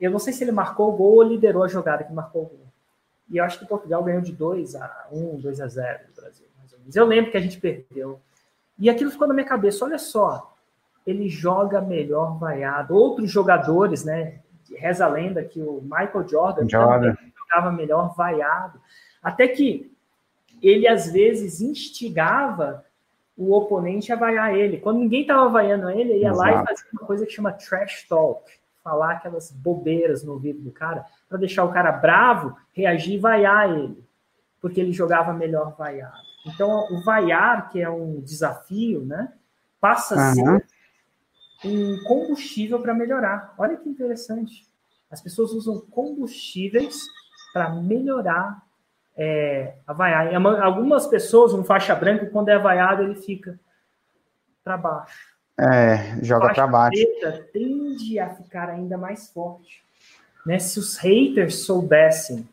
Eu 0.00 0.10
não 0.10 0.18
sei 0.18 0.32
se 0.32 0.44
ele 0.44 0.52
marcou 0.52 0.92
o 0.92 0.96
gol 0.96 1.14
ou 1.14 1.22
liderou 1.22 1.64
a 1.64 1.68
jogada 1.68 2.04
que 2.04 2.12
marcou 2.12 2.42
o 2.42 2.46
gol. 2.46 2.61
E 3.32 3.38
eu 3.38 3.44
acho 3.44 3.58
que 3.58 3.66
Portugal 3.66 4.04
ganhou 4.04 4.20
de 4.20 4.30
2 4.30 4.76
a 4.76 5.06
1, 5.10 5.40
2 5.40 5.60
a 5.62 5.66
0 5.66 5.98
do 6.08 6.20
Brasil, 6.20 6.46
mais 6.58 6.70
ou 6.74 6.78
menos. 6.78 6.94
Eu 6.94 7.06
lembro 7.06 7.30
que 7.30 7.36
a 7.38 7.40
gente 7.40 7.58
perdeu. 7.58 8.20
E 8.78 8.90
aquilo 8.90 9.10
ficou 9.10 9.26
na 9.26 9.32
minha 9.32 9.46
cabeça, 9.46 9.86
olha 9.86 9.98
só, 9.98 10.54
ele 11.06 11.30
joga 11.30 11.80
melhor 11.80 12.38
vaiado. 12.38 12.94
Outros 12.94 13.30
jogadores, 13.30 14.04
né? 14.04 14.40
Reza 14.76 15.06
a 15.06 15.08
lenda 15.08 15.42
que 15.42 15.62
o 15.62 15.80
Michael 15.80 16.28
Jordan, 16.28 16.68
Jordan. 16.68 17.16
jogava 17.34 17.72
melhor 17.72 18.14
vaiado. 18.14 18.78
Até 19.22 19.48
que 19.48 19.90
ele 20.62 20.86
às 20.86 21.10
vezes 21.10 21.62
instigava 21.62 22.84
o 23.36 23.54
oponente 23.54 24.12
a 24.12 24.16
vaiar 24.16 24.54
ele. 24.54 24.78
Quando 24.78 24.98
ninguém 24.98 25.22
estava 25.22 25.48
vaiando 25.48 25.88
ele, 25.88 26.12
ele 26.12 26.18
ia 26.20 26.30
Exato. 26.30 26.38
lá 26.38 26.62
e 26.62 26.66
fazia 26.66 26.86
uma 26.92 27.06
coisa 27.06 27.26
que 27.26 27.32
chama 27.32 27.52
trash 27.52 28.06
talk, 28.06 28.50
falar 28.82 29.12
aquelas 29.12 29.50
bobeiras 29.50 30.24
no 30.24 30.32
ouvido 30.32 30.60
do 30.60 30.72
cara, 30.72 31.04
para 31.28 31.38
deixar 31.38 31.64
o 31.64 31.72
cara 31.72 31.92
bravo, 31.92 32.56
reagir 32.72 33.14
e 33.14 33.18
vaiar 33.18 33.70
ele, 33.70 34.04
porque 34.60 34.80
ele 34.80 34.92
jogava 34.92 35.32
melhor 35.32 35.74
vaiado. 35.76 36.32
Então, 36.46 36.68
o 36.90 37.04
vaiar, 37.04 37.70
que 37.70 37.80
é 37.80 37.88
um 37.88 38.20
desafio, 38.20 39.04
né, 39.04 39.32
passa 39.80 40.14
a 40.14 40.34
ser 40.34 40.66
um 41.64 42.02
combustível 42.04 42.80
para 42.80 42.94
melhorar. 42.94 43.54
Olha 43.56 43.76
que 43.76 43.88
interessante. 43.88 44.68
As 45.10 45.20
pessoas 45.20 45.52
usam 45.52 45.80
combustíveis 45.80 47.00
para 47.52 47.70
melhorar 47.70 48.62
é, 49.16 49.74
a 49.86 49.92
vaiar. 49.92 50.34
Algumas 50.62 51.06
pessoas, 51.06 51.52
um 51.52 51.62
faixa 51.62 51.94
branca, 51.94 52.26
quando 52.26 52.48
é 52.48 52.58
vaiado, 52.58 53.02
ele 53.02 53.14
fica 53.14 53.60
para 54.64 54.76
baixo. 54.76 55.31
É, 55.58 56.18
joga 56.22 56.52
para 56.52 56.66
baixo. 56.66 56.96
Preta 56.96 57.46
tende 57.52 58.18
a 58.18 58.30
ficar 58.30 58.68
ainda 58.70 58.96
mais 58.96 59.28
forte. 59.28 59.82
Né? 60.46 60.58
Se 60.58 60.78
os 60.78 60.96
haters 60.96 61.64
soubessem 61.64 62.48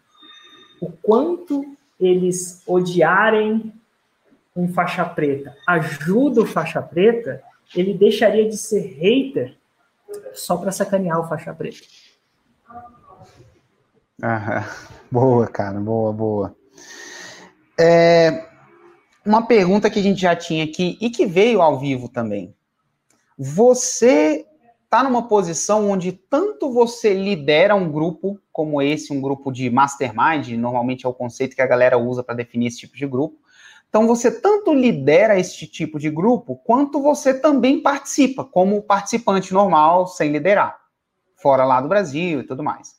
o 0.81 0.91
quanto 0.91 1.75
eles 1.99 2.62
odiarem 2.67 3.73
um 4.55 4.71
faixa 4.71 5.05
preta 5.05 5.55
ajuda 5.67 6.41
o 6.41 6.45
faixa 6.45 6.81
preta, 6.81 7.41
ele 7.75 7.93
deixaria 7.93 8.47
de 8.47 8.57
ser 8.57 8.81
hater 8.81 9.55
só 10.33 10.57
para 10.57 10.71
sacanear 10.71 11.19
o 11.19 11.27
faixa 11.27 11.53
preta. 11.53 11.79
Aham. 14.21 14.63
Boa, 15.12 15.47
cara, 15.47 15.79
boa, 15.79 16.13
boa. 16.13 16.55
É, 17.79 18.45
uma 19.25 19.47
pergunta 19.47 19.89
que 19.89 19.97
a 19.97 20.03
gente 20.03 20.21
já 20.21 20.35
tinha 20.35 20.63
aqui 20.63 20.99
e 21.01 21.09
que 21.09 21.25
veio 21.25 21.63
ao 21.63 21.79
vivo 21.79 22.07
também. 22.07 22.53
Você 23.41 24.45
está 24.84 25.02
numa 25.02 25.25
posição 25.30 25.89
onde 25.89 26.12
tanto 26.12 26.73
você 26.73 27.13
lidera 27.13 27.73
um 27.73 27.89
grupo 27.89 28.38
como 28.52 28.82
esse, 28.82 29.13
um 29.13 29.21
grupo 29.21 29.49
de 29.49 29.69
mastermind, 29.69 30.49
normalmente 30.58 31.06
é 31.06 31.10
o 31.10 31.13
conceito 31.13 31.56
que 31.56 31.62
a 31.62 31.67
galera 31.67 31.97
usa 31.97 32.21
para 32.21 32.36
definir 32.36 32.67
esse 32.67 32.80
tipo 32.80 32.97
de 32.97 33.08
grupo, 33.08 33.38
então 33.88 34.06
você 34.06 34.30
tanto 34.30 34.73
lidera 34.73 35.39
este 35.39 35.65
tipo 35.67 35.97
de 35.97 36.10
grupo, 36.10 36.58
quanto 36.65 37.02
você 37.02 37.34
também 37.34 37.82
participa, 37.82 38.43
como 38.43 38.82
participante 38.82 39.54
normal, 39.54 40.06
sem 40.08 40.34
liderar, 40.34 40.78
fora 41.36 41.63
lá 41.63 41.80
do 41.80 41.88
Brasil 41.88 42.41
e 42.41 42.43
tudo 42.43 42.62
mais. 42.62 42.95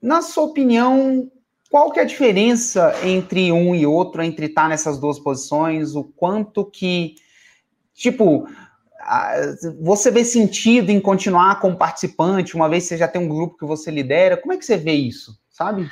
Na 0.00 0.22
sua 0.22 0.44
opinião, 0.44 1.30
qual 1.70 1.90
que 1.90 2.00
é 2.00 2.04
a 2.04 2.06
diferença 2.06 2.94
entre 3.04 3.52
um 3.52 3.74
e 3.74 3.84
outro, 3.84 4.22
entre 4.22 4.46
estar 4.46 4.68
nessas 4.68 4.98
duas 4.98 5.18
posições, 5.18 5.94
o 5.94 6.04
quanto 6.04 6.64
que, 6.64 7.16
tipo, 7.92 8.48
você 9.80 10.10
vê 10.10 10.24
sentido 10.24 10.90
em 10.90 11.00
continuar 11.00 11.60
como 11.60 11.76
participante, 11.76 12.54
uma 12.54 12.68
vez 12.68 12.84
que 12.84 12.88
você 12.90 12.96
já 12.96 13.08
tem 13.08 13.20
um 13.20 13.28
grupo 13.28 13.58
que 13.58 13.64
você 13.64 13.90
lidera, 13.90 14.36
como 14.36 14.52
é 14.52 14.56
que 14.56 14.64
você 14.64 14.76
vê 14.76 14.92
isso, 14.92 15.38
sabe? 15.50 15.90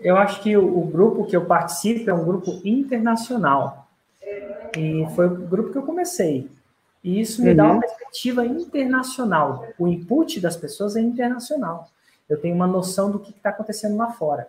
Eu 0.00 0.16
acho 0.16 0.40
que 0.42 0.56
o, 0.56 0.78
o, 0.78 0.86
grupo 0.86 1.24
que 1.24 1.36
eu 1.36 1.44
participo 1.44 2.08
é 2.08 2.14
um 2.14 2.24
grupo 2.24 2.60
internacional. 2.64 3.88
E 4.76 5.06
foi 5.14 5.26
o 5.26 5.34
grupo 5.34 5.72
que 5.72 5.78
eu 5.78 5.82
comecei. 5.82 6.48
E 7.02 7.20
isso 7.20 7.42
me 7.42 7.50
uhum. 7.50 7.56
dá 7.56 7.64
uma 7.64 7.80
perspectiva 7.80 8.46
internacional. 8.46 9.66
O 9.78 9.88
input 9.88 10.40
das 10.40 10.56
pessoas 10.56 10.96
é 10.96 11.00
internacional. 11.00 11.88
Eu 12.28 12.40
tenho 12.40 12.54
uma 12.54 12.66
noção 12.66 13.10
do 13.10 13.18
que 13.18 13.30
está 13.30 13.50
acontecendo 13.50 13.96
lá 13.96 14.12
fora. 14.12 14.46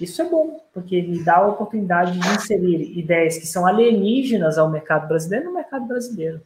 Isso 0.00 0.22
é 0.22 0.28
bom, 0.28 0.60
porque 0.72 1.02
me 1.02 1.22
dá 1.22 1.36
a 1.36 1.48
oportunidade 1.48 2.18
de 2.18 2.28
inserir 2.28 2.98
ideias 2.98 3.38
que 3.38 3.46
são 3.46 3.66
alienígenas 3.66 4.58
ao 4.58 4.70
mercado 4.70 5.08
brasileiro 5.08 5.46
no 5.46 5.54
mercado 5.54 5.86
brasileiro. 5.86 6.40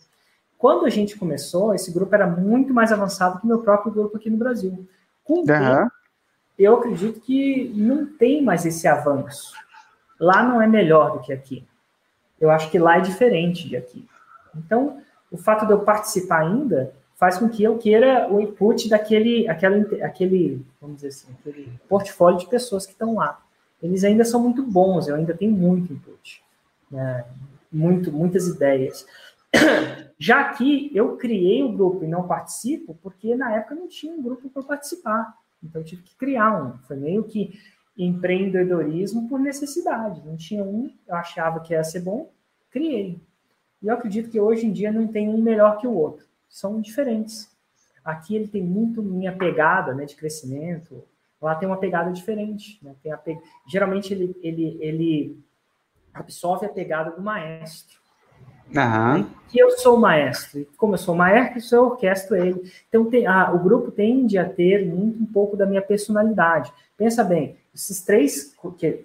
Quando 0.58 0.86
a 0.86 0.90
gente 0.90 1.18
começou, 1.18 1.74
esse 1.74 1.92
grupo 1.92 2.14
era 2.14 2.26
muito 2.26 2.72
mais 2.72 2.92
avançado 2.92 3.38
que 3.38 3.44
o 3.44 3.48
meu 3.48 3.60
próprio 3.60 3.92
grupo 3.92 4.16
aqui 4.16 4.30
no 4.30 4.36
Brasil. 4.36 4.86
Com 5.22 5.34
o 5.34 5.38
uhum. 5.38 5.44
tempo, 5.44 5.92
eu 6.58 6.76
acredito 6.76 7.20
que 7.20 7.72
não 7.74 8.06
tem 8.06 8.42
mais 8.42 8.64
esse 8.64 8.86
avanço. 8.86 9.52
Lá 10.18 10.42
não 10.42 10.62
é 10.62 10.66
melhor 10.66 11.12
do 11.12 11.20
que 11.20 11.32
aqui. 11.32 11.66
Eu 12.40 12.50
acho 12.50 12.70
que 12.70 12.78
lá 12.78 12.98
é 12.98 13.00
diferente 13.00 13.68
de 13.68 13.76
aqui. 13.76 14.06
Então, 14.56 15.00
o 15.30 15.36
fato 15.36 15.66
de 15.66 15.72
eu 15.72 15.80
participar 15.80 16.42
ainda 16.42 16.92
faz 17.16 17.38
com 17.38 17.48
que 17.48 17.62
eu 17.62 17.78
queira 17.78 18.32
o 18.32 18.40
input 18.40 18.88
daquele, 18.88 19.48
aquela, 19.48 19.76
aquele, 20.04 20.64
vamos 20.80 20.96
dizer 20.96 21.08
assim, 21.08 21.32
aquele 21.40 21.72
portfólio 21.88 22.38
de 22.38 22.46
pessoas 22.46 22.86
que 22.86 22.92
estão 22.92 23.14
lá. 23.14 23.40
Eles 23.82 24.04
ainda 24.04 24.24
são 24.24 24.40
muito 24.40 24.62
bons, 24.62 25.08
eu 25.08 25.14
ainda 25.14 25.34
tenho 25.34 25.52
muito 25.52 25.92
input, 25.92 26.42
né? 26.90 27.24
muito, 27.70 28.12
muitas 28.12 28.46
ideias. 28.46 29.06
Já 30.18 30.40
aqui, 30.40 30.90
eu 30.94 31.16
criei 31.16 31.62
o 31.62 31.72
grupo 31.72 32.04
e 32.04 32.08
não 32.08 32.26
participo, 32.26 32.98
porque 33.02 33.34
na 33.34 33.54
época 33.54 33.74
não 33.74 33.88
tinha 33.88 34.12
um 34.12 34.22
grupo 34.22 34.48
para 34.48 34.62
participar. 34.62 35.34
Então 35.62 35.80
eu 35.80 35.84
tive 35.84 36.02
que 36.02 36.14
criar 36.16 36.62
um. 36.62 36.78
Foi 36.78 36.96
meio 36.96 37.24
que 37.24 37.58
empreendedorismo 37.96 39.28
por 39.28 39.38
necessidade. 39.38 40.22
Não 40.24 40.36
tinha 40.36 40.62
um, 40.62 40.90
eu 41.06 41.14
achava 41.14 41.60
que 41.60 41.72
ia 41.72 41.84
ser 41.84 42.00
bom, 42.00 42.30
criei. 42.70 43.20
E 43.82 43.86
eu 43.86 43.94
acredito 43.94 44.30
que 44.30 44.40
hoje 44.40 44.66
em 44.66 44.72
dia 44.72 44.92
não 44.92 45.06
tem 45.06 45.28
um 45.28 45.40
melhor 45.40 45.78
que 45.78 45.86
o 45.86 45.94
outro. 45.94 46.26
São 46.48 46.80
diferentes. 46.80 47.50
Aqui 48.04 48.36
ele 48.36 48.48
tem 48.48 48.62
muito 48.62 49.02
minha 49.02 49.36
pegada 49.36 49.94
né, 49.94 50.04
de 50.04 50.16
crescimento. 50.16 51.04
Lá 51.40 51.54
tem 51.54 51.68
uma 51.68 51.78
pegada 51.78 52.12
diferente. 52.12 52.78
Né? 52.82 52.94
Tem 53.02 53.12
a 53.12 53.16
pe... 53.16 53.38
Geralmente 53.66 54.12
ele, 54.12 54.36
ele, 54.42 54.78
ele 54.80 55.44
absorve 56.12 56.66
a 56.66 56.68
pegada 56.68 57.10
do 57.10 57.22
maestro. 57.22 58.03
Uhum. 58.70 59.26
Que 59.48 59.58
eu 59.58 59.70
sou 59.78 59.96
maestro. 59.96 60.66
Como 60.76 60.94
eu 60.94 60.98
sou 60.98 61.14
maestro, 61.14 61.76
eu 61.76 61.84
orquestro 61.84 62.36
ele. 62.36 62.70
Então, 62.88 63.04
tem, 63.06 63.26
ah, 63.26 63.52
o 63.52 63.58
grupo 63.58 63.90
tende 63.90 64.38
a 64.38 64.48
ter 64.48 64.84
muito 64.86 65.22
um 65.22 65.26
pouco 65.26 65.56
da 65.56 65.66
minha 65.66 65.82
personalidade. 65.82 66.72
Pensa 66.96 67.22
bem, 67.22 67.56
esses 67.74 68.02
três 68.02 68.54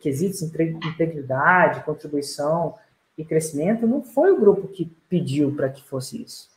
quesitos, 0.01 0.41
integridade, 0.41 1.84
contribuição 1.84 2.75
e 3.17 3.25
crescimento, 3.25 3.86
não 3.86 4.01
foi 4.01 4.31
o 4.31 4.39
grupo 4.39 4.67
que 4.67 4.91
pediu 5.09 5.53
para 5.55 5.69
que 5.69 5.84
fosse 5.84 6.21
isso. 6.21 6.49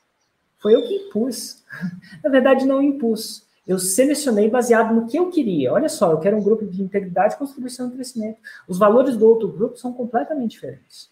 Foi 0.61 0.75
eu 0.75 0.83
que 0.83 0.95
impus. 0.95 1.63
Na 2.23 2.31
verdade, 2.31 2.65
não 2.65 2.81
impus. 2.81 3.45
Eu 3.67 3.79
selecionei 3.79 4.51
baseado 4.51 4.95
no 4.95 5.07
que 5.07 5.17
eu 5.17 5.31
queria. 5.31 5.73
Olha 5.73 5.89
só, 5.89 6.11
eu 6.11 6.19
quero 6.19 6.37
um 6.37 6.43
grupo 6.43 6.65
de 6.65 6.83
integridade, 6.83 7.37
contribuição 7.37 7.89
e 7.89 7.93
crescimento. 7.93 8.39
Os 8.69 8.79
valores 8.79 9.17
do 9.17 9.27
outro 9.27 9.49
grupo 9.49 9.77
são 9.77 9.93
completamente 9.93 10.53
diferentes. 10.53 11.11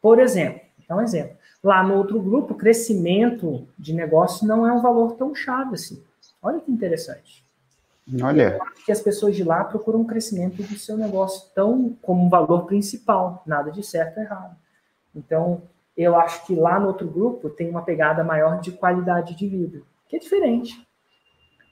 Por 0.00 0.18
exemplo, 0.18 0.60
é 0.88 0.94
um 0.94 1.00
exemplo. 1.00 1.36
Lá 1.62 1.82
no 1.82 1.94
outro 1.94 2.20
grupo, 2.20 2.54
crescimento 2.54 3.66
de 3.78 3.92
negócio 3.92 4.46
não 4.46 4.66
é 4.66 4.72
um 4.72 4.80
valor 4.80 5.12
tão 5.12 5.34
chave 5.34 5.74
assim. 5.74 6.02
Olha 6.42 6.60
que 6.60 6.70
interessante. 6.70 7.44
Olha. 8.22 8.58
que 8.86 8.92
as 8.92 9.02
pessoas 9.02 9.36
de 9.36 9.44
lá 9.44 9.64
procuram 9.64 10.00
um 10.00 10.06
crescimento 10.06 10.62
do 10.62 10.78
seu 10.78 10.96
negócio 10.96 11.50
tão 11.54 11.94
como 12.00 12.24
um 12.24 12.28
valor 12.30 12.64
principal, 12.64 13.42
nada 13.46 13.70
de 13.70 13.82
certo 13.82 14.16
ou 14.16 14.22
errado. 14.22 14.56
Então, 15.14 15.62
eu 15.96 16.16
acho 16.16 16.46
que 16.46 16.54
lá 16.54 16.80
no 16.80 16.86
outro 16.86 17.06
grupo 17.06 17.50
tem 17.50 17.68
uma 17.68 17.82
pegada 17.82 18.24
maior 18.24 18.60
de 18.60 18.72
qualidade 18.72 19.34
de 19.34 19.46
vida, 19.46 19.82
que 20.08 20.16
é 20.16 20.18
diferente. 20.18 20.86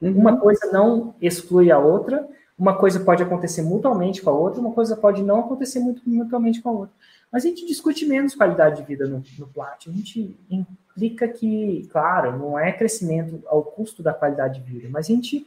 Uhum. 0.02 0.12
Uma 0.18 0.38
coisa 0.38 0.70
não 0.70 1.14
exclui 1.22 1.70
a 1.70 1.78
outra, 1.78 2.28
uma 2.58 2.76
coisa 2.76 3.00
pode 3.00 3.22
acontecer 3.22 3.62
mutuamente 3.62 4.22
com 4.22 4.30
a 4.30 4.32
outra, 4.32 4.60
uma 4.60 4.72
coisa 4.72 4.96
pode 4.96 5.22
não 5.22 5.40
acontecer 5.40 5.78
muito 5.78 6.02
mutuamente 6.08 6.62
com 6.62 6.68
a 6.70 6.72
outra. 6.72 6.94
Mas 7.30 7.44
a 7.44 7.48
gente 7.48 7.66
discute 7.66 8.06
menos 8.06 8.34
qualidade 8.34 8.76
de 8.76 8.82
vida 8.82 9.06
no, 9.06 9.22
no 9.38 9.46
Plat. 9.48 9.86
A 9.88 9.92
gente 9.92 10.34
implica 10.48 11.28
que, 11.28 11.86
claro, 11.92 12.38
não 12.38 12.58
é 12.58 12.72
crescimento 12.72 13.42
ao 13.46 13.62
custo 13.62 14.02
da 14.02 14.14
qualidade 14.14 14.60
de 14.60 14.72
vida, 14.72 14.88
mas 14.90 15.06
a 15.06 15.08
gente 15.08 15.44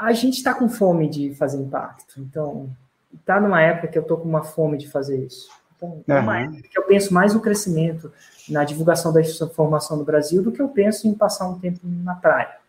a 0.00 0.12
gente 0.12 0.38
está 0.38 0.54
com 0.54 0.68
fome 0.68 1.08
de 1.08 1.34
fazer 1.34 1.60
impacto. 1.60 2.20
Então, 2.20 2.70
está 3.14 3.38
numa 3.38 3.60
época 3.60 3.88
que 3.88 3.98
eu 3.98 4.02
estou 4.02 4.16
com 4.16 4.28
uma 4.28 4.42
fome 4.42 4.78
de 4.78 4.88
fazer 4.88 5.18
isso. 5.24 5.50
Então, 5.76 6.02
é 6.08 6.20
uma 6.20 6.40
época 6.40 6.62
que 6.62 6.78
eu 6.78 6.84
penso 6.84 7.12
mais 7.12 7.34
no 7.34 7.40
crescimento, 7.40 8.12
na 8.48 8.64
divulgação 8.64 9.12
da 9.12 9.20
informação 9.20 9.96
no 9.98 10.04
Brasil, 10.04 10.42
do 10.42 10.52
que 10.52 10.60
eu 10.60 10.68
penso 10.68 11.06
em 11.06 11.14
passar 11.14 11.48
um 11.48 11.58
tempo 11.58 11.80
na 11.82 12.14
praia. 12.14 12.59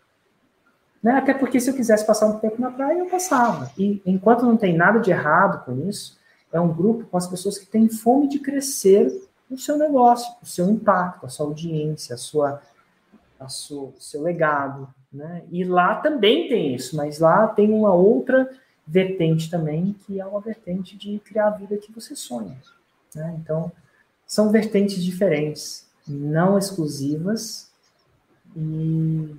Né? 1.02 1.12
Até 1.12 1.34
porque 1.34 1.58
se 1.58 1.70
eu 1.70 1.74
quisesse 1.74 2.06
passar 2.06 2.26
um 2.26 2.38
tempo 2.38 2.60
na 2.60 2.70
praia, 2.70 2.98
eu 2.98 3.06
passava. 3.06 3.70
E 3.76 4.00
enquanto 4.06 4.46
não 4.46 4.56
tem 4.56 4.76
nada 4.76 5.00
de 5.00 5.10
errado 5.10 5.64
com 5.64 5.88
isso, 5.88 6.18
é 6.52 6.60
um 6.60 6.72
grupo 6.72 7.04
com 7.06 7.16
as 7.16 7.26
pessoas 7.26 7.58
que 7.58 7.66
têm 7.66 7.88
fome 7.88 8.28
de 8.28 8.38
crescer 8.38 9.10
o 9.50 9.58
seu 9.58 9.76
negócio, 9.76 10.32
o 10.42 10.46
seu 10.46 10.70
impacto, 10.70 11.26
a 11.26 11.28
sua 11.28 11.46
audiência, 11.46 12.14
a 12.14 12.18
sua, 12.18 12.62
a 13.38 13.48
sua, 13.48 13.84
o 13.88 14.00
seu 14.00 14.22
legado, 14.22 14.88
né? 15.12 15.42
E 15.50 15.62
lá 15.64 15.96
também 15.96 16.48
tem 16.48 16.74
isso, 16.74 16.96
mas 16.96 17.18
lá 17.18 17.46
tem 17.48 17.70
uma 17.70 17.92
outra 17.92 18.50
vertente 18.86 19.50
também, 19.50 19.94
que 20.06 20.20
é 20.20 20.26
uma 20.26 20.40
vertente 20.40 20.96
de 20.96 21.18
criar 21.18 21.48
a 21.48 21.50
vida 21.50 21.76
que 21.76 21.92
você 21.92 22.16
sonha. 22.16 22.56
Né? 23.14 23.36
Então, 23.40 23.70
são 24.26 24.50
vertentes 24.50 25.02
diferentes, 25.02 25.86
não 26.06 26.58
exclusivas, 26.58 27.70
e 28.56 29.34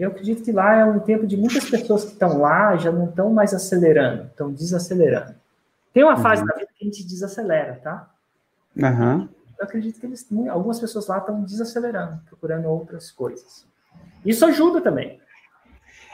eu 0.00 0.10
acredito 0.10 0.42
que 0.42 0.52
lá 0.52 0.76
é 0.76 0.84
um 0.84 1.00
tempo 1.00 1.26
de 1.26 1.36
muitas 1.36 1.68
pessoas 1.68 2.04
que 2.04 2.12
estão 2.12 2.38
lá 2.38 2.76
já 2.76 2.90
não 2.90 3.08
estão 3.08 3.32
mais 3.32 3.54
acelerando, 3.54 4.26
estão 4.26 4.52
desacelerando. 4.52 5.34
Tem 5.92 6.04
uma 6.04 6.16
fase 6.16 6.42
uhum. 6.42 6.48
da 6.48 6.54
vida 6.54 6.68
que 6.76 6.84
a 6.84 6.88
gente 6.88 7.06
desacelera, 7.06 7.80
tá? 7.82 8.10
Uhum. 8.76 9.28
Eu 9.58 9.64
acredito 9.64 9.98
que 9.98 10.06
eles, 10.06 10.26
algumas 10.50 10.78
pessoas 10.78 11.06
lá 11.06 11.18
estão 11.18 11.42
desacelerando, 11.42 12.20
procurando 12.28 12.66
outras 12.66 13.10
coisas. 13.10 13.66
Isso 14.24 14.44
ajuda 14.44 14.80
também. 14.80 15.18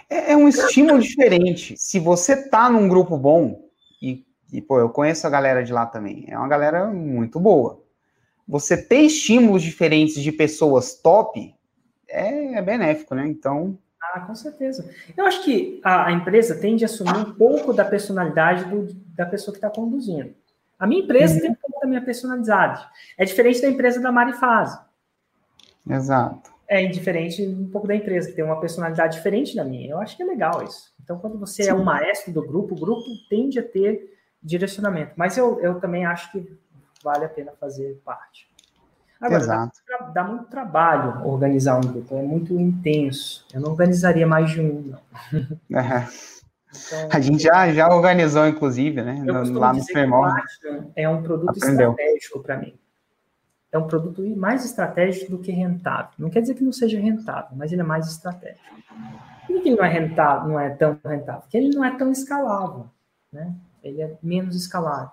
É, 0.09 0.33
é 0.33 0.37
um 0.37 0.47
estímulo 0.47 1.01
diferente. 1.01 1.74
Se 1.76 1.99
você 1.99 2.49
tá 2.49 2.70
num 2.70 2.89
grupo 2.89 3.16
bom, 3.16 3.68
e, 4.01 4.24
e, 4.53 4.61
pô, 4.61 4.78
eu 4.78 4.91
conheço 4.91 5.26
a 5.26 5.30
galera 5.30 5.64
de 5.64 5.72
lá 5.72 5.87
também, 5.87 6.26
é 6.28 6.39
uma 6.39 6.49
galera 6.49 6.87
muito 6.87 7.41
boa. 7.41 7.83
Você 8.47 8.76
ter 8.76 9.01
estímulos 9.01 9.62
diferentes 9.62 10.22
de 10.22 10.30
pessoas 10.30 10.95
top 10.95 11.55
é, 12.13 12.55
é 12.55 12.63
benéfico, 12.63 13.15
né? 13.15 13.27
Então. 13.27 13.79
Ah, 14.01 14.21
com 14.21 14.35
certeza. 14.35 14.89
Eu 15.17 15.27
acho 15.27 15.45
que 15.45 15.81
a, 15.85 16.07
a 16.07 16.13
empresa 16.13 16.59
tende 16.59 16.85
a 16.85 16.87
assumir 16.87 17.17
um 17.17 17.33
pouco 17.35 17.73
da 17.73 17.85
personalidade 17.85 18.65
do, 18.65 18.93
da 19.15 19.27
pessoa 19.27 19.53
que 19.53 19.59
está 19.59 19.71
conduzindo. 19.71 20.35
A 20.79 20.87
minha 20.87 21.03
empresa 21.03 21.35
uhum. 21.35 21.41
tem 21.41 21.51
um 21.51 21.55
pouco 21.55 21.81
da 21.81 21.87
minha 21.87 22.03
personalidade. 22.03 22.85
É 23.17 23.25
diferente 23.25 23.63
da 23.63 23.69
empresa 23.69 24.01
da 24.01 24.11
Marifase. 24.11 24.79
Exato 25.89 26.53
é 26.73 26.83
indiferente 26.83 27.47
um 27.47 27.69
pouco 27.69 27.87
da 27.87 27.95
empresa, 27.95 28.31
que 28.31 28.35
tem 28.35 28.43
uma 28.43 28.59
personalidade 28.59 29.17
diferente 29.17 29.55
da 29.55 29.63
minha. 29.63 29.91
Eu 29.91 29.99
acho 29.99 30.17
que 30.17 30.23
é 30.23 30.27
legal 30.27 30.65
isso. 30.65 30.91
Então, 31.05 31.19
quando 31.19 31.39
você 31.39 31.65
Sim. 31.65 31.71
é 31.71 31.75
um 31.75 31.85
maestro 31.85 32.33
do 32.33 32.41
grupo, 32.41 32.75
o 32.75 32.81
grupo 32.81 33.05
tende 33.29 33.59
a 33.59 33.63
ter 33.63 34.11
direcionamento. 34.43 35.13
Mas 35.15 35.37
eu, 35.37 35.61
eu 35.61 35.79
também 35.79 36.07
acho 36.07 36.33
que 36.33 36.59
vale 37.05 37.27
a 37.27 37.29
pena 37.29 37.53
fazer 37.61 38.01
parte. 38.03 38.49
Agora, 39.23 39.41
Exato. 39.41 39.79
Dá, 39.89 39.99
dá 40.07 40.25
muito 40.25 40.45
trabalho 40.47 41.25
organizar 41.27 41.77
um 41.77 41.81
grupo, 41.81 42.16
é 42.16 42.23
muito 42.23 42.59
intenso. 42.59 43.47
Eu 43.55 43.61
não 43.61 43.70
organizaria 43.70 44.27
mais 44.27 44.51
de 44.51 44.61
um, 44.61 44.83
não. 44.83 45.01
É. 45.79 46.07
Então, 46.75 47.09
a 47.12 47.20
gente 47.20 47.43
já, 47.43 47.70
já 47.70 47.87
organizou, 47.89 48.49
inclusive, 48.49 49.03
né? 49.03 49.23
lá 49.27 49.75
no 49.75 49.85
Fremont. 49.85 50.43
É 50.97 51.07
um 51.07 51.23
produto 51.23 51.51
Aprendeu. 51.51 51.91
estratégico 51.91 52.41
para 52.41 52.57
mim 52.57 52.75
é 53.73 53.79
um 53.79 53.87
produto 53.87 54.23
mais 54.37 54.66
estratégico 54.66 55.31
do 55.31 55.39
que 55.39 55.51
rentável. 55.51 56.11
Não 56.18 56.29
quer 56.29 56.43
dizer 56.43 56.55
que 56.55 56.62
não 56.62 56.73
seja 56.73 57.01
rentável, 57.01 57.57
mas 57.57 57.73
ele 57.73 57.81
é 57.81 57.85
mais 57.85 58.07
estratégico. 58.07 58.62
Por 59.47 59.62
que 59.62 59.70
ele 59.70 59.77
não 59.77 59.85
é 59.85 59.89
rentável, 59.89 60.49
não 60.49 60.61
é 60.61 60.68
tão 60.68 60.99
rentável? 61.05 61.41
Porque 61.41 61.57
ele 61.57 61.75
não 61.75 61.83
é 61.83 61.97
tão 61.97 62.12
escalável, 62.12 62.87
né? 63.33 63.55
Ele 63.83 64.03
é 64.03 64.14
menos 64.23 64.55
escalável. 64.55 65.11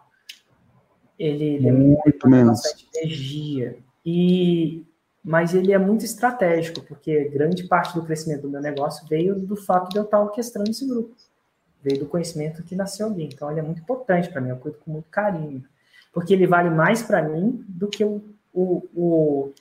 Ele, 1.17 1.45
ele 1.45 1.71
muito 1.71 2.27
é 2.27 2.29
menos 2.29 2.61
energia 2.93 3.77
e 4.09 4.85
mas 5.23 5.53
ele 5.53 5.73
é 5.73 5.77
muito 5.77 6.05
estratégico 6.05 6.81
porque 6.87 7.25
grande 7.25 7.67
parte 7.67 7.93
do 7.93 8.03
crescimento 8.03 8.43
do 8.43 8.49
meu 8.49 8.61
negócio 8.61 9.05
veio 9.07 9.35
do 9.35 9.55
fato 9.55 9.89
de 9.89 9.97
eu 9.97 10.03
estar 10.03 10.19
orquestrando 10.21 10.69
esse 10.69 10.87
grupo, 10.87 11.15
veio 11.83 11.99
do 11.99 12.07
conhecimento 12.07 12.63
que 12.63 12.75
nasceu 12.75 13.07
ali. 13.07 13.25
Então 13.25 13.51
ele 13.51 13.59
é 13.59 13.63
muito 13.63 13.81
importante 13.81 14.29
para 14.29 14.41
mim, 14.41 14.49
eu 14.49 14.57
cuido 14.57 14.77
com 14.77 14.91
muito 14.91 15.09
carinho, 15.09 15.63
porque 16.13 16.33
ele 16.33 16.47
vale 16.47 16.69
mais 16.69 17.03
para 17.03 17.21
mim 17.21 17.63
do 17.67 17.87
que 17.87 18.03
o 18.03 18.23
o, 18.53 18.89
o 18.93 19.53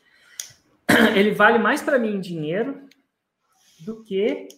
ele 1.14 1.32
vale 1.32 1.59
mais 1.59 1.82
para 1.82 1.99
mim 1.99 2.16
em 2.16 2.20
dinheiro 2.20 2.88
do 3.80 4.03
que 4.03 4.49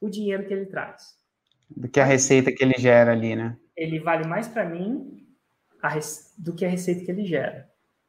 o 0.00 0.08
dinheiro 0.08 0.46
que 0.46 0.52
ele 0.52 0.66
traz. 0.66 1.16
Do 1.70 1.88
que 1.88 2.00
a 2.00 2.04
receita 2.04 2.52
que 2.52 2.62
ele 2.62 2.74
gera 2.78 3.12
ali, 3.12 3.36
né? 3.36 3.56
Ele 3.76 4.00
vale 4.00 4.26
mais 4.26 4.48
para 4.48 4.64
mim 4.64 5.26
a, 5.82 5.98
do 6.36 6.54
que 6.54 6.64
a 6.64 6.68
receita 6.68 7.04
que 7.04 7.10
ele 7.10 7.24
gera. 7.24 7.67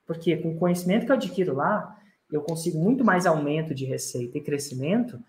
Porque 0.09 0.35
com 0.37 0.53
o 0.53 0.57
conhecimento 0.57 1.05
que 1.05 1.11
eu 1.11 1.15
adquiro 1.15 1.53
lá, 1.53 1.95
eu 2.31 2.41
consigo 2.41 2.79
muito 2.79 3.05
mais 3.05 3.27
aumento 3.27 3.75
de 3.75 3.85
receita 3.85 4.39
e 4.39 4.41
crescimento 4.41 5.23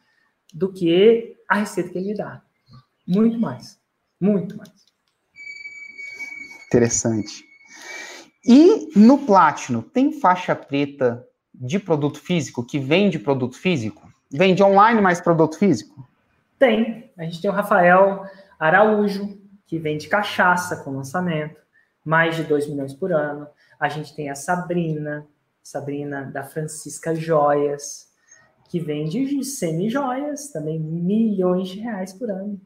do 0.55 0.73
que 0.73 1.37
a 1.47 1.57
receita 1.57 1.91
que 1.91 1.99
ele 1.99 2.07
me 2.07 2.15
dá. 2.17 2.43
Muito 3.07 3.39
mais. 3.39 3.79
Muito 4.19 4.57
mais. 4.57 4.71
Interessante. 6.67 7.45
E 8.43 8.89
no 8.99 9.19
Platinum, 9.19 9.83
tem 9.83 10.19
faixa 10.19 10.57
preta 10.57 11.29
de 11.55 11.79
produto 11.79 12.19
físico, 12.19 12.65
que 12.65 12.79
vende 12.79 13.19
produto 13.19 13.59
físico? 13.59 14.11
Vende 14.33 14.63
online 14.63 15.03
mais 15.03 15.21
produto 15.21 15.59
físico? 15.59 16.09
Tem. 16.59 17.13
A 17.19 17.25
gente 17.25 17.43
tem 17.43 17.51
o 17.51 17.55
Rafael 17.55 18.25
Araújo, 18.59 19.39
que 19.67 19.79
vende 19.79 20.09
cachaça 20.09 20.83
com 20.83 20.97
lançamento, 20.97 21.61
mais 22.11 22.35
de 22.35 22.43
2 22.43 22.67
milhões 22.67 22.93
por 22.93 23.13
ano. 23.13 23.47
A 23.79 23.89
gente 23.89 24.13
tem 24.17 24.29
a 24.29 24.35
Sabrina, 24.35 25.25
Sabrina 25.63 26.25
da 26.25 26.43
Francisca 26.43 27.15
Joias, 27.15 28.09
que 28.69 28.81
vende 28.81 29.45
semi-joias, 29.45 30.51
também 30.51 30.81
milhões 30.81 31.69
de 31.69 31.79
reais 31.79 32.13
por 32.13 32.29
ano. 32.29 32.61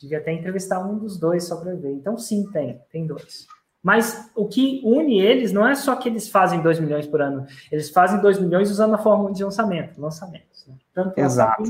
Devia 0.00 0.18
até 0.18 0.32
entrevistar 0.32 0.78
um 0.78 0.96
dos 0.96 1.18
dois 1.18 1.48
só 1.48 1.56
para 1.56 1.74
ver. 1.74 1.90
Então, 1.90 2.16
sim, 2.16 2.48
tem, 2.52 2.80
tem 2.88 3.04
dois. 3.04 3.48
Mas 3.82 4.30
o 4.36 4.46
que 4.46 4.80
une 4.84 5.20
eles 5.20 5.52
não 5.52 5.66
é 5.66 5.74
só 5.74 5.96
que 5.96 6.08
eles 6.08 6.28
fazem 6.28 6.62
2 6.62 6.78
milhões 6.78 7.06
por 7.06 7.20
ano, 7.20 7.46
eles 7.72 7.90
fazem 7.90 8.20
2 8.20 8.38
milhões 8.38 8.70
usando 8.70 8.94
a 8.94 8.98
fórmula 8.98 9.32
de 9.32 9.42
lançamento, 9.42 10.00
lançamentos. 10.00 10.66
Né? 10.68 10.76
Tanto 10.94 11.18
Exato. 11.18 11.64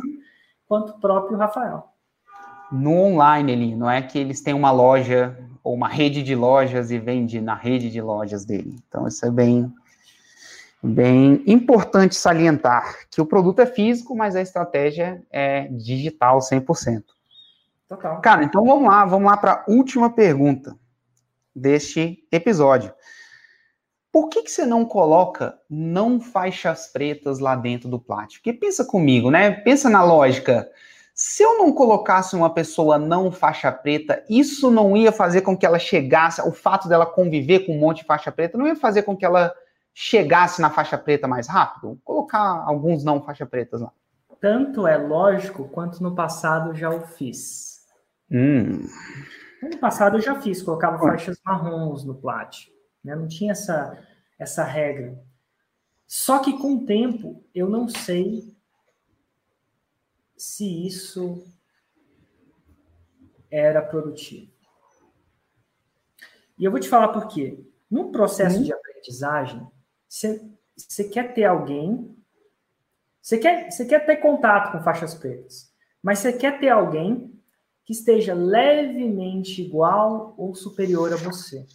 quanto 0.67 0.91
o 0.91 1.01
próprio 1.01 1.39
Rafael. 1.39 1.89
No 2.71 2.93
online 2.93 3.53
ali, 3.53 3.75
não 3.75 3.91
é 3.91 4.03
que 4.03 4.19
eles 4.19 4.43
têm 4.43 4.53
uma 4.53 4.71
loja 4.71 5.48
ou 5.69 5.75
uma 5.75 5.87
rede 5.87 6.23
de 6.23 6.35
lojas 6.35 6.91
e 6.91 6.99
vende 6.99 7.43
na 7.43 7.55
rede 7.55 7.91
de 7.91 8.01
lojas 8.01 8.43
dele. 8.43 8.75
Então, 8.89 9.07
isso 9.07 9.27
é 9.27 9.31
bem, 9.31 9.71
bem 10.83 11.43
importante 11.47 12.17
salientar 12.17 13.01
que 13.11 13.21
o 13.21 13.27
produto 13.27 13.61
é 13.61 13.67
físico, 13.67 14.17
mas 14.17 14.35
a 14.35 14.41
estratégia 14.41 15.23
é 15.31 15.69
digital 15.69 16.39
100%. 16.39 17.05
Total. 17.87 18.19
Cara, 18.23 18.45
então 18.45 18.65
vamos 18.65 18.89
lá, 18.89 19.05
vamos 19.05 19.31
lá 19.31 19.37
para 19.37 19.53
a 19.53 19.65
última 19.69 20.09
pergunta 20.09 20.75
deste 21.55 22.27
episódio. 22.33 22.91
Por 24.11 24.31
que, 24.31 24.45
que 24.45 24.51
você 24.51 24.65
não 24.65 24.87
coloca 24.87 25.55
não 25.69 26.19
faixas 26.19 26.87
pretas 26.87 27.41
lá 27.41 27.55
dentro 27.55 27.91
do 27.91 28.01
plástico? 28.01 28.43
Porque 28.43 28.59
pensa 28.59 28.87
comigo, 28.87 29.31
né? 29.31 29.51
Pensa 29.51 29.91
na 29.91 30.03
lógica. 30.03 30.67
Se 31.21 31.43
eu 31.43 31.59
não 31.59 31.73
colocasse 31.73 32.37
uma 32.37 32.49
pessoa 32.49 32.97
não 32.97 33.33
faixa 33.33 33.73
preta, 33.73 34.25
isso 34.31 34.71
não 34.71 34.97
ia 34.97 35.11
fazer 35.11 35.41
com 35.43 35.59
que 35.59 35.67
ela 35.67 35.77
chegasse, 35.77 36.41
o 36.43 36.53
fato 36.53 36.89
dela 36.89 37.05
conviver 37.05 37.67
com 37.67 37.75
um 37.75 37.81
monte 37.81 37.99
de 37.99 38.05
faixa 38.05 38.31
preta, 38.31 38.57
não 38.57 38.69
ia 38.69 38.77
fazer 38.77 39.03
com 39.03 39.17
que 39.17 39.25
ela 39.25 39.53
chegasse 39.93 40.63
na 40.63 40.71
faixa 40.71 40.97
preta 40.97 41.27
mais 41.27 41.49
rápido? 41.49 41.89
Vou 41.89 41.99
colocar 42.05 42.63
alguns 42.65 43.03
não 43.03 43.21
faixa 43.21 43.45
pretas 43.45 43.81
lá. 43.81 43.91
Tanto 44.41 44.87
é 44.87 44.97
lógico 44.97 45.69
quanto 45.69 46.01
no 46.01 46.15
passado 46.15 46.73
já 46.73 46.89
o 46.89 47.01
fiz. 47.01 47.81
Hum. 48.31 48.87
Ano 49.61 49.77
passado 49.81 50.19
eu 50.19 50.21
já 50.21 50.41
fiz, 50.41 50.63
colocava 50.63 51.01
faixas 51.01 51.37
marrons 51.45 52.05
no 52.05 52.15
plat. 52.15 52.57
Né? 53.03 53.17
Não 53.17 53.27
tinha 53.27 53.51
essa, 53.51 53.99
essa 54.39 54.63
regra. 54.63 55.19
Só 56.07 56.39
que 56.39 56.57
com 56.59 56.77
o 56.77 56.87
tempo 56.87 57.45
eu 57.53 57.69
não 57.69 57.89
sei 57.89 58.57
se 60.39 60.87
isso 60.87 61.45
era 63.51 63.83
produtivo. 63.83 64.51
E 66.59 66.65
eu 66.65 66.71
vou 66.71 66.81
te 66.81 66.89
falar 66.89 67.09
por 67.09 67.29
quê. 67.29 67.59
Num 67.91 68.13
processo 68.13 68.59
uhum. 68.59 68.63
de 68.63 68.73
aprendizagem, 68.73 69.67
você 70.09 71.05
quer 71.11 71.35
ter 71.35 71.45
alguém, 71.45 72.17
você 73.21 73.39
quer, 73.39 73.71
você 73.71 73.85
quer 73.85 74.05
ter 74.05 74.17
contato 74.17 74.73
com 74.73 74.83
faixas 74.83 75.15
pretas, 75.15 75.73
mas 76.03 76.19
você 76.19 76.33
quer 76.33 76.59
ter 76.61 76.69
alguém 76.69 77.35
que 77.85 77.93
esteja 77.93 78.35
levemente 78.35 79.63
igual 79.63 80.35
ou 80.37 80.55
superior 80.55 81.13
a 81.13 81.17
você. 81.17 81.67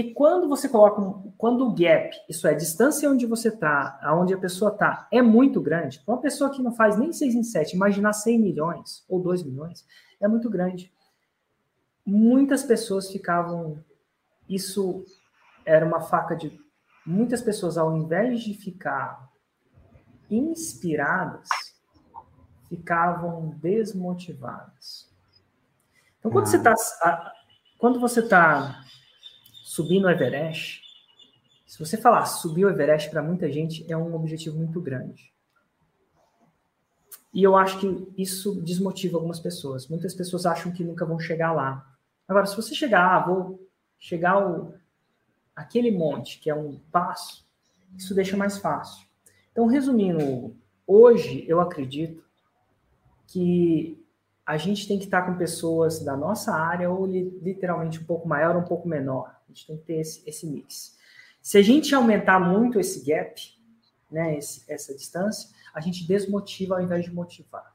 Porque 0.00 0.14
quando 0.14 0.48
você 0.48 0.66
coloca, 0.66 0.98
um, 0.98 1.30
quando 1.36 1.66
o 1.66 1.74
gap, 1.74 2.10
isso 2.26 2.48
é, 2.48 2.52
a 2.52 2.56
distância 2.56 3.10
onde 3.10 3.26
você 3.26 3.48
está, 3.48 3.98
aonde 4.02 4.32
a 4.32 4.38
pessoa 4.38 4.72
está, 4.72 5.06
é 5.12 5.20
muito 5.20 5.60
grande, 5.60 6.02
uma 6.06 6.18
pessoa 6.18 6.48
que 6.50 6.62
não 6.62 6.72
faz 6.72 6.96
nem 6.96 7.12
6 7.12 7.34
em 7.34 7.42
7, 7.42 7.76
imaginar 7.76 8.14
100 8.14 8.38
milhões 8.38 9.04
ou 9.06 9.20
2 9.20 9.42
milhões, 9.42 9.86
é 10.18 10.26
muito 10.26 10.48
grande. 10.48 10.90
Muitas 12.06 12.62
pessoas 12.62 13.10
ficavam, 13.10 13.84
isso 14.48 15.04
era 15.66 15.84
uma 15.84 16.00
faca 16.00 16.34
de, 16.34 16.58
muitas 17.04 17.42
pessoas 17.42 17.76
ao 17.76 17.94
invés 17.94 18.40
de 18.40 18.54
ficar 18.54 19.28
inspiradas, 20.30 21.46
ficavam 22.70 23.50
desmotivadas. 23.60 25.10
Então, 26.18 26.30
quando 26.30 26.44
ah. 26.44 26.48
você 26.48 26.56
está 26.56 27.32
quando 27.78 27.98
você 27.98 28.20
está 28.20 28.82
subir 29.70 30.00
no 30.00 30.10
Everest, 30.10 30.82
se 31.64 31.78
você 31.78 31.96
falar 31.96 32.26
subir 32.26 32.64
o 32.64 32.68
Everest 32.68 33.08
para 33.08 33.22
muita 33.22 33.48
gente 33.52 33.86
é 33.88 33.96
um 33.96 34.12
objetivo 34.16 34.58
muito 34.58 34.80
grande. 34.80 35.32
E 37.32 37.40
eu 37.40 37.54
acho 37.56 37.78
que 37.78 38.12
isso 38.18 38.60
desmotiva 38.62 39.16
algumas 39.16 39.38
pessoas. 39.38 39.86
Muitas 39.86 40.12
pessoas 40.12 40.44
acham 40.44 40.72
que 40.72 40.82
nunca 40.82 41.06
vão 41.06 41.20
chegar 41.20 41.52
lá. 41.52 41.88
Agora, 42.26 42.46
se 42.46 42.56
você 42.56 42.74
chegar, 42.74 43.14
ah, 43.14 43.24
vou 43.24 43.64
chegar 43.96 44.32
ao 44.32 44.74
aquele 45.54 45.92
monte 45.92 46.40
que 46.40 46.50
é 46.50 46.54
um 46.54 46.80
passo, 46.90 47.46
isso 47.96 48.12
deixa 48.12 48.36
mais 48.36 48.58
fácil. 48.58 49.06
Então, 49.52 49.68
resumindo, 49.68 50.52
hoje 50.84 51.44
eu 51.46 51.60
acredito 51.60 52.24
que 53.28 54.04
a 54.44 54.56
gente 54.56 54.88
tem 54.88 54.98
que 54.98 55.04
estar 55.04 55.22
com 55.22 55.38
pessoas 55.38 56.04
da 56.04 56.16
nossa 56.16 56.52
área 56.52 56.90
ou 56.90 57.06
literalmente 57.06 58.00
um 58.00 58.04
pouco 58.04 58.26
maior 58.26 58.56
um 58.56 58.64
pouco 58.64 58.88
menor. 58.88 59.38
A 59.50 59.52
gente 59.52 59.66
tem 59.66 59.76
que 59.76 59.84
ter 59.84 60.00
esse, 60.00 60.22
esse 60.28 60.46
mix. 60.46 60.96
Se 61.42 61.58
a 61.58 61.62
gente 61.62 61.92
aumentar 61.94 62.38
muito 62.38 62.78
esse 62.78 63.04
gap, 63.04 63.40
né, 64.10 64.38
esse, 64.38 64.62
essa 64.70 64.94
distância, 64.94 65.50
a 65.74 65.80
gente 65.80 66.06
desmotiva 66.06 66.76
ao 66.76 66.82
invés 66.82 67.04
de 67.04 67.12
motivar. 67.12 67.72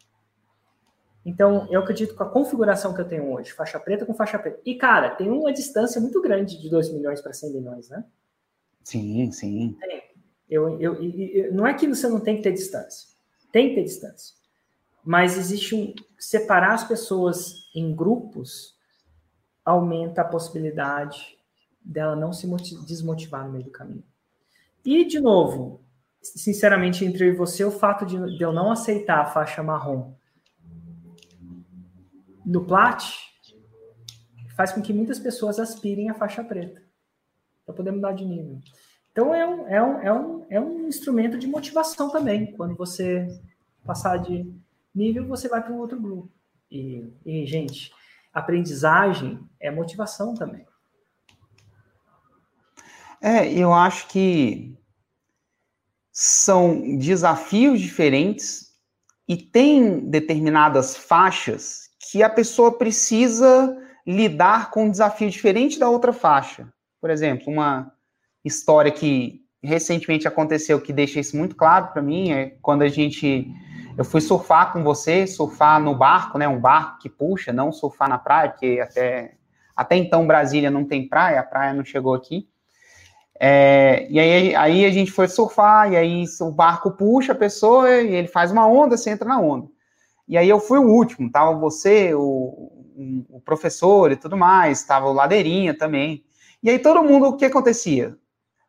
Então, 1.26 1.68
eu 1.72 1.82
acredito 1.82 2.16
que 2.16 2.24
a 2.24 2.28
configuração 2.28 2.94
que 2.94 3.02
eu 3.02 3.08
tenho 3.08 3.32
hoje, 3.34 3.52
faixa 3.52 3.80
preta 3.80 4.06
com 4.06 4.14
faixa 4.14 4.38
preta. 4.38 4.62
E, 4.64 4.76
cara, 4.76 5.10
tem 5.10 5.30
uma 5.30 5.52
distância 5.52 6.00
muito 6.00 6.22
grande 6.22 6.62
de 6.62 6.70
2 6.70 6.94
milhões 6.94 7.20
para 7.20 7.34
100 7.34 7.52
milhões, 7.52 7.90
né? 7.90 8.06
Sim, 8.84 9.32
sim. 9.32 9.76
Eu, 10.48 10.80
eu, 10.80 11.04
eu, 11.04 11.54
não 11.54 11.66
é 11.66 11.74
que 11.74 11.88
você 11.88 12.08
não 12.08 12.20
tem 12.20 12.38
que 12.38 12.44
ter 12.44 12.54
distância. 12.54 13.10
Tem 13.52 13.70
que 13.70 13.76
ter 13.76 13.84
distância. 13.84 14.36
Mas 15.04 15.38
existe 15.38 15.74
um. 15.74 15.94
Separar 16.20 16.74
as 16.74 16.84
pessoas 16.84 17.56
em 17.76 17.96
grupos 17.96 18.76
aumenta 19.64 20.22
a 20.22 20.26
possibilidade 20.26 21.35
dela 21.86 22.16
não 22.16 22.34
se 22.34 22.48
desmotivar 22.86 23.46
no 23.46 23.52
meio 23.52 23.66
do 23.66 23.72
caminho. 23.72 24.04
E, 24.84 25.06
de 25.06 25.20
novo, 25.20 25.82
sinceramente, 26.22 27.06
entre 27.06 27.32
você, 27.32 27.64
o 27.64 27.72
fato 27.72 28.06
de, 28.06 28.16
eu 28.42 28.52
não 28.52 28.72
aceitar 28.72 29.22
a 29.22 29.26
faixa 29.26 29.62
marrom 29.62 30.14
no 32.46 32.66
plat 32.66 33.04
faz 34.56 34.72
com 34.72 34.82
que 34.82 34.94
muitas 34.94 35.20
pessoas 35.20 35.60
aspirem 35.60 36.10
a 36.10 36.14
faixa 36.14 36.44
preta 36.44 36.82
para 37.66 37.76
poder 37.76 37.92
mudar 37.92 38.14
de 38.14 38.24
nível. 38.24 38.60
Então, 39.12 39.34
é 39.34 39.48
um, 39.48 39.68
é, 39.68 39.82
um, 39.82 40.00
é, 40.02 40.14
um, 40.14 40.46
é 40.52 40.60
um 40.60 40.88
instrumento 40.88 41.38
de 41.38 41.48
motivação 41.48 42.10
também. 42.10 42.52
Quando 42.54 42.76
você 42.76 43.28
passar 43.84 44.18
de 44.18 44.52
nível, 44.94 45.26
você 45.26 45.48
vai 45.48 45.62
para 45.62 45.74
um 45.74 45.80
outro 45.80 46.00
grupo. 46.00 46.30
E, 46.70 47.12
e, 47.26 47.46
gente, 47.46 47.92
aprendizagem 48.34 49.40
é 49.60 49.72
motivação 49.72 50.34
também. 50.34 50.66
É, 53.28 53.52
eu 53.52 53.74
acho 53.74 54.08
que 54.08 54.78
são 56.12 56.96
desafios 57.00 57.82
diferentes 57.82 58.68
e 59.28 59.36
tem 59.36 60.00
determinadas 60.08 60.96
faixas 60.96 61.90
que 62.00 62.22
a 62.22 62.30
pessoa 62.30 62.78
precisa 62.78 63.76
lidar 64.06 64.70
com 64.70 64.86
um 64.86 64.92
desafio 64.92 65.28
diferente 65.28 65.80
da 65.80 65.90
outra 65.90 66.14
faixa. 66.14 66.72
Por 67.02 67.10
exemplo, 67.10 67.52
uma 67.52 67.92
história 68.44 68.92
que 68.92 69.42
recentemente 69.64 70.28
aconteceu 70.28 70.80
que 70.80 70.94
deixa 70.94 71.20
isso 71.20 71.36
muito 71.36 71.56
claro 71.56 71.88
para 71.88 72.04
mim 72.04 72.32
é 72.32 72.56
quando 72.62 72.84
a 72.84 72.88
gente 72.88 73.52
eu 73.98 74.06
fui 74.06 74.22
surfar 74.22 74.72
com 74.72 74.84
você, 74.84 75.26
surfar 75.26 75.82
no 75.82 75.98
barco, 75.98 76.38
né, 76.38 76.48
um 76.48 76.62
barco 76.62 77.00
que 77.00 77.10
puxa, 77.10 77.52
não 77.52 77.72
surfar 77.72 78.08
na 78.08 78.20
praia, 78.20 78.52
porque 78.52 78.80
até 78.80 79.34
até 79.76 79.96
então 79.96 80.28
Brasília 80.28 80.70
não 80.70 80.86
tem 80.86 81.10
praia, 81.10 81.40
a 81.40 81.44
praia 81.44 81.74
não 81.74 81.84
chegou 81.84 82.14
aqui. 82.14 82.48
É, 83.40 84.08
e 84.10 84.20
aí, 84.20 84.56
aí 84.56 84.86
a 84.86 84.92
gente 84.92 85.12
foi 85.12 85.28
surfar, 85.28 85.92
e 85.92 85.98
aí 85.98 86.26
o 86.42 86.52
barco 86.52 86.92
puxa 86.92 87.34
a 87.34 87.36
pessoa 87.36 87.90
e 88.02 88.16
ele 88.16 88.28
faz 88.28 88.52
uma 88.52 88.68
onda, 88.68 88.96
você 88.98 89.10
entra 89.10 89.28
na 89.28 89.40
onda. 89.40 89.68
E 90.28 90.38
aí 90.38 90.50
eu 90.50 90.60
fui 90.60 90.80
o 90.80 90.88
último, 90.88 91.32
tava 91.32 91.54
você, 91.58 92.14
o, 92.14 92.72
o 93.30 93.42
professor 93.44 94.12
e 94.12 94.16
tudo 94.16 94.38
mais, 94.38 94.84
tava 94.84 95.08
o 95.08 95.14
Ladeirinha 95.14 95.78
também. 95.78 96.24
E 96.64 96.70
aí 96.70 96.80
todo 96.80 97.04
mundo, 97.04 97.28
o 97.28 97.38
que 97.38 97.46
acontecia? 97.46 98.18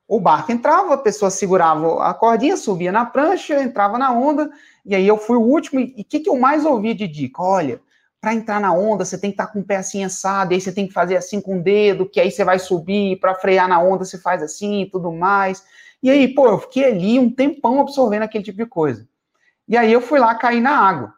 O 0.09 0.21
barco 0.21 0.53
entrava, 0.53 0.95
a 0.95 0.99
pessoa 0.99 1.31
segurava 1.31 2.05
a 2.05 2.15
cordinha, 2.15 2.57
subia 2.57 2.93
na 2.93 3.07
prancha, 3.07 3.61
entrava 3.63 3.99
na 3.99 4.13
onda, 4.13 4.51
e 4.85 4.95
aí 4.95 5.07
eu 5.07 5.17
fui 5.17 5.37
o 5.37 5.43
último. 5.43 5.81
E 5.81 6.03
o 6.03 6.05
que, 6.05 6.21
que 6.21 6.29
eu 6.29 6.39
mais 6.39 6.65
ouvi 6.65 6.95
de 6.95 7.09
dica? 7.09 7.43
Olha, 7.43 7.81
para 8.21 8.35
entrar 8.35 8.61
na 8.61 8.73
onda, 8.73 9.05
você 9.05 9.19
tem 9.19 9.31
que 9.31 9.35
estar 9.35 9.47
tá 9.47 9.53
com 9.53 9.61
o 9.61 9.65
pé 9.65 9.77
assim 9.77 10.05
assado, 10.05 10.53
aí 10.53 10.61
você 10.61 10.73
tem 10.73 10.87
que 10.87 10.93
fazer 10.93 11.17
assim 11.17 11.41
com 11.41 11.59
o 11.59 11.63
dedo, 11.63 12.09
que 12.09 12.21
aí 12.21 12.31
você 12.31 12.45
vai 12.45 12.59
subir, 12.59 13.21
para 13.21 13.35
frear 13.35 13.69
na 13.69 13.81
onda 13.81 14.05
você 14.05 14.19
faz 14.19 14.43
assim 14.43 14.83
e 14.83 14.91
tudo 14.91 15.13
mais. 15.13 15.65
E 16.03 16.11
aí, 16.11 16.35
pô, 16.35 16.49
eu 16.49 16.59
fiquei 16.59 16.85
ali 16.85 17.19
um 17.19 17.31
tempão 17.31 17.81
absorvendo 17.81 18.23
aquele 18.23 18.45
tipo 18.45 18.59
de 18.59 18.67
coisa. 18.67 19.09
E 19.69 19.77
aí 19.77 19.93
eu 19.93 20.01
fui 20.01 20.19
lá 20.19 20.35
cair 20.35 20.61
na 20.61 20.77
água. 20.77 21.15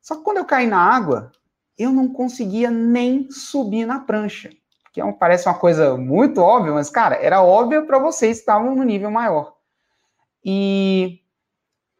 Só 0.00 0.16
que 0.16 0.22
quando 0.22 0.38
eu 0.38 0.44
caí 0.44 0.66
na 0.66 0.80
água, 0.80 1.30
eu 1.76 1.92
não 1.92 2.08
conseguia 2.08 2.70
nem 2.70 3.30
subir 3.30 3.86
na 3.86 4.00
prancha. 4.00 4.50
Que 4.92 5.00
é 5.00 5.04
um, 5.04 5.12
parece 5.12 5.48
uma 5.48 5.58
coisa 5.58 5.96
muito 5.96 6.40
óbvia, 6.40 6.72
mas, 6.72 6.90
cara, 6.90 7.16
era 7.16 7.42
óbvio 7.42 7.86
para 7.86 7.98
vocês 7.98 8.38
que 8.38 8.42
estavam 8.42 8.74
no 8.74 8.82
nível 8.82 9.10
maior. 9.10 9.54
E, 10.44 11.20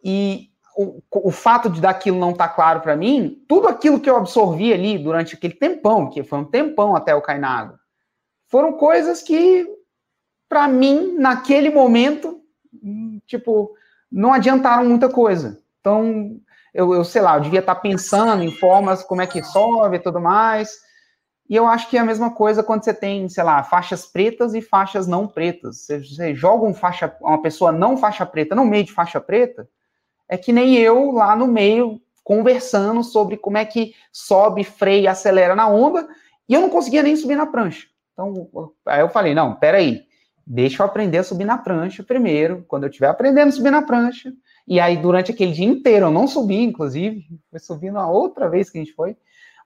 e 0.02 0.47
o, 0.78 1.02
o 1.10 1.30
fato 1.32 1.68
de 1.68 1.80
daquilo 1.80 2.20
não 2.20 2.30
estar 2.30 2.46
tá 2.46 2.54
claro 2.54 2.80
para 2.80 2.94
mim, 2.94 3.44
tudo 3.48 3.66
aquilo 3.66 3.98
que 3.98 4.08
eu 4.08 4.16
absorvi 4.16 4.72
ali 4.72 4.96
durante 4.96 5.34
aquele 5.34 5.54
tempão, 5.54 6.08
que 6.08 6.22
foi 6.22 6.38
um 6.38 6.44
tempão 6.44 6.94
até 6.94 7.12
eu 7.12 7.20
cair 7.20 7.40
na 7.40 7.50
água, 7.50 7.80
foram 8.46 8.74
coisas 8.74 9.20
que, 9.20 9.66
para 10.48 10.68
mim, 10.68 11.16
naquele 11.18 11.68
momento, 11.68 12.40
tipo, 13.26 13.74
não 14.10 14.32
adiantaram 14.32 14.84
muita 14.88 15.08
coisa. 15.08 15.60
Então, 15.80 16.40
eu, 16.72 16.94
eu 16.94 17.02
sei 17.02 17.22
lá, 17.22 17.36
eu 17.36 17.40
devia 17.40 17.58
estar 17.58 17.74
tá 17.74 17.80
pensando 17.80 18.44
em 18.44 18.52
formas, 18.52 19.02
como 19.02 19.20
é 19.20 19.26
que 19.26 19.42
sobe 19.42 19.96
e 19.96 20.00
tudo 20.00 20.20
mais. 20.20 20.78
E 21.50 21.56
eu 21.56 21.66
acho 21.66 21.90
que 21.90 21.96
é 21.96 22.00
a 22.00 22.04
mesma 22.04 22.30
coisa 22.30 22.62
quando 22.62 22.84
você 22.84 22.94
tem, 22.94 23.28
sei 23.28 23.42
lá, 23.42 23.64
faixas 23.64 24.06
pretas 24.06 24.54
e 24.54 24.62
faixas 24.62 25.08
não 25.08 25.26
pretas. 25.26 25.78
Você, 25.78 25.98
você 25.98 26.34
joga 26.36 26.64
um 26.64 26.74
faixa, 26.74 27.12
uma 27.20 27.42
pessoa 27.42 27.72
não 27.72 27.96
faixa 27.96 28.24
preta 28.24 28.54
no 28.54 28.64
meio 28.64 28.84
de 28.84 28.92
faixa 28.92 29.20
preta, 29.20 29.68
é 30.28 30.36
que 30.36 30.52
nem 30.52 30.76
eu 30.76 31.10
lá 31.10 31.34
no 31.34 31.46
meio 31.46 32.00
conversando 32.22 33.02
sobre 33.02 33.36
como 33.38 33.56
é 33.56 33.64
que 33.64 33.94
sobe, 34.12 34.62
freia, 34.62 35.12
acelera 35.12 35.56
na 35.56 35.66
onda, 35.66 36.06
e 36.48 36.54
eu 36.54 36.60
não 36.60 36.68
conseguia 36.68 37.02
nem 37.02 37.16
subir 37.16 37.36
na 37.36 37.46
prancha. 37.46 37.86
Então, 38.12 38.50
aí 38.84 39.00
eu 39.00 39.08
falei, 39.08 39.34
não, 39.34 39.54
peraí, 39.54 40.02
deixa 40.46 40.82
eu 40.82 40.86
aprender 40.86 41.18
a 41.18 41.24
subir 41.24 41.44
na 41.44 41.56
prancha 41.56 42.02
primeiro, 42.02 42.64
quando 42.68 42.84
eu 42.84 42.90
estiver 42.90 43.08
aprendendo 43.08 43.48
a 43.48 43.52
subir 43.52 43.70
na 43.70 43.80
prancha, 43.80 44.32
e 44.66 44.78
aí 44.78 44.96
durante 44.96 45.32
aquele 45.32 45.52
dia 45.52 45.66
inteiro 45.66 46.06
eu 46.06 46.10
não 46.10 46.26
subi, 46.26 46.62
inclusive, 46.62 47.24
foi 47.50 47.58
subindo 47.58 47.98
a 47.98 48.06
outra 48.06 48.48
vez 48.48 48.68
que 48.68 48.78
a 48.78 48.84
gente 48.84 48.94
foi, 48.94 49.16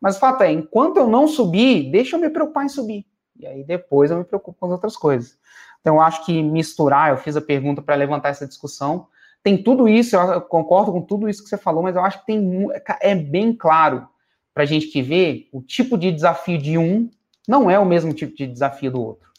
mas 0.00 0.16
o 0.16 0.20
fato 0.20 0.42
é, 0.42 0.52
enquanto 0.52 0.98
eu 0.98 1.08
não 1.08 1.26
subir, 1.26 1.90
deixa 1.90 2.14
eu 2.14 2.20
me 2.20 2.30
preocupar 2.30 2.64
em 2.64 2.68
subir, 2.68 3.04
e 3.36 3.46
aí 3.46 3.64
depois 3.64 4.10
eu 4.10 4.18
me 4.18 4.24
preocupo 4.24 4.58
com 4.60 4.66
as 4.66 4.72
outras 4.72 4.96
coisas. 4.96 5.36
Então, 5.80 5.96
eu 5.96 6.00
acho 6.00 6.24
que 6.24 6.42
misturar, 6.42 7.10
eu 7.10 7.16
fiz 7.16 7.36
a 7.36 7.40
pergunta 7.40 7.82
para 7.82 7.96
levantar 7.96 8.28
essa 8.28 8.46
discussão, 8.46 9.08
tem 9.42 9.62
tudo 9.62 9.88
isso, 9.88 10.16
eu 10.16 10.40
concordo 10.40 10.92
com 10.92 11.02
tudo 11.02 11.28
isso 11.28 11.42
que 11.42 11.48
você 11.48 11.58
falou, 11.58 11.82
mas 11.82 11.96
eu 11.96 12.04
acho 12.04 12.20
que 12.20 12.26
tem 12.26 12.68
é 13.00 13.14
bem 13.14 13.52
claro 13.52 14.08
para 14.54 14.62
a 14.62 14.66
gente 14.66 14.86
que 14.86 15.02
vê 15.02 15.48
o 15.52 15.60
tipo 15.60 15.98
de 15.98 16.12
desafio 16.12 16.58
de 16.58 16.78
um 16.78 17.10
não 17.46 17.70
é 17.70 17.78
o 17.78 17.84
mesmo 17.84 18.14
tipo 18.14 18.36
de 18.36 18.46
desafio 18.46 18.92
do 18.92 19.02
outro. 19.02 19.30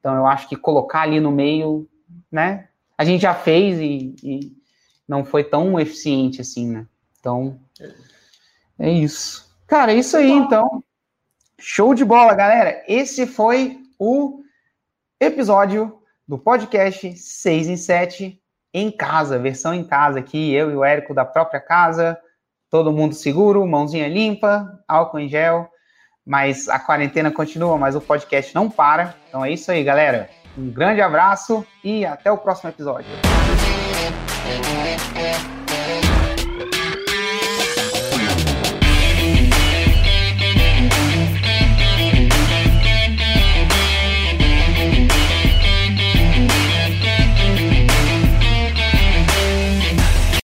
Então 0.00 0.14
eu 0.14 0.26
acho 0.26 0.48
que 0.48 0.56
colocar 0.56 1.02
ali 1.02 1.20
no 1.20 1.30
meio, 1.30 1.88
né? 2.30 2.68
A 2.96 3.04
gente 3.04 3.22
já 3.22 3.34
fez 3.34 3.78
e, 3.78 4.14
e 4.22 4.56
não 5.06 5.24
foi 5.24 5.44
tão 5.44 5.78
eficiente 5.78 6.40
assim, 6.40 6.70
né? 6.70 6.86
Então, 7.20 7.58
é 8.78 8.90
isso. 8.90 9.54
Cara, 9.66 9.92
é 9.92 9.96
isso 9.96 10.16
aí, 10.16 10.30
então. 10.30 10.82
Show 11.58 11.94
de 11.94 12.04
bola, 12.04 12.34
galera. 12.34 12.82
Esse 12.86 13.26
foi 13.26 13.78
o 13.98 14.42
episódio 15.20 16.00
do 16.26 16.38
podcast 16.38 17.16
6 17.16 17.68
em 17.68 17.76
7 17.76 18.42
em 18.74 18.90
casa, 18.90 19.38
versão 19.38 19.72
em 19.72 19.84
casa 19.84 20.18
aqui, 20.18 20.52
eu 20.52 20.70
e 20.72 20.74
o 20.74 20.84
Érico 20.84 21.14
da 21.14 21.24
própria 21.24 21.60
casa, 21.60 22.18
todo 22.68 22.92
mundo 22.92 23.14
seguro, 23.14 23.64
mãozinha 23.64 24.08
limpa, 24.08 24.68
álcool 24.88 25.20
em 25.20 25.28
gel, 25.28 25.70
mas 26.26 26.68
a 26.68 26.80
quarentena 26.80 27.30
continua, 27.30 27.78
mas 27.78 27.94
o 27.94 28.00
podcast 28.00 28.52
não 28.52 28.68
para. 28.68 29.14
Então 29.28 29.44
é 29.44 29.52
isso 29.52 29.70
aí, 29.70 29.84
galera. 29.84 30.28
Um 30.58 30.70
grande 30.70 31.00
abraço 31.00 31.64
e 31.84 32.04
até 32.04 32.32
o 32.32 32.38
próximo 32.38 32.70
episódio. 32.70 33.10